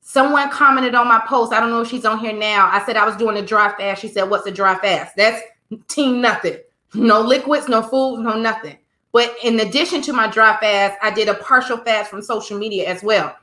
Someone 0.00 0.50
commented 0.50 0.96
on 0.96 1.06
my 1.06 1.22
post. 1.28 1.52
I 1.52 1.60
don't 1.60 1.70
know 1.70 1.80
if 1.80 1.88
she's 1.88 2.04
on 2.04 2.18
here 2.18 2.32
now. 2.32 2.68
I 2.72 2.84
said 2.84 2.96
I 2.96 3.06
was 3.06 3.16
doing 3.16 3.36
a 3.36 3.46
dry 3.46 3.72
fast. 3.76 4.02
She 4.02 4.08
said, 4.08 4.24
What's 4.24 4.46
a 4.46 4.50
dry 4.50 4.76
fast? 4.76 5.14
That's 5.16 5.40
team 5.86 6.20
nothing. 6.20 6.58
No 6.94 7.20
liquids, 7.20 7.68
no 7.68 7.82
food, 7.82 8.20
no 8.20 8.36
nothing. 8.36 8.78
But 9.12 9.36
in 9.44 9.60
addition 9.60 10.02
to 10.02 10.12
my 10.12 10.28
dry 10.28 10.58
fast, 10.60 10.98
I 11.02 11.10
did 11.10 11.28
a 11.28 11.34
partial 11.34 11.78
fast 11.78 12.10
from 12.10 12.20
social 12.20 12.58
media 12.58 12.88
as 12.88 13.02
well. 13.02 13.36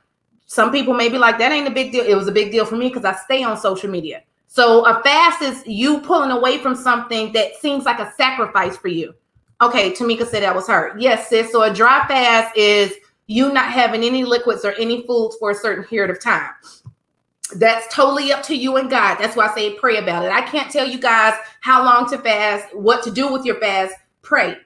Some 0.47 0.71
people 0.71 0.93
may 0.93 1.07
be 1.07 1.17
like, 1.17 1.37
That 1.37 1.53
ain't 1.53 1.67
a 1.67 1.71
big 1.71 1.93
deal. 1.93 2.05
It 2.05 2.15
was 2.15 2.27
a 2.27 2.31
big 2.31 2.51
deal 2.51 2.65
for 2.65 2.75
me 2.75 2.89
because 2.89 3.05
I 3.05 3.13
stay 3.13 3.41
on 3.43 3.57
social 3.57 3.89
media. 3.89 4.23
So 4.53 4.85
a 4.85 5.01
fast 5.01 5.41
is 5.41 5.65
you 5.65 5.99
pulling 6.01 6.29
away 6.29 6.59
from 6.59 6.75
something 6.75 7.33
that 7.33 7.55
seems 7.55 7.85
like 7.85 7.97
a 7.97 8.13
sacrifice 8.13 8.77
for 8.77 8.87
you. 8.87 9.15
Okay, 9.63 9.91
Tamika 9.93 10.27
said 10.27 10.43
that 10.43 10.53
was 10.53 10.67
her. 10.67 10.95
Yes, 10.95 11.27
sis. 11.27 11.51
So 11.51 11.63
a 11.63 11.73
dry 11.73 12.05
fast 12.07 12.55
is 12.55 12.93
you 13.25 13.51
not 13.51 13.71
having 13.71 14.03
any 14.03 14.23
liquids 14.23 14.63
or 14.63 14.73
any 14.73 15.07
foods 15.07 15.37
for 15.37 15.49
a 15.49 15.55
certain 15.55 15.83
period 15.83 16.11
of 16.11 16.21
time. 16.21 16.51
That's 17.55 17.91
totally 17.91 18.31
up 18.31 18.43
to 18.43 18.55
you 18.55 18.77
and 18.77 18.91
God. 18.91 19.15
That's 19.15 19.35
why 19.35 19.47
I 19.47 19.55
say 19.55 19.73
pray 19.73 19.97
about 19.97 20.23
it. 20.23 20.31
I 20.31 20.41
can't 20.41 20.69
tell 20.69 20.87
you 20.87 20.99
guys 20.99 21.33
how 21.61 21.83
long 21.83 22.07
to 22.11 22.19
fast, 22.19 22.75
what 22.75 23.03
to 23.05 23.11
do 23.11 23.33
with 23.33 23.45
your 23.45 23.59
fast. 23.59 23.95
Pray. 24.21 24.57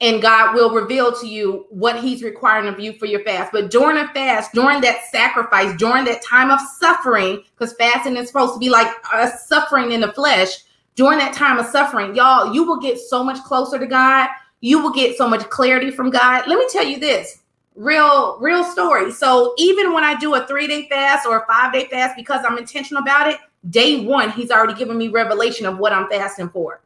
And 0.00 0.20
God 0.20 0.54
will 0.54 0.70
reveal 0.70 1.10
to 1.20 1.26
you 1.26 1.66
what 1.70 2.02
He's 2.02 2.22
requiring 2.22 2.68
of 2.68 2.78
you 2.78 2.92
for 2.94 3.06
your 3.06 3.24
fast. 3.24 3.50
But 3.50 3.70
during 3.70 3.96
a 3.96 4.08
fast, 4.08 4.52
during 4.52 4.82
that 4.82 5.04
sacrifice, 5.10 5.74
during 5.78 6.04
that 6.04 6.22
time 6.22 6.50
of 6.50 6.60
suffering, 6.78 7.42
because 7.58 7.74
fasting 7.74 8.16
is 8.16 8.28
supposed 8.28 8.52
to 8.54 8.58
be 8.58 8.68
like 8.68 8.94
a 9.14 9.30
suffering 9.46 9.92
in 9.92 10.02
the 10.02 10.12
flesh, 10.12 10.50
during 10.96 11.18
that 11.18 11.34
time 11.34 11.58
of 11.58 11.66
suffering, 11.66 12.14
y'all, 12.14 12.52
you 12.52 12.64
will 12.64 12.80
get 12.80 12.98
so 12.98 13.22
much 13.24 13.42
closer 13.44 13.78
to 13.78 13.86
God. 13.86 14.28
You 14.60 14.82
will 14.82 14.92
get 14.92 15.16
so 15.16 15.28
much 15.28 15.48
clarity 15.50 15.90
from 15.90 16.10
God. 16.10 16.46
Let 16.46 16.58
me 16.58 16.66
tell 16.70 16.84
you 16.84 16.98
this 16.98 17.42
real, 17.74 18.38
real 18.40 18.64
story. 18.64 19.12
So 19.12 19.54
even 19.58 19.92
when 19.92 20.02
I 20.02 20.14
do 20.16 20.34
a 20.34 20.46
three 20.46 20.66
day 20.66 20.88
fast 20.88 21.26
or 21.26 21.40
a 21.40 21.46
five 21.46 21.72
day 21.72 21.86
fast, 21.86 22.16
because 22.16 22.44
I'm 22.46 22.58
intentional 22.58 23.02
about 23.02 23.28
it, 23.28 23.38
day 23.70 24.04
one, 24.04 24.30
He's 24.30 24.50
already 24.50 24.74
given 24.74 24.98
me 24.98 25.08
revelation 25.08 25.66
of 25.66 25.78
what 25.78 25.92
I'm 25.92 26.08
fasting 26.08 26.48
for. 26.48 26.80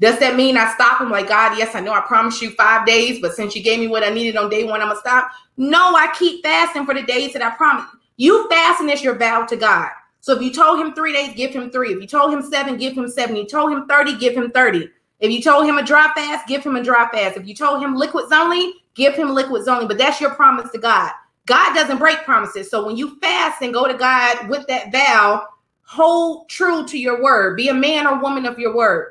Does 0.00 0.18
that 0.18 0.36
mean 0.36 0.56
I 0.56 0.72
stop? 0.74 1.00
I'm 1.00 1.10
like, 1.10 1.28
God, 1.28 1.56
yes, 1.56 1.74
I 1.74 1.80
know 1.80 1.92
I 1.92 2.00
promised 2.00 2.42
you 2.42 2.50
five 2.50 2.86
days, 2.86 3.20
but 3.20 3.34
since 3.34 3.54
you 3.54 3.62
gave 3.62 3.78
me 3.78 3.86
what 3.86 4.02
I 4.02 4.10
needed 4.10 4.36
on 4.36 4.50
day 4.50 4.64
one, 4.64 4.80
I'm 4.80 4.88
gonna 4.88 5.00
stop. 5.00 5.30
No, 5.56 5.94
I 5.94 6.12
keep 6.18 6.42
fasting 6.42 6.84
for 6.84 6.94
the 6.94 7.02
days 7.02 7.32
that 7.32 7.42
I 7.42 7.50
promised. 7.50 7.94
You 8.16 8.48
fasting 8.48 8.90
is 8.90 9.02
your 9.02 9.16
vow 9.16 9.46
to 9.46 9.56
God. 9.56 9.90
So 10.20 10.34
if 10.34 10.42
you 10.42 10.52
told 10.52 10.80
him 10.80 10.94
three 10.94 11.12
days, 11.12 11.34
give 11.36 11.52
him 11.52 11.70
three. 11.70 11.92
If 11.92 12.00
you 12.00 12.06
told 12.06 12.32
him 12.32 12.42
seven, 12.42 12.76
give 12.76 12.96
him 12.96 13.08
seven. 13.08 13.36
You 13.36 13.46
told 13.46 13.72
him 13.72 13.86
30, 13.86 14.16
give 14.16 14.34
him 14.34 14.50
30. 14.50 14.88
If 15.20 15.30
you 15.30 15.42
told 15.42 15.66
him 15.66 15.78
a 15.78 15.82
dry 15.84 16.10
fast, 16.14 16.48
give 16.48 16.64
him 16.64 16.76
a 16.76 16.82
dry 16.82 17.08
fast. 17.12 17.36
If 17.36 17.46
you 17.46 17.54
told 17.54 17.82
him 17.82 17.94
liquids 17.94 18.32
only, 18.32 18.74
give 18.94 19.14
him 19.14 19.34
liquids 19.34 19.68
only. 19.68 19.86
But 19.86 19.98
that's 19.98 20.20
your 20.20 20.34
promise 20.34 20.70
to 20.72 20.78
God. 20.78 21.12
God 21.46 21.74
doesn't 21.74 21.98
break 21.98 22.24
promises. 22.24 22.70
So 22.70 22.86
when 22.86 22.96
you 22.96 23.18
fast 23.20 23.62
and 23.62 23.74
go 23.74 23.86
to 23.86 23.94
God 23.94 24.48
with 24.48 24.66
that 24.66 24.90
vow, 24.90 25.46
hold 25.82 26.48
true 26.48 26.86
to 26.86 26.98
your 26.98 27.22
word. 27.22 27.56
Be 27.56 27.68
a 27.68 27.74
man 27.74 28.06
or 28.06 28.18
woman 28.18 28.46
of 28.46 28.58
your 28.58 28.74
word. 28.74 29.08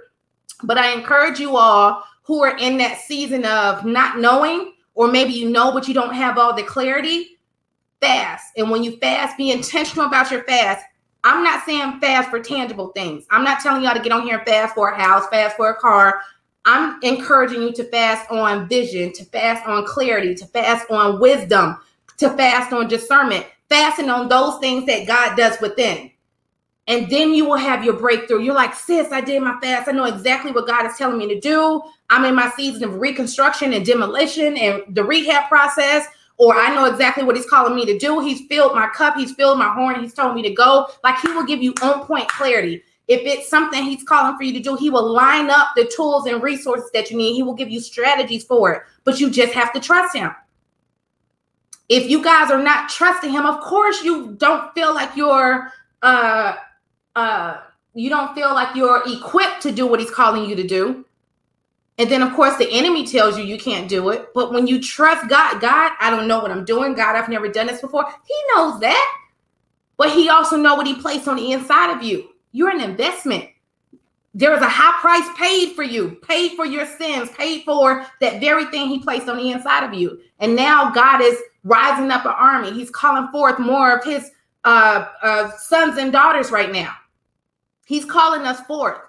But 0.64 0.78
I 0.78 0.94
encourage 0.94 1.40
you 1.40 1.58
all 1.58 2.04
who 2.24 2.44
are 2.44 2.58
in 2.58 2.78
that 2.78 3.00
season 3.00 3.46
of 3.46 3.86
not 3.86 4.20
knowing, 4.20 4.74
or 4.96 5.08
maybe 5.08 5.34
you 5.34 5.50
know, 5.50 5.72
but 5.72 5.88
you 5.88 5.94
don't 5.94 6.14
have 6.14 6.38
all 6.38 6.54
the 6.54 6.64
clarity, 6.64 7.38
fast. 8.00 8.54
And 8.58 8.70
when 8.70 8.84
you 8.84 8.98
fast, 8.98 9.38
be 9.38 9.52
intentional 9.52 10.06
about 10.06 10.32
your 10.32 10.44
fast. 10.44 10.86
I'm 11.24 11.44
not 11.44 11.66
saying 11.66 12.00
fast 12.00 12.30
for 12.30 12.40
tangible 12.40 12.90
things. 12.90 13.26
I'm 13.32 13.44
not 13.44 13.62
telling 13.62 13.84
y'all 13.84 13.94
to 13.94 14.02
get 14.02 14.12
on 14.12 14.24
here 14.24 14.38
and 14.38 14.46
fast 14.46 14.76
for 14.76 14.90
a 14.90 15.00
house, 15.00 15.26
fast 15.28 15.56
for 15.56 15.70
a 15.70 15.76
car. 15.76 16.22
I'm 16.66 17.00
encouraging 17.02 17.62
you 17.62 17.72
to 17.74 17.84
fast 17.86 18.30
on 18.32 18.68
vision, 18.68 19.12
to 19.14 19.26
fast 19.26 19.66
on 19.68 19.86
clarity, 19.86 20.36
to 20.36 20.46
fast 20.48 20.90
on 20.90 21.20
wisdom, 21.20 21.78
to 22.18 22.30
fast 22.32 22.74
on 22.74 22.88
discernment, 22.88 23.46
fasting 23.70 24.10
on 24.10 24.30
those 24.30 24.60
things 24.60 24.86
that 24.86 25.08
God 25.08 25.36
does 25.36 25.60
within 25.62 26.12
and 26.88 27.10
then 27.10 27.34
you 27.34 27.46
will 27.46 27.58
have 27.58 27.84
your 27.84 27.94
breakthrough. 27.94 28.42
You're 28.42 28.56
like, 28.56 28.76
sis, 28.76 29.12
I 29.12 29.22
did 29.22 29.42
my 29.42 29.58
fast. 29.62 29.88
I 29.88 29.94
know 29.94 30.04
exactly 30.04 30.52
what 30.52 30.68
God 30.68 30.86
is 30.86 30.98
telling 30.98 31.18
me 31.18 31.28
to 31.34 31.40
do. 31.40 31.82
I'm 32.10 32.26
in 32.26 32.36
my 32.36 32.52
season 32.52 32.84
of 32.84 32.96
reconstruction 32.96 33.74
and 33.74 33.86
demolition 33.86 34.58
and 34.58 34.84
the 34.94 35.04
rehab 35.04 35.48
process, 35.48 36.06
or 36.38 36.56
I 36.56 36.76
know 36.76 36.86
exactly 36.86 37.24
what 37.24 37.38
He's 37.38 37.50
calling 37.50 37.76
me 37.76 37.86
to 37.86 37.98
do. 37.98 38.20
He's 38.20 38.46
filled 38.48 38.76
my 38.76 38.90
cup, 38.90 39.16
He's 39.16 39.34
filled 39.34 39.60
my 39.60 39.74
horn, 39.74 40.02
He's 40.02 40.14
told 40.14 40.36
me 40.36 40.42
to 40.42 40.50
go. 40.50 40.88
Like 41.04 41.20
He 41.22 41.30
will 41.30 41.46
give 41.46 41.64
you 41.64 41.74
on 41.82 42.06
point 42.06 42.28
clarity. 42.28 42.84
If 43.08 43.22
it's 43.22 43.50
something 43.50 43.84
He's 43.84 44.04
calling 44.04 44.36
for 44.36 44.44
you 44.44 44.52
to 44.52 44.60
do, 44.60 44.76
He 44.76 44.90
will 44.90 45.10
line 45.10 45.50
up 45.50 45.70
the 45.78 45.90
tools 45.96 46.26
and 46.26 46.44
resources 46.44 46.92
that 46.94 47.10
you 47.10 47.18
need. 47.18 47.34
He 47.34 47.44
will 47.44 47.54
give 47.54 47.70
you 47.70 47.80
strategies 47.80 48.44
for 48.44 48.74
it, 48.74 48.82
but 49.06 49.22
you 49.22 49.30
just 49.30 49.54
have 49.54 49.72
to 49.72 49.80
trust 49.80 50.16
Him. 50.18 50.36
If 51.88 52.10
you 52.10 52.22
guys 52.22 52.52
are 52.52 52.62
not 52.62 52.90
trusting 52.90 53.32
Him, 53.32 53.46
of 53.46 53.62
course, 53.62 54.04
you 54.04 54.36
don't 54.38 54.74
feel 54.74 54.94
like 54.94 55.16
you're 55.16 55.72
uh 56.02 56.56
uh, 57.16 57.58
you 57.94 58.10
don't 58.10 58.34
feel 58.34 58.54
like 58.54 58.76
you're 58.76 59.04
equipped 59.06 59.62
to 59.64 59.72
do 59.72 59.86
what 59.86 60.00
he's 60.00 60.12
calling 60.12 60.50
you 60.50 60.56
to 60.56 60.64
do. 60.66 61.06
And 62.00 62.10
then, 62.10 62.24
of 62.24 62.34
course, 62.34 62.58
the 62.58 62.72
enemy 62.72 63.06
tells 63.06 63.38
you 63.38 63.44
you 63.44 63.60
can't 63.60 63.88
do 63.88 64.10
it. 64.10 64.30
But 64.34 64.52
when 64.52 64.66
you 64.66 64.82
trust 64.82 65.30
God, 65.30 65.62
God, 65.62 65.92
I 66.00 66.10
don't 66.10 66.28
know 66.28 66.40
what 66.40 66.50
I'm 66.50 66.66
doing. 66.66 66.96
God, 66.96 67.16
I've 67.16 67.30
never 67.30 67.48
done 67.48 67.68
this 67.68 67.82
before. 67.82 68.06
He 68.26 68.36
knows 68.56 68.80
that. 68.80 69.20
But 69.98 70.12
he 70.12 70.28
also 70.28 70.58
know 70.58 70.76
what 70.76 70.88
he 70.88 70.96
placed 70.96 71.28
on 71.28 71.36
the 71.36 71.52
inside 71.52 71.96
of 71.96 72.02
you. 72.02 72.30
You're 72.52 72.72
an 72.72 72.82
investment. 72.82 73.46
There 74.34 74.56
is 74.56 74.64
a 74.64 74.68
high 74.68 75.00
price 75.00 75.30
paid 75.38 75.76
for 75.76 75.84
you, 75.84 76.18
paid 76.28 76.54
for 76.54 76.66
your 76.66 76.88
sins, 76.88 77.30
paid 77.38 77.64
for 77.64 78.04
that 78.20 78.42
very 78.42 78.66
thing 78.66 78.90
he 78.90 78.98
placed 78.98 79.30
on 79.30 79.38
the 79.38 79.52
inside 79.52 79.84
of 79.84 79.94
you. 79.94 80.20
And 80.40 80.56
now 80.56 80.90
God 80.90 81.22
is 81.22 81.38
rising 81.64 82.10
up 82.10 82.26
an 82.26 82.34
army. 82.36 82.74
He's 82.74 82.90
calling 82.90 83.28
forth 83.28 83.60
more 83.60 83.96
of 83.96 84.04
his 84.04 84.32
uh, 84.64 85.06
uh, 85.22 85.52
sons 85.52 85.98
and 85.98 86.12
daughters 86.12 86.50
right 86.50 86.72
now. 86.72 86.96
He's 87.86 88.06
calling 88.06 88.42
us 88.42 88.62
forth. 88.62 89.00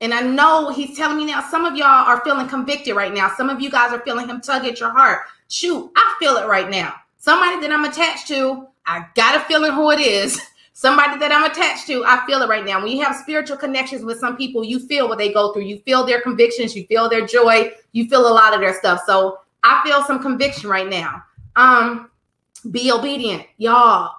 And 0.00 0.14
I 0.14 0.20
know 0.20 0.70
he's 0.70 0.96
telling 0.96 1.16
me 1.16 1.26
now, 1.26 1.42
some 1.50 1.64
of 1.64 1.76
y'all 1.76 1.86
are 1.86 2.22
feeling 2.22 2.48
convicted 2.48 2.94
right 2.94 3.12
now. 3.12 3.32
Some 3.36 3.50
of 3.50 3.60
you 3.60 3.70
guys 3.70 3.92
are 3.92 4.00
feeling 4.00 4.28
him 4.28 4.40
tug 4.40 4.64
at 4.64 4.78
your 4.78 4.90
heart. 4.90 5.22
Shoot, 5.48 5.90
I 5.96 6.16
feel 6.20 6.36
it 6.36 6.46
right 6.46 6.70
now. 6.70 6.94
Somebody 7.16 7.60
that 7.60 7.72
I'm 7.72 7.84
attached 7.84 8.28
to, 8.28 8.68
I 8.86 9.06
got 9.14 9.36
a 9.36 9.40
feeling 9.40 9.72
who 9.72 9.90
it 9.90 10.00
is. 10.00 10.40
Somebody 10.72 11.18
that 11.18 11.32
I'm 11.32 11.50
attached 11.50 11.88
to, 11.88 12.04
I 12.04 12.24
feel 12.24 12.40
it 12.42 12.48
right 12.48 12.64
now. 12.64 12.80
When 12.80 12.92
you 12.92 13.02
have 13.02 13.16
spiritual 13.16 13.56
connections 13.56 14.04
with 14.04 14.20
some 14.20 14.36
people, 14.36 14.62
you 14.62 14.78
feel 14.78 15.08
what 15.08 15.18
they 15.18 15.32
go 15.32 15.52
through. 15.52 15.64
You 15.64 15.80
feel 15.80 16.06
their 16.06 16.20
convictions, 16.20 16.76
you 16.76 16.86
feel 16.86 17.08
their 17.08 17.26
joy, 17.26 17.72
you 17.90 18.08
feel 18.08 18.28
a 18.28 18.32
lot 18.32 18.54
of 18.54 18.60
their 18.60 18.78
stuff. 18.78 19.00
So 19.04 19.40
I 19.64 19.82
feel 19.84 20.04
some 20.04 20.22
conviction 20.22 20.70
right 20.70 20.88
now. 20.88 21.24
Um, 21.56 22.10
be 22.70 22.92
obedient, 22.92 23.44
y'all. 23.56 24.12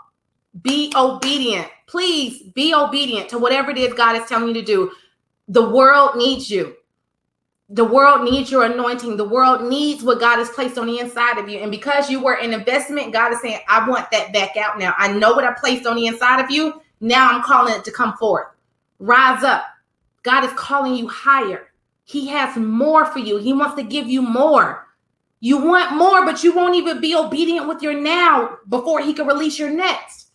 Be 0.61 0.91
obedient. 0.97 1.69
Please 1.89 2.43
be 2.53 2.71
obedient 2.71 3.29
to 3.29 3.39
whatever 3.39 3.71
it 3.71 3.77
is 3.79 3.95
God 3.95 4.15
is 4.15 4.29
telling 4.29 4.49
you 4.49 4.53
to 4.53 4.61
do. 4.61 4.91
The 5.47 5.67
world 5.67 6.17
needs 6.17 6.47
you. 6.47 6.75
The 7.69 7.83
world 7.83 8.29
needs 8.29 8.51
your 8.51 8.63
anointing. 8.63 9.17
The 9.17 9.27
world 9.27 9.67
needs 9.67 10.03
what 10.03 10.19
God 10.19 10.37
has 10.37 10.51
placed 10.51 10.77
on 10.77 10.85
the 10.85 10.99
inside 10.99 11.39
of 11.39 11.49
you. 11.49 11.57
And 11.57 11.71
because 11.71 12.07
you 12.07 12.23
were 12.23 12.37
an 12.37 12.53
investment, 12.53 13.11
God 13.11 13.33
is 13.33 13.41
saying, 13.41 13.61
I 13.67 13.89
want 13.89 14.11
that 14.11 14.31
back 14.31 14.55
out 14.55 14.77
now. 14.77 14.93
I 14.99 15.11
know 15.11 15.31
what 15.31 15.45
I 15.45 15.53
placed 15.59 15.87
on 15.87 15.95
the 15.95 16.05
inside 16.05 16.43
of 16.43 16.51
you. 16.51 16.79
Now 17.01 17.31
I'm 17.31 17.41
calling 17.41 17.73
it 17.73 17.83
to 17.85 17.91
come 17.91 18.15
forth. 18.17 18.45
Rise 18.99 19.43
up. 19.43 19.65
God 20.21 20.43
is 20.43 20.53
calling 20.53 20.93
you 20.93 21.07
higher. 21.07 21.71
He 22.03 22.27
has 22.27 22.55
more 22.55 23.05
for 23.05 23.17
you. 23.17 23.37
He 23.37 23.51
wants 23.51 23.75
to 23.77 23.83
give 23.83 24.07
you 24.07 24.21
more. 24.21 24.87
You 25.39 25.57
want 25.57 25.95
more, 25.95 26.23
but 26.23 26.43
you 26.43 26.53
won't 26.53 26.75
even 26.75 27.01
be 27.01 27.15
obedient 27.15 27.67
with 27.67 27.81
your 27.81 27.99
now 27.99 28.57
before 28.67 29.01
he 29.01 29.13
can 29.13 29.25
release 29.25 29.57
your 29.57 29.71
next. 29.71 30.28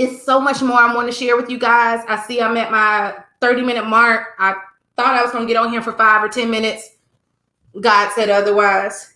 It's 0.00 0.24
so 0.24 0.40
much 0.40 0.62
more 0.62 0.78
I 0.78 0.94
want 0.94 1.08
to 1.08 1.14
share 1.14 1.36
with 1.36 1.50
you 1.50 1.58
guys. 1.58 2.02
I 2.08 2.18
see 2.26 2.40
I'm 2.40 2.56
at 2.56 2.70
my 2.70 3.14
30 3.42 3.60
minute 3.60 3.86
mark. 3.86 4.28
I 4.38 4.54
thought 4.96 5.14
I 5.14 5.22
was 5.22 5.30
going 5.30 5.46
to 5.46 5.52
get 5.52 5.60
on 5.60 5.68
here 5.70 5.82
for 5.82 5.92
five 5.92 6.24
or 6.24 6.28
10 6.30 6.50
minutes. 6.50 6.96
God 7.78 8.10
said 8.14 8.30
otherwise. 8.30 9.12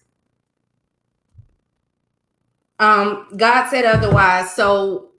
Um, 2.79 3.29
God 3.35 3.71
said 3.71 3.87
otherwise. 3.87 4.53
So, 4.53 5.13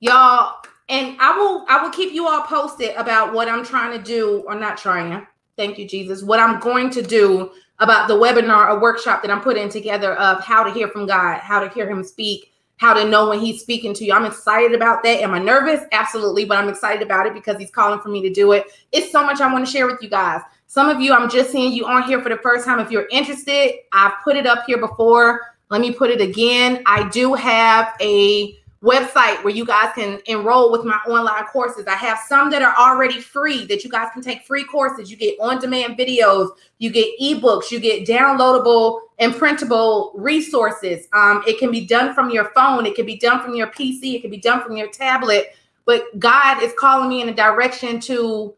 y'all, 0.00 0.56
and 0.90 1.16
I 1.18 1.38
will 1.38 1.64
I 1.66 1.82
will 1.82 1.90
keep 1.90 2.12
you 2.12 2.28
all 2.28 2.42
posted 2.42 2.94
about 2.96 3.32
what 3.32 3.48
I'm 3.48 3.64
trying 3.64 3.96
to 3.96 4.04
do 4.04 4.44
or 4.46 4.54
not 4.54 4.76
trying. 4.76 5.26
Thank 5.56 5.78
you, 5.78 5.88
Jesus. 5.88 6.22
What 6.22 6.40
I'm 6.40 6.60
going 6.60 6.90
to 6.90 7.00
do 7.00 7.52
about 7.78 8.06
the 8.06 8.14
webinar, 8.16 8.68
a 8.68 8.78
workshop 8.78 9.22
that 9.22 9.30
I'm 9.30 9.40
putting 9.40 9.70
together 9.70 10.12
of 10.16 10.44
how 10.44 10.62
to 10.62 10.70
hear 10.70 10.88
from 10.88 11.06
God, 11.06 11.38
how 11.38 11.58
to 11.58 11.70
hear 11.70 11.88
Him 11.88 12.04
speak, 12.04 12.49
how 12.80 12.94
to 12.94 13.04
know 13.04 13.28
when 13.28 13.38
he's 13.38 13.60
speaking 13.60 13.92
to 13.92 14.06
you. 14.06 14.14
I'm 14.14 14.24
excited 14.24 14.74
about 14.74 15.02
that. 15.02 15.20
Am 15.20 15.34
I 15.34 15.38
nervous? 15.38 15.84
Absolutely, 15.92 16.46
but 16.46 16.56
I'm 16.56 16.70
excited 16.70 17.02
about 17.02 17.26
it 17.26 17.34
because 17.34 17.58
he's 17.58 17.70
calling 17.70 18.00
for 18.00 18.08
me 18.08 18.22
to 18.22 18.30
do 18.30 18.52
it. 18.52 18.72
It's 18.90 19.12
so 19.12 19.22
much 19.22 19.42
I 19.42 19.52
want 19.52 19.66
to 19.66 19.70
share 19.70 19.86
with 19.86 20.00
you 20.00 20.08
guys. 20.08 20.40
Some 20.66 20.88
of 20.88 20.98
you, 20.98 21.12
I'm 21.12 21.28
just 21.28 21.50
seeing 21.50 21.74
you 21.74 21.84
on 21.84 22.04
here 22.04 22.22
for 22.22 22.30
the 22.30 22.38
first 22.38 22.64
time. 22.64 22.80
If 22.80 22.90
you're 22.90 23.06
interested, 23.12 23.80
I've 23.92 24.14
put 24.24 24.34
it 24.34 24.46
up 24.46 24.64
here 24.66 24.78
before. 24.78 25.42
Let 25.68 25.82
me 25.82 25.92
put 25.92 26.08
it 26.08 26.22
again. 26.22 26.82
I 26.86 27.06
do 27.10 27.34
have 27.34 27.92
a 28.00 28.58
website 28.82 29.44
where 29.44 29.54
you 29.54 29.66
guys 29.66 29.92
can 29.94 30.20
enroll 30.26 30.72
with 30.72 30.84
my 30.84 30.96
online 31.06 31.44
courses. 31.44 31.86
I 31.86 31.96
have 31.96 32.18
some 32.26 32.50
that 32.50 32.62
are 32.62 32.74
already 32.76 33.20
free 33.20 33.66
that 33.66 33.84
you 33.84 33.90
guys 33.90 34.08
can 34.12 34.22
take 34.22 34.46
free 34.46 34.64
courses. 34.64 35.10
You 35.10 35.18
get 35.18 35.38
on 35.38 35.60
demand 35.60 35.98
videos, 35.98 36.50
you 36.78 36.90
get 36.90 37.08
ebooks, 37.20 37.70
you 37.70 37.78
get 37.78 38.06
downloadable 38.06 39.00
and 39.18 39.34
printable 39.34 40.12
resources. 40.14 41.08
Um, 41.12 41.42
it 41.46 41.58
can 41.58 41.70
be 41.70 41.86
done 41.86 42.14
from 42.14 42.30
your 42.30 42.50
phone, 42.54 42.86
it 42.86 42.94
can 42.94 43.04
be 43.04 43.16
done 43.16 43.42
from 43.42 43.54
your 43.54 43.66
PC, 43.66 44.14
it 44.14 44.22
can 44.22 44.30
be 44.30 44.38
done 44.38 44.62
from 44.62 44.76
your 44.76 44.88
tablet. 44.88 45.54
But 45.84 46.18
God 46.18 46.62
is 46.62 46.72
calling 46.78 47.10
me 47.10 47.20
in 47.20 47.28
a 47.28 47.34
direction 47.34 48.00
to 48.00 48.54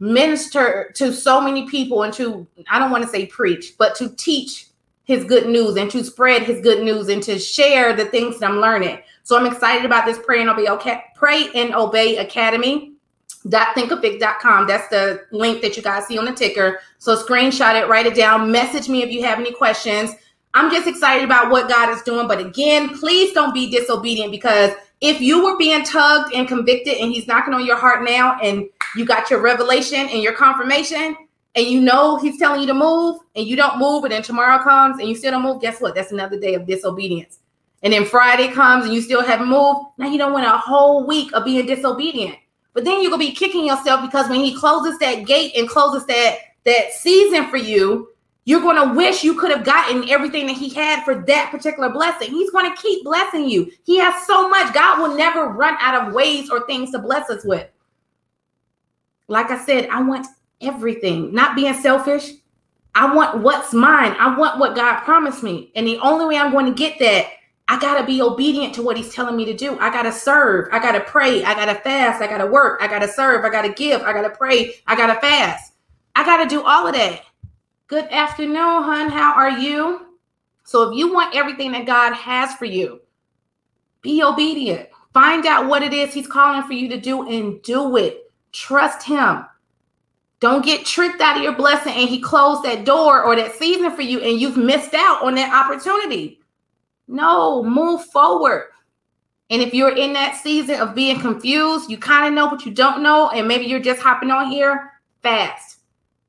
minister 0.00 0.92
to 0.96 1.12
so 1.12 1.40
many 1.40 1.66
people 1.68 2.02
and 2.02 2.12
to, 2.14 2.46
I 2.68 2.78
don't 2.78 2.90
want 2.90 3.04
to 3.04 3.08
say 3.08 3.24
preach, 3.24 3.74
but 3.78 3.94
to 3.96 4.10
teach 4.16 4.66
his 5.04 5.24
good 5.24 5.46
news 5.46 5.76
and 5.76 5.90
to 5.92 6.04
spread 6.04 6.42
his 6.42 6.60
good 6.60 6.82
news 6.82 7.08
and 7.08 7.22
to 7.22 7.38
share 7.38 7.94
the 7.94 8.04
things 8.06 8.40
that 8.40 8.50
I'm 8.50 8.58
learning. 8.58 8.98
So 9.26 9.36
I'm 9.36 9.44
excited 9.44 9.84
about 9.84 10.06
this 10.06 10.20
Pray 10.24 10.40
and 10.40 10.48
Obey, 10.48 10.68
okay, 10.68 11.02
Pray 11.16 11.48
and 11.52 11.74
Obey 11.74 12.18
Academy. 12.18 12.92
Thinkific.com. 13.44 14.68
That's 14.68 14.86
the 14.86 15.24
link 15.32 15.62
that 15.62 15.76
you 15.76 15.82
guys 15.82 16.06
see 16.06 16.16
on 16.16 16.26
the 16.26 16.32
ticker. 16.32 16.78
So 16.98 17.16
screenshot 17.16 17.74
it, 17.74 17.88
write 17.88 18.06
it 18.06 18.14
down, 18.14 18.52
message 18.52 18.88
me 18.88 19.02
if 19.02 19.10
you 19.10 19.24
have 19.24 19.40
any 19.40 19.52
questions. 19.52 20.12
I'm 20.54 20.70
just 20.70 20.86
excited 20.86 21.24
about 21.24 21.50
what 21.50 21.68
God 21.68 21.88
is 21.90 22.02
doing. 22.02 22.28
But 22.28 22.38
again, 22.38 22.96
please 23.00 23.32
don't 23.32 23.52
be 23.52 23.68
disobedient 23.68 24.30
because 24.30 24.70
if 25.00 25.20
you 25.20 25.42
were 25.42 25.58
being 25.58 25.82
tugged 25.82 26.32
and 26.32 26.46
convicted 26.46 26.94
and 26.98 27.10
he's 27.10 27.26
knocking 27.26 27.52
on 27.52 27.66
your 27.66 27.76
heart 27.76 28.04
now 28.04 28.38
and 28.40 28.68
you 28.94 29.04
got 29.04 29.28
your 29.28 29.42
revelation 29.42 30.08
and 30.08 30.22
your 30.22 30.34
confirmation 30.34 31.16
and 31.56 31.66
you 31.66 31.80
know 31.80 32.16
he's 32.16 32.38
telling 32.38 32.60
you 32.60 32.68
to 32.68 32.74
move 32.74 33.18
and 33.34 33.44
you 33.44 33.56
don't 33.56 33.80
move 33.80 34.04
and 34.04 34.12
then 34.12 34.22
tomorrow 34.22 34.62
comes 34.62 35.00
and 35.00 35.08
you 35.08 35.16
still 35.16 35.32
don't 35.32 35.42
move, 35.42 35.60
guess 35.60 35.80
what? 35.80 35.96
That's 35.96 36.12
another 36.12 36.38
day 36.38 36.54
of 36.54 36.64
disobedience. 36.64 37.40
And 37.82 37.92
then 37.92 38.04
Friday 38.04 38.48
comes 38.48 38.84
and 38.84 38.94
you 38.94 39.00
still 39.00 39.22
haven't 39.22 39.48
moved. 39.48 39.80
Now 39.98 40.08
you 40.08 40.18
don't 40.18 40.32
want 40.32 40.46
a 40.46 40.58
whole 40.58 41.06
week 41.06 41.32
of 41.34 41.44
being 41.44 41.66
disobedient. 41.66 42.36
But 42.72 42.84
then 42.84 43.00
you're 43.00 43.10
gonna 43.10 43.24
be 43.24 43.32
kicking 43.32 43.66
yourself 43.66 44.02
because 44.02 44.28
when 44.28 44.40
he 44.40 44.54
closes 44.54 44.98
that 44.98 45.26
gate 45.26 45.54
and 45.56 45.68
closes 45.68 46.06
that 46.06 46.38
that 46.64 46.92
season 46.92 47.48
for 47.48 47.56
you, 47.56 48.08
you're 48.46 48.60
to 48.60 48.94
wish 48.94 49.24
you 49.24 49.34
could 49.34 49.50
have 49.50 49.64
gotten 49.64 50.08
everything 50.08 50.46
that 50.46 50.56
he 50.56 50.68
had 50.68 51.04
for 51.04 51.16
that 51.22 51.50
particular 51.50 51.90
blessing. 51.90 52.30
He's 52.30 52.50
to 52.50 52.80
keep 52.80 53.04
blessing 53.04 53.48
you. 53.48 53.72
He 53.84 53.98
has 53.98 54.24
so 54.24 54.48
much. 54.48 54.72
God 54.72 55.00
will 55.00 55.16
never 55.16 55.48
run 55.48 55.76
out 55.80 56.06
of 56.06 56.14
ways 56.14 56.48
or 56.48 56.64
things 56.66 56.92
to 56.92 57.00
bless 57.00 57.28
us 57.28 57.44
with. 57.44 57.68
Like 59.26 59.50
I 59.50 59.64
said, 59.64 59.88
I 59.88 60.00
want 60.00 60.28
everything, 60.60 61.34
not 61.34 61.56
being 61.56 61.74
selfish. 61.74 62.30
I 62.94 63.12
want 63.12 63.42
what's 63.42 63.74
mine. 63.74 64.14
I 64.18 64.38
want 64.38 64.60
what 64.60 64.76
God 64.76 65.00
promised 65.00 65.42
me. 65.42 65.72
And 65.74 65.86
the 65.86 65.98
only 65.98 66.26
way 66.26 66.38
I'm 66.38 66.52
going 66.52 66.66
to 66.66 66.74
get 66.74 67.00
that, 67.00 67.26
I 67.68 67.80
got 67.80 68.00
to 68.00 68.06
be 68.06 68.22
obedient 68.22 68.74
to 68.76 68.82
what 68.82 68.96
he's 68.96 69.12
telling 69.12 69.36
me 69.36 69.44
to 69.46 69.54
do. 69.54 69.78
I 69.78 69.90
got 69.90 70.02
to 70.02 70.12
serve. 70.12 70.68
I 70.72 70.78
got 70.78 70.92
to 70.92 71.00
pray. 71.00 71.42
I 71.42 71.54
got 71.54 71.66
to 71.66 71.74
fast. 71.74 72.22
I 72.22 72.28
got 72.28 72.38
to 72.38 72.46
work. 72.46 72.80
I 72.80 72.86
got 72.86 73.00
to 73.00 73.08
serve. 73.08 73.44
I 73.44 73.48
got 73.48 73.62
to 73.62 73.72
give. 73.72 74.02
I 74.02 74.12
got 74.12 74.22
to 74.22 74.30
pray. 74.30 74.74
I 74.86 74.94
got 74.94 75.12
to 75.12 75.20
fast. 75.20 75.72
I 76.14 76.24
got 76.24 76.42
to 76.42 76.48
do 76.48 76.62
all 76.62 76.86
of 76.86 76.94
that. 76.94 77.22
Good 77.88 78.06
afternoon, 78.06 78.54
hon. 78.56 79.10
How 79.10 79.34
are 79.34 79.58
you? 79.58 80.06
So, 80.64 80.90
if 80.90 80.96
you 80.96 81.12
want 81.12 81.36
everything 81.36 81.72
that 81.72 81.86
God 81.86 82.12
has 82.14 82.54
for 82.54 82.64
you, 82.64 83.00
be 84.02 84.22
obedient. 84.22 84.88
Find 85.12 85.46
out 85.46 85.68
what 85.68 85.82
it 85.82 85.92
is 85.92 86.12
He's 86.12 86.26
calling 86.26 86.62
for 86.64 86.72
you 86.72 86.88
to 86.88 87.00
do 87.00 87.28
and 87.28 87.62
do 87.62 87.96
it. 87.96 88.30
Trust 88.52 89.06
Him. 89.06 89.44
Don't 90.40 90.64
get 90.64 90.84
tricked 90.84 91.20
out 91.20 91.36
of 91.36 91.42
your 91.42 91.54
blessing 91.54 91.94
and 91.94 92.08
He 92.08 92.20
closed 92.20 92.64
that 92.64 92.84
door 92.84 93.22
or 93.22 93.36
that 93.36 93.54
season 93.54 93.94
for 93.94 94.02
you 94.02 94.20
and 94.20 94.40
you've 94.40 94.56
missed 94.56 94.94
out 94.94 95.22
on 95.22 95.34
that 95.36 95.52
opportunity. 95.52 96.40
No, 97.08 97.62
move 97.62 98.04
forward. 98.06 98.70
And 99.50 99.62
if 99.62 99.72
you're 99.72 99.96
in 99.96 100.12
that 100.14 100.36
season 100.36 100.80
of 100.80 100.94
being 100.94 101.20
confused, 101.20 101.90
you 101.90 101.98
kind 101.98 102.26
of 102.26 102.32
know 102.34 102.50
but 102.50 102.66
you 102.66 102.72
don't 102.72 103.02
know, 103.02 103.30
and 103.30 103.46
maybe 103.46 103.66
you're 103.66 103.80
just 103.80 104.00
hopping 104.02 104.30
on 104.30 104.50
here 104.50 104.92
fast 105.22 105.76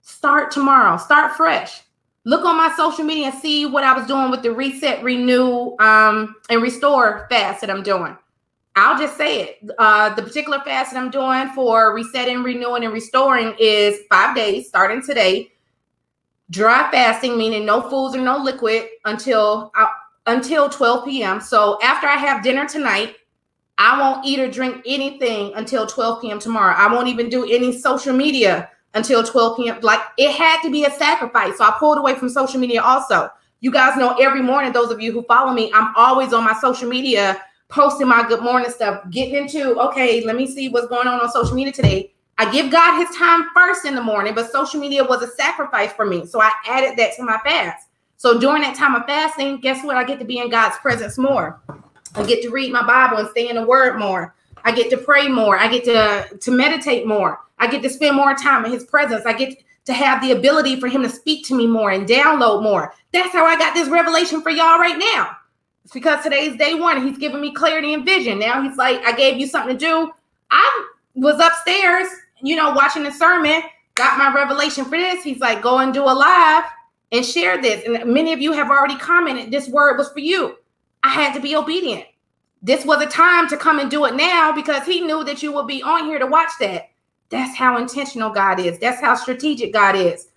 Start 0.07 0.51
tomorrow. 0.51 0.95
Start 0.95 1.36
fresh. 1.36 1.82
Look 2.23 2.45
on 2.45 2.55
my 2.55 2.73
social 2.78 3.03
media 3.03 3.25
and 3.28 3.38
see 3.38 3.65
what 3.65 3.84
I 3.84 3.91
was 3.91 4.07
doing 4.07 4.32
with 4.32 4.41
the 4.41 4.53
reset, 4.53 5.03
renew, 5.03 5.75
um, 5.80 6.34
and 6.49 6.61
restore 6.61 7.28
fast 7.30 7.59
that 7.59 7.69
I'm 7.69 7.84
doing. 7.84 8.17
I'll 8.78 8.97
just 8.97 9.17
say 9.17 9.41
it. 9.41 9.69
Uh, 9.78 10.15
the 10.15 10.21
particular 10.21 10.61
fast 10.61 10.93
that 10.93 10.99
I'm 10.99 11.11
doing 11.11 11.49
for 11.53 11.93
resetting, 11.93 12.41
renewing, 12.41 12.86
and 12.86 12.93
restoring 12.93 13.53
is 13.59 13.99
five 14.09 14.34
days 14.34 14.69
starting 14.69 15.01
today. 15.01 15.51
Dry 16.51 16.89
fasting, 16.89 17.38
meaning 17.38 17.65
no 17.65 17.82
foods 17.82 18.15
or 18.15 18.21
no 18.21 18.38
liquid 18.38 18.88
until 19.03 19.73
uh, 19.78 19.88
until 20.28 20.69
12 20.69 21.05
p.m. 21.05 21.41
So 21.41 21.80
after 21.82 22.07
I 22.07 22.17
have 22.17 22.43
dinner 22.43 22.67
tonight, 22.67 23.15
I 23.78 23.99
won't 23.99 24.25
eat 24.25 24.39
or 24.39 24.49
drink 24.49 24.84
anything 24.86 25.53
until 25.55 25.86
12 25.86 26.21
p.m. 26.21 26.39
tomorrow. 26.39 26.75
I 26.75 26.91
won't 26.93 27.07
even 27.07 27.30
do 27.30 27.49
any 27.49 27.78
social 27.78 28.13
media 28.13 28.69
until 28.93 29.23
12 29.23 29.57
p.m. 29.57 29.80
Like 29.82 30.01
it 30.17 30.32
had 30.36 30.61
to 30.61 30.71
be 30.71 30.86
a 30.86 30.91
sacrifice. 30.91 31.57
So 31.57 31.63
I 31.63 31.75
pulled 31.80 31.97
away 31.97 32.15
from 32.15 32.30
social 32.30 32.59
media 32.59 32.82
also. 32.82 33.30
You 33.59 33.71
guys 33.71 33.97
know 33.97 34.15
every 34.19 34.41
morning, 34.41 34.71
those 34.71 34.91
of 34.91 35.01
you 35.01 35.11
who 35.11 35.23
follow 35.23 35.51
me, 35.51 35.71
I'm 35.73 35.93
always 35.95 36.34
on 36.34 36.43
my 36.43 36.53
social 36.59 36.88
media 36.88 37.41
posting 37.69 38.07
my 38.07 38.28
good 38.28 38.41
morning 38.41 38.69
stuff, 38.69 39.03
getting 39.09 39.36
into, 39.36 39.80
okay, 39.80 40.23
let 40.23 40.36
me 40.36 40.47
see 40.47 40.69
what's 40.69 40.88
going 40.88 41.07
on 41.07 41.19
on 41.19 41.32
social 41.32 41.55
media 41.55 41.73
today. 41.73 42.13
I 42.38 42.51
give 42.51 42.71
God 42.71 42.99
his 42.99 43.15
time 43.15 43.49
first 43.53 43.86
in 43.86 43.95
the 43.95 44.01
morning, 44.01 44.36
but 44.36 44.51
social 44.51 44.80
media 44.80 45.03
was 45.03 45.23
a 45.23 45.28
sacrifice 45.28 45.91
for 45.91 46.05
me. 46.05 46.25
So 46.25 46.39
I 46.39 46.51
added 46.67 46.97
that 46.97 47.15
to 47.15 47.23
my 47.23 47.39
fast. 47.39 47.88
So 48.18 48.39
during 48.39 48.63
that 48.63 48.76
time 48.76 48.95
of 48.95 49.05
fasting, 49.05 49.59
guess 49.59 49.84
what? 49.86 49.95
I 49.95 50.03
get 50.03 50.20
to 50.20 50.26
be 50.26 50.39
in 50.39 50.49
God's 50.49 50.78
presence 50.78 51.18
more. 51.18 51.59
I 52.15 52.26
get 52.26 52.41
to 52.41 52.49
read 52.49 52.74
my 52.74 52.86
Bible 52.86 53.18
and 53.18 53.30
stay 53.30 53.47
in 53.47 53.55
the 53.55 53.65
word 53.65 53.99
more. 53.99 54.34
I 54.63 54.72
get 54.72 54.89
to 54.89 54.97
pray 54.97 55.28
more. 55.28 55.57
I 55.57 55.68
get 55.68 55.84
to, 55.86 56.36
to 56.36 56.51
meditate 56.51 57.05
more. 57.05 57.39
I 57.59 57.68
get 57.68 57.84
to 57.84 57.89
spend 57.89 58.15
more 58.15 58.34
time 58.34 58.65
in 58.65 58.72
his 58.72 58.86
presence. 58.86 59.26
I 59.26 59.34
get 59.34 59.63
to 59.86 59.93
have 59.93 60.22
the 60.22 60.32
ability 60.32 60.80
for 60.80 60.88
him 60.88 61.03
to 61.03 61.09
speak 61.09 61.45
to 61.45 61.55
me 61.55 61.68
more 61.68 61.91
and 61.91 62.07
download 62.07 62.63
more. 62.63 62.93
That's 63.13 63.32
how 63.32 63.45
I 63.45 63.55
got 63.55 63.76
this 63.76 63.88
revelation 63.88 64.41
for 64.41 64.49
y'all 64.49 64.80
right 64.80 64.97
now. 64.97 65.38
It's 65.86 65.93
because 65.93 66.24
today's 66.24 66.57
day 66.57 66.74
one. 66.74 67.05
He's 67.05 67.20
giving 67.20 67.39
me 67.39 67.53
clarity 67.53 67.93
and 67.93 68.03
vision. 68.03 68.39
Now 68.39 68.61
he's 68.63 68.78
like, 68.78 68.99
I 69.05 69.13
gave 69.13 69.38
you 69.38 69.47
something 69.47 69.78
to 69.78 69.80
do. 69.80 70.11
I 70.49 70.88
was 71.13 71.39
upstairs, 71.39 72.07
you 72.41 72.55
know, 72.55 72.72
watching 72.72 73.03
the 73.03 73.11
sermon, 73.11 73.61
got 73.93 74.18
my 74.18 74.34
revelation 74.34 74.86
for 74.86 74.97
this. 74.97 75.24
He's 75.24 75.39
like, 75.39 75.61
go 75.61 75.78
and 75.78 75.93
do 75.93 76.03
a 76.03 76.11
live 76.11 76.65
and 77.11 77.25
share 77.25 77.61
this. 77.61 77.85
And 77.85 78.13
many 78.13 78.33
of 78.33 78.41
you 78.41 78.51
have 78.51 78.69
already 78.69 78.97
commented, 78.97 79.51
this 79.51 79.69
word 79.69 79.97
was 79.97 80.09
for 80.11 80.19
you. 80.19 80.57
I 81.03 81.09
had 81.09 81.33
to 81.33 81.39
be 81.39 81.55
obedient. 81.55 82.05
This 82.61 82.85
was 82.85 83.01
a 83.01 83.07
time 83.07 83.47
to 83.49 83.57
come 83.57 83.79
and 83.79 83.89
do 83.89 84.05
it 84.05 84.15
now 84.15 84.51
because 84.51 84.85
he 84.85 85.01
knew 85.01 85.23
that 85.23 85.43
you 85.43 85.51
would 85.53 85.67
be 85.67 85.83
on 85.83 86.05
here 86.05 86.19
to 86.19 86.25
watch 86.25 86.51
that. 86.59 86.89
That's 87.29 87.55
how 87.55 87.77
intentional 87.77 88.29
God 88.29 88.59
is. 88.59 88.79
That's 88.79 89.01
how 89.01 89.15
strategic 89.15 89.73
God 89.73 89.95
is. 89.95 90.27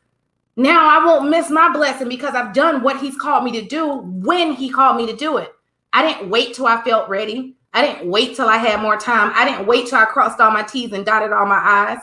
Now 0.57 0.89
I 0.89 1.05
won't 1.05 1.31
miss 1.31 1.49
my 1.49 1.73
blessing 1.73 2.09
because 2.09 2.35
I've 2.35 2.53
done 2.53 2.83
what 2.83 3.01
He's 3.01 3.17
called 3.17 3.45
me 3.45 3.53
to 3.53 3.63
do 3.63 3.99
when 3.99 4.53
He 4.53 4.69
called 4.69 4.97
me 4.97 5.07
to 5.07 5.17
do 5.17 5.39
it. 5.39 5.53
I 5.93 6.03
didn't 6.03 6.31
wait 6.31 6.55
till 6.55 6.67
I 6.67 6.83
felt 6.83 7.09
ready. 7.09 7.57
I 7.73 7.83
didn't 7.83 8.11
wait 8.11 8.37
till 8.37 8.49
I 8.49 8.57
had 8.57 8.83
more 8.83 8.97
time. 8.97 9.33
I 9.35 9.49
didn't 9.49 9.67
wait 9.67 9.87
till 9.87 9.99
I 9.99 10.05
crossed 10.05 10.41
all 10.41 10.51
my 10.51 10.63
T's 10.63 10.93
and 10.93 11.07
dotted 11.07 11.33
all 11.33 11.47
my 11.47 11.59
I's. 11.59 12.03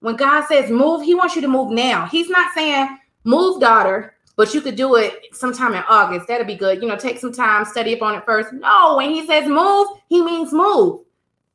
When 0.00 0.16
God 0.16 0.46
says 0.46 0.70
move, 0.70 1.02
He 1.02 1.14
wants 1.14 1.34
you 1.34 1.42
to 1.42 1.48
move 1.48 1.72
now. 1.72 2.06
He's 2.06 2.30
not 2.30 2.54
saying 2.54 2.96
move, 3.24 3.60
daughter, 3.60 4.14
but 4.36 4.54
you 4.54 4.60
could 4.60 4.76
do 4.76 4.96
it 4.96 5.26
sometime 5.32 5.74
in 5.74 5.82
August. 5.88 6.28
That'd 6.28 6.46
be 6.46 6.54
good. 6.54 6.80
You 6.80 6.88
know, 6.88 6.96
take 6.96 7.18
some 7.18 7.32
time, 7.32 7.64
study 7.64 7.94
up 7.94 8.02
on 8.02 8.14
it 8.14 8.24
first. 8.24 8.52
No, 8.52 8.96
when 8.96 9.10
He 9.10 9.26
says 9.26 9.48
move, 9.48 9.88
He 10.08 10.22
means 10.22 10.52
move. 10.52 11.00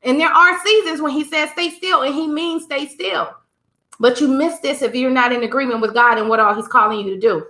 And 0.04 0.20
there 0.20 0.30
are 0.30 0.60
seasons 0.64 1.02
when 1.02 1.12
he 1.12 1.24
says 1.24 1.50
stay 1.52 1.70
still, 1.72 2.04
and 2.04 2.14
he 2.16 2.28
means 2.28 2.64
stay 2.64 2.88
still. 2.88 3.32
But 4.00 4.22
you 4.22 4.28
miss 4.28 4.60
this 4.60 4.82
if 4.82 4.96
you're 4.96 5.12
not 5.12 5.34
in 5.34 5.44
agreement 5.44 5.82
with 5.82 5.94
God 5.94 6.18
and 6.18 6.30
what 6.30 6.40
all 6.40 6.56
he's 6.56 6.68
calling 6.68 7.06
you 7.06 7.14
to 7.14 7.20
do. 7.20 7.46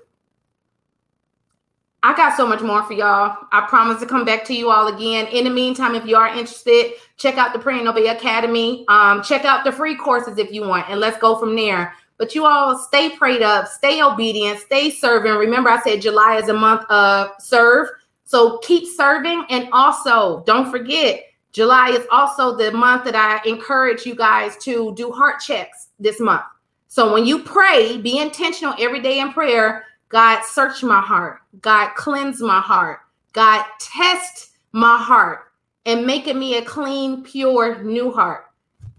I 2.01 2.15
got 2.15 2.36
so 2.36 2.47
much 2.47 2.61
more 2.61 2.82
for 2.84 2.93
y'all. 2.93 3.36
I 3.51 3.67
promise 3.67 3.99
to 3.99 4.07
come 4.07 4.24
back 4.24 4.45
to 4.45 4.53
you 4.55 4.72
all 4.72 4.88
again. 4.88 5.28
In 5.28 5.43
the 5.43 5.49
meantime, 5.49 5.95
if 5.95 6.05
you 6.05 6.15
are 6.15 6.30
interested, 6.30 6.93
check 7.17 7.38
out 7.38 7.51
the 7.51 7.59
Pray 7.59 7.78
and 7.78 7.88
Obey 7.88 8.07
Academy. 8.07 8.86
Um, 8.88 9.22
check 9.22 9.43
out 9.43 9.65
the 9.65 9.72
free 9.72 9.95
courses 9.95 10.38
if 10.38 10.51
you 10.51 10.63
want, 10.65 10.89
and 10.89 10.99
let's 10.99 11.20
go 11.20 11.38
from 11.38 11.55
there. 11.55 11.93
But 12.20 12.36
you 12.36 12.45
all 12.45 12.78
stay 12.78 13.15
prayed 13.15 13.41
up, 13.41 13.67
stay 13.67 14.03
obedient, 14.03 14.59
stay 14.59 14.91
serving. 14.91 15.32
Remember, 15.32 15.70
I 15.70 15.82
said 15.82 16.01
July 16.01 16.36
is 16.36 16.49
a 16.49 16.53
month 16.53 16.84
of 16.91 17.32
serve. 17.39 17.88
So 18.26 18.59
keep 18.59 18.86
serving. 18.95 19.45
And 19.49 19.70
also, 19.72 20.43
don't 20.45 20.70
forget, 20.70 21.24
July 21.53 21.89
is 21.89 22.05
also 22.11 22.55
the 22.55 22.72
month 22.72 23.05
that 23.05 23.15
I 23.15 23.41
encourage 23.49 24.05
you 24.05 24.15
guys 24.15 24.57
to 24.57 24.93
do 24.95 25.11
heart 25.11 25.39
checks 25.39 25.88
this 25.97 26.20
month. 26.20 26.43
So 26.89 27.13
when 27.13 27.26
you 27.26 27.39
pray, 27.39 27.97
be 27.97 28.20
intentional 28.20 28.76
every 28.78 28.99
day 28.99 29.20
in 29.20 29.32
prayer. 29.32 29.86
God, 30.09 30.43
search 30.43 30.84
my 30.84 30.99
heart. 30.99 31.39
God, 31.61 31.95
cleanse 31.95 32.41
my 32.41 32.59
heart. 32.59 32.99
God, 33.32 33.63
test 33.80 34.51
my 34.74 34.97
heart 34.97 35.51
and 35.86 36.05
making 36.05 36.38
me 36.38 36.57
a 36.57 36.65
clean, 36.65 37.24
pure, 37.24 37.82
new 37.82 38.11
heart. 38.11 38.45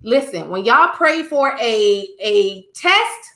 Listen, 0.03 0.49
when 0.49 0.65
y'all 0.65 0.95
pray 0.95 1.23
for 1.23 1.57
a, 1.61 2.09
a 2.21 2.63
test, 2.75 3.35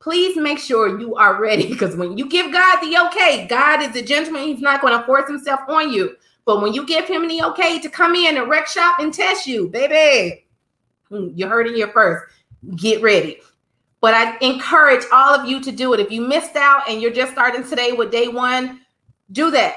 please 0.00 0.36
make 0.36 0.58
sure 0.58 0.98
you 0.98 1.14
are 1.14 1.40
ready 1.40 1.68
because 1.68 1.94
when 1.94 2.18
you 2.18 2.28
give 2.28 2.52
God 2.52 2.80
the 2.80 2.98
okay, 3.06 3.46
God 3.46 3.82
is 3.82 3.94
a 3.94 4.02
gentleman. 4.02 4.42
He's 4.42 4.60
not 4.60 4.80
going 4.80 4.98
to 4.98 5.06
force 5.06 5.28
himself 5.28 5.60
on 5.68 5.92
you. 5.92 6.16
But 6.44 6.60
when 6.60 6.72
you 6.72 6.84
give 6.84 7.06
him 7.06 7.28
the 7.28 7.42
okay 7.44 7.78
to 7.78 7.88
come 7.88 8.16
in 8.16 8.36
and 8.36 8.50
wreck 8.50 8.66
shop 8.66 8.98
and 8.98 9.14
test 9.14 9.46
you, 9.46 9.68
baby, 9.68 10.44
hmm, 11.08 11.28
you 11.34 11.46
heard 11.46 11.68
it 11.68 11.76
here 11.76 11.88
first. 11.88 12.24
Get 12.74 13.00
ready. 13.00 13.38
But 14.00 14.14
I 14.14 14.36
encourage 14.38 15.04
all 15.12 15.32
of 15.32 15.48
you 15.48 15.60
to 15.62 15.70
do 15.70 15.94
it. 15.94 16.00
If 16.00 16.10
you 16.10 16.26
missed 16.26 16.56
out 16.56 16.88
and 16.88 17.00
you're 17.00 17.12
just 17.12 17.30
starting 17.30 17.62
today 17.62 17.92
with 17.92 18.10
day 18.10 18.26
one, 18.26 18.80
do 19.30 19.52
that. 19.52 19.76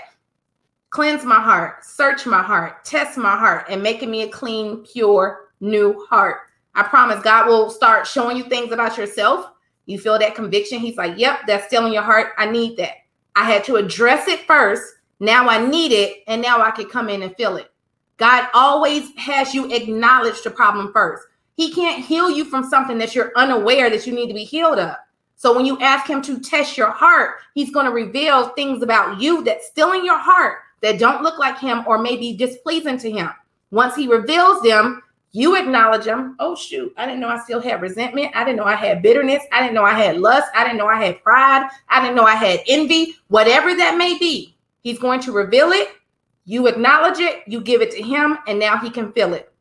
Cleanse 0.89 1.23
my 1.23 1.39
heart, 1.39 1.85
search 1.85 2.25
my 2.25 2.41
heart, 2.41 2.83
test 2.85 3.17
my 3.17 3.37
heart, 3.37 3.65
and 3.69 3.83
making 3.83 4.09
me 4.09 4.23
a 4.23 4.29
clean, 4.29 4.77
pure, 4.77 5.44
new 5.59 6.05
heart. 6.09 6.41
I 6.75 6.83
promise 6.83 7.21
God 7.23 7.47
will 7.47 7.69
start 7.69 8.07
showing 8.07 8.37
you 8.37 8.43
things 8.43 8.71
about 8.71 8.97
yourself. 8.97 9.51
You 9.85 9.99
feel 9.99 10.19
that 10.19 10.35
conviction. 10.35 10.79
He's 10.79 10.97
like, 10.97 11.17
Yep, 11.17 11.41
that's 11.47 11.67
still 11.67 11.85
in 11.85 11.93
your 11.93 12.03
heart. 12.03 12.33
I 12.37 12.49
need 12.49 12.77
that. 12.77 12.95
I 13.35 13.43
had 13.43 13.63
to 13.65 13.75
address 13.75 14.27
it 14.27 14.41
first 14.47 14.95
now 15.19 15.47
I 15.47 15.65
need 15.65 15.91
it, 15.91 16.23
and 16.27 16.41
now 16.41 16.61
I 16.61 16.71
can 16.71 16.89
come 16.89 17.09
in 17.09 17.23
and 17.23 17.35
feel 17.35 17.55
it. 17.57 17.71
God 18.17 18.47
always 18.53 19.15
has 19.17 19.53
you 19.53 19.71
acknowledge 19.71 20.41
the 20.41 20.51
problem 20.51 20.91
first. 20.91 21.23
He 21.55 21.73
can't 21.73 22.03
heal 22.03 22.29
you 22.29 22.45
from 22.45 22.69
something 22.69 22.97
that 22.97 23.15
you're 23.15 23.31
unaware 23.35 23.89
that 23.89 24.05
you 24.05 24.13
need 24.13 24.27
to 24.27 24.33
be 24.33 24.43
healed 24.43 24.79
of. 24.79 24.95
So 25.37 25.55
when 25.55 25.65
you 25.65 25.79
ask 25.79 26.09
him 26.09 26.21
to 26.23 26.39
test 26.39 26.77
your 26.77 26.91
heart, 26.91 27.35
he's 27.53 27.71
going 27.71 27.85
to 27.85 27.91
reveal 27.91 28.49
things 28.49 28.83
about 28.83 29.21
you 29.21 29.43
that's 29.43 29.67
still 29.67 29.93
in 29.93 30.05
your 30.05 30.17
heart 30.17 30.59
that 30.81 30.99
don't 30.99 31.23
look 31.23 31.39
like 31.39 31.59
him 31.59 31.83
or 31.87 31.97
may 31.97 32.17
be 32.17 32.35
displeasing 32.35 32.97
to 32.99 33.11
him. 33.11 33.29
Once 33.71 33.95
he 33.95 34.07
reveals 34.07 34.61
them, 34.61 35.01
you 35.35 35.57
acknowledge 35.57 36.05
them. 36.05 36.37
Oh, 36.39 36.55
shoot. 36.55 36.93
I 36.95 37.05
didn't 37.05 37.19
know 37.19 37.27
I 37.27 37.37
still 37.39 37.59
had 37.59 37.81
resentment. 37.81 38.33
I 38.33 38.45
didn't 38.45 38.55
know 38.55 38.63
I 38.63 38.75
had 38.75 39.01
bitterness. 39.01 39.43
I 39.51 39.59
didn't 39.59 39.73
know 39.73 39.83
I 39.83 39.91
had 39.91 40.15
lust. 40.15 40.47
I 40.55 40.63
didn't 40.63 40.77
know 40.77 40.87
I 40.87 41.03
had 41.03 41.21
pride. 41.21 41.69
I 41.89 41.99
didn't 41.99 42.15
know 42.15 42.23
I 42.23 42.35
had 42.35 42.61
envy. 42.67 43.17
Whatever 43.27 43.75
that 43.75 43.97
may 43.97 44.17
be, 44.17 44.55
He's 44.79 44.97
going 44.97 45.19
to 45.21 45.33
reveal 45.33 45.73
it. 45.73 45.89
You 46.45 46.67
acknowledge 46.67 47.19
it, 47.19 47.43
you 47.47 47.59
give 47.59 47.81
it 47.81 47.91
to 47.91 48.01
him, 48.01 48.37
and 48.47 48.57
now 48.57 48.77
he 48.77 48.89
can 48.89 49.11
feel 49.11 49.33
it. 49.33 49.51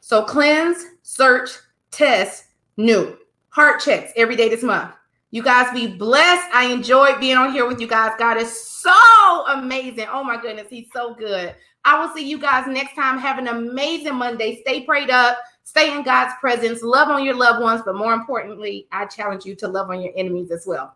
So 0.00 0.22
cleanse, 0.22 0.84
search, 1.02 1.50
test, 1.90 2.48
new. 2.76 3.16
Heart 3.48 3.80
checks 3.80 4.12
every 4.16 4.36
day 4.36 4.50
this 4.50 4.62
month. 4.62 4.92
You 5.30 5.42
guys 5.42 5.72
be 5.72 5.86
blessed. 5.86 6.46
I 6.52 6.66
enjoyed 6.66 7.20
being 7.20 7.38
on 7.38 7.52
here 7.52 7.66
with 7.66 7.80
you 7.80 7.86
guys. 7.86 8.12
God 8.18 8.36
is 8.36 8.52
so 8.52 9.46
amazing. 9.46 10.08
Oh 10.12 10.22
my 10.22 10.38
goodness, 10.38 10.66
He's 10.68 10.88
so 10.92 11.14
good. 11.14 11.54
I 11.88 11.98
will 11.98 12.14
see 12.14 12.28
you 12.28 12.38
guys 12.38 12.66
next 12.66 12.94
time. 12.94 13.18
Have 13.18 13.38
an 13.38 13.48
amazing 13.48 14.14
Monday. 14.14 14.60
Stay 14.60 14.82
prayed 14.82 15.08
up. 15.08 15.38
Stay 15.64 15.96
in 15.96 16.02
God's 16.02 16.34
presence. 16.38 16.82
Love 16.82 17.08
on 17.08 17.24
your 17.24 17.34
loved 17.34 17.62
ones. 17.62 17.80
But 17.82 17.94
more 17.94 18.12
importantly, 18.12 18.86
I 18.92 19.06
challenge 19.06 19.46
you 19.46 19.54
to 19.54 19.68
love 19.68 19.88
on 19.88 20.02
your 20.02 20.12
enemies 20.14 20.50
as 20.50 20.66
well. 20.66 20.94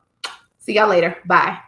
See 0.58 0.74
y'all 0.74 0.88
later. 0.88 1.16
Bye. 1.24 1.58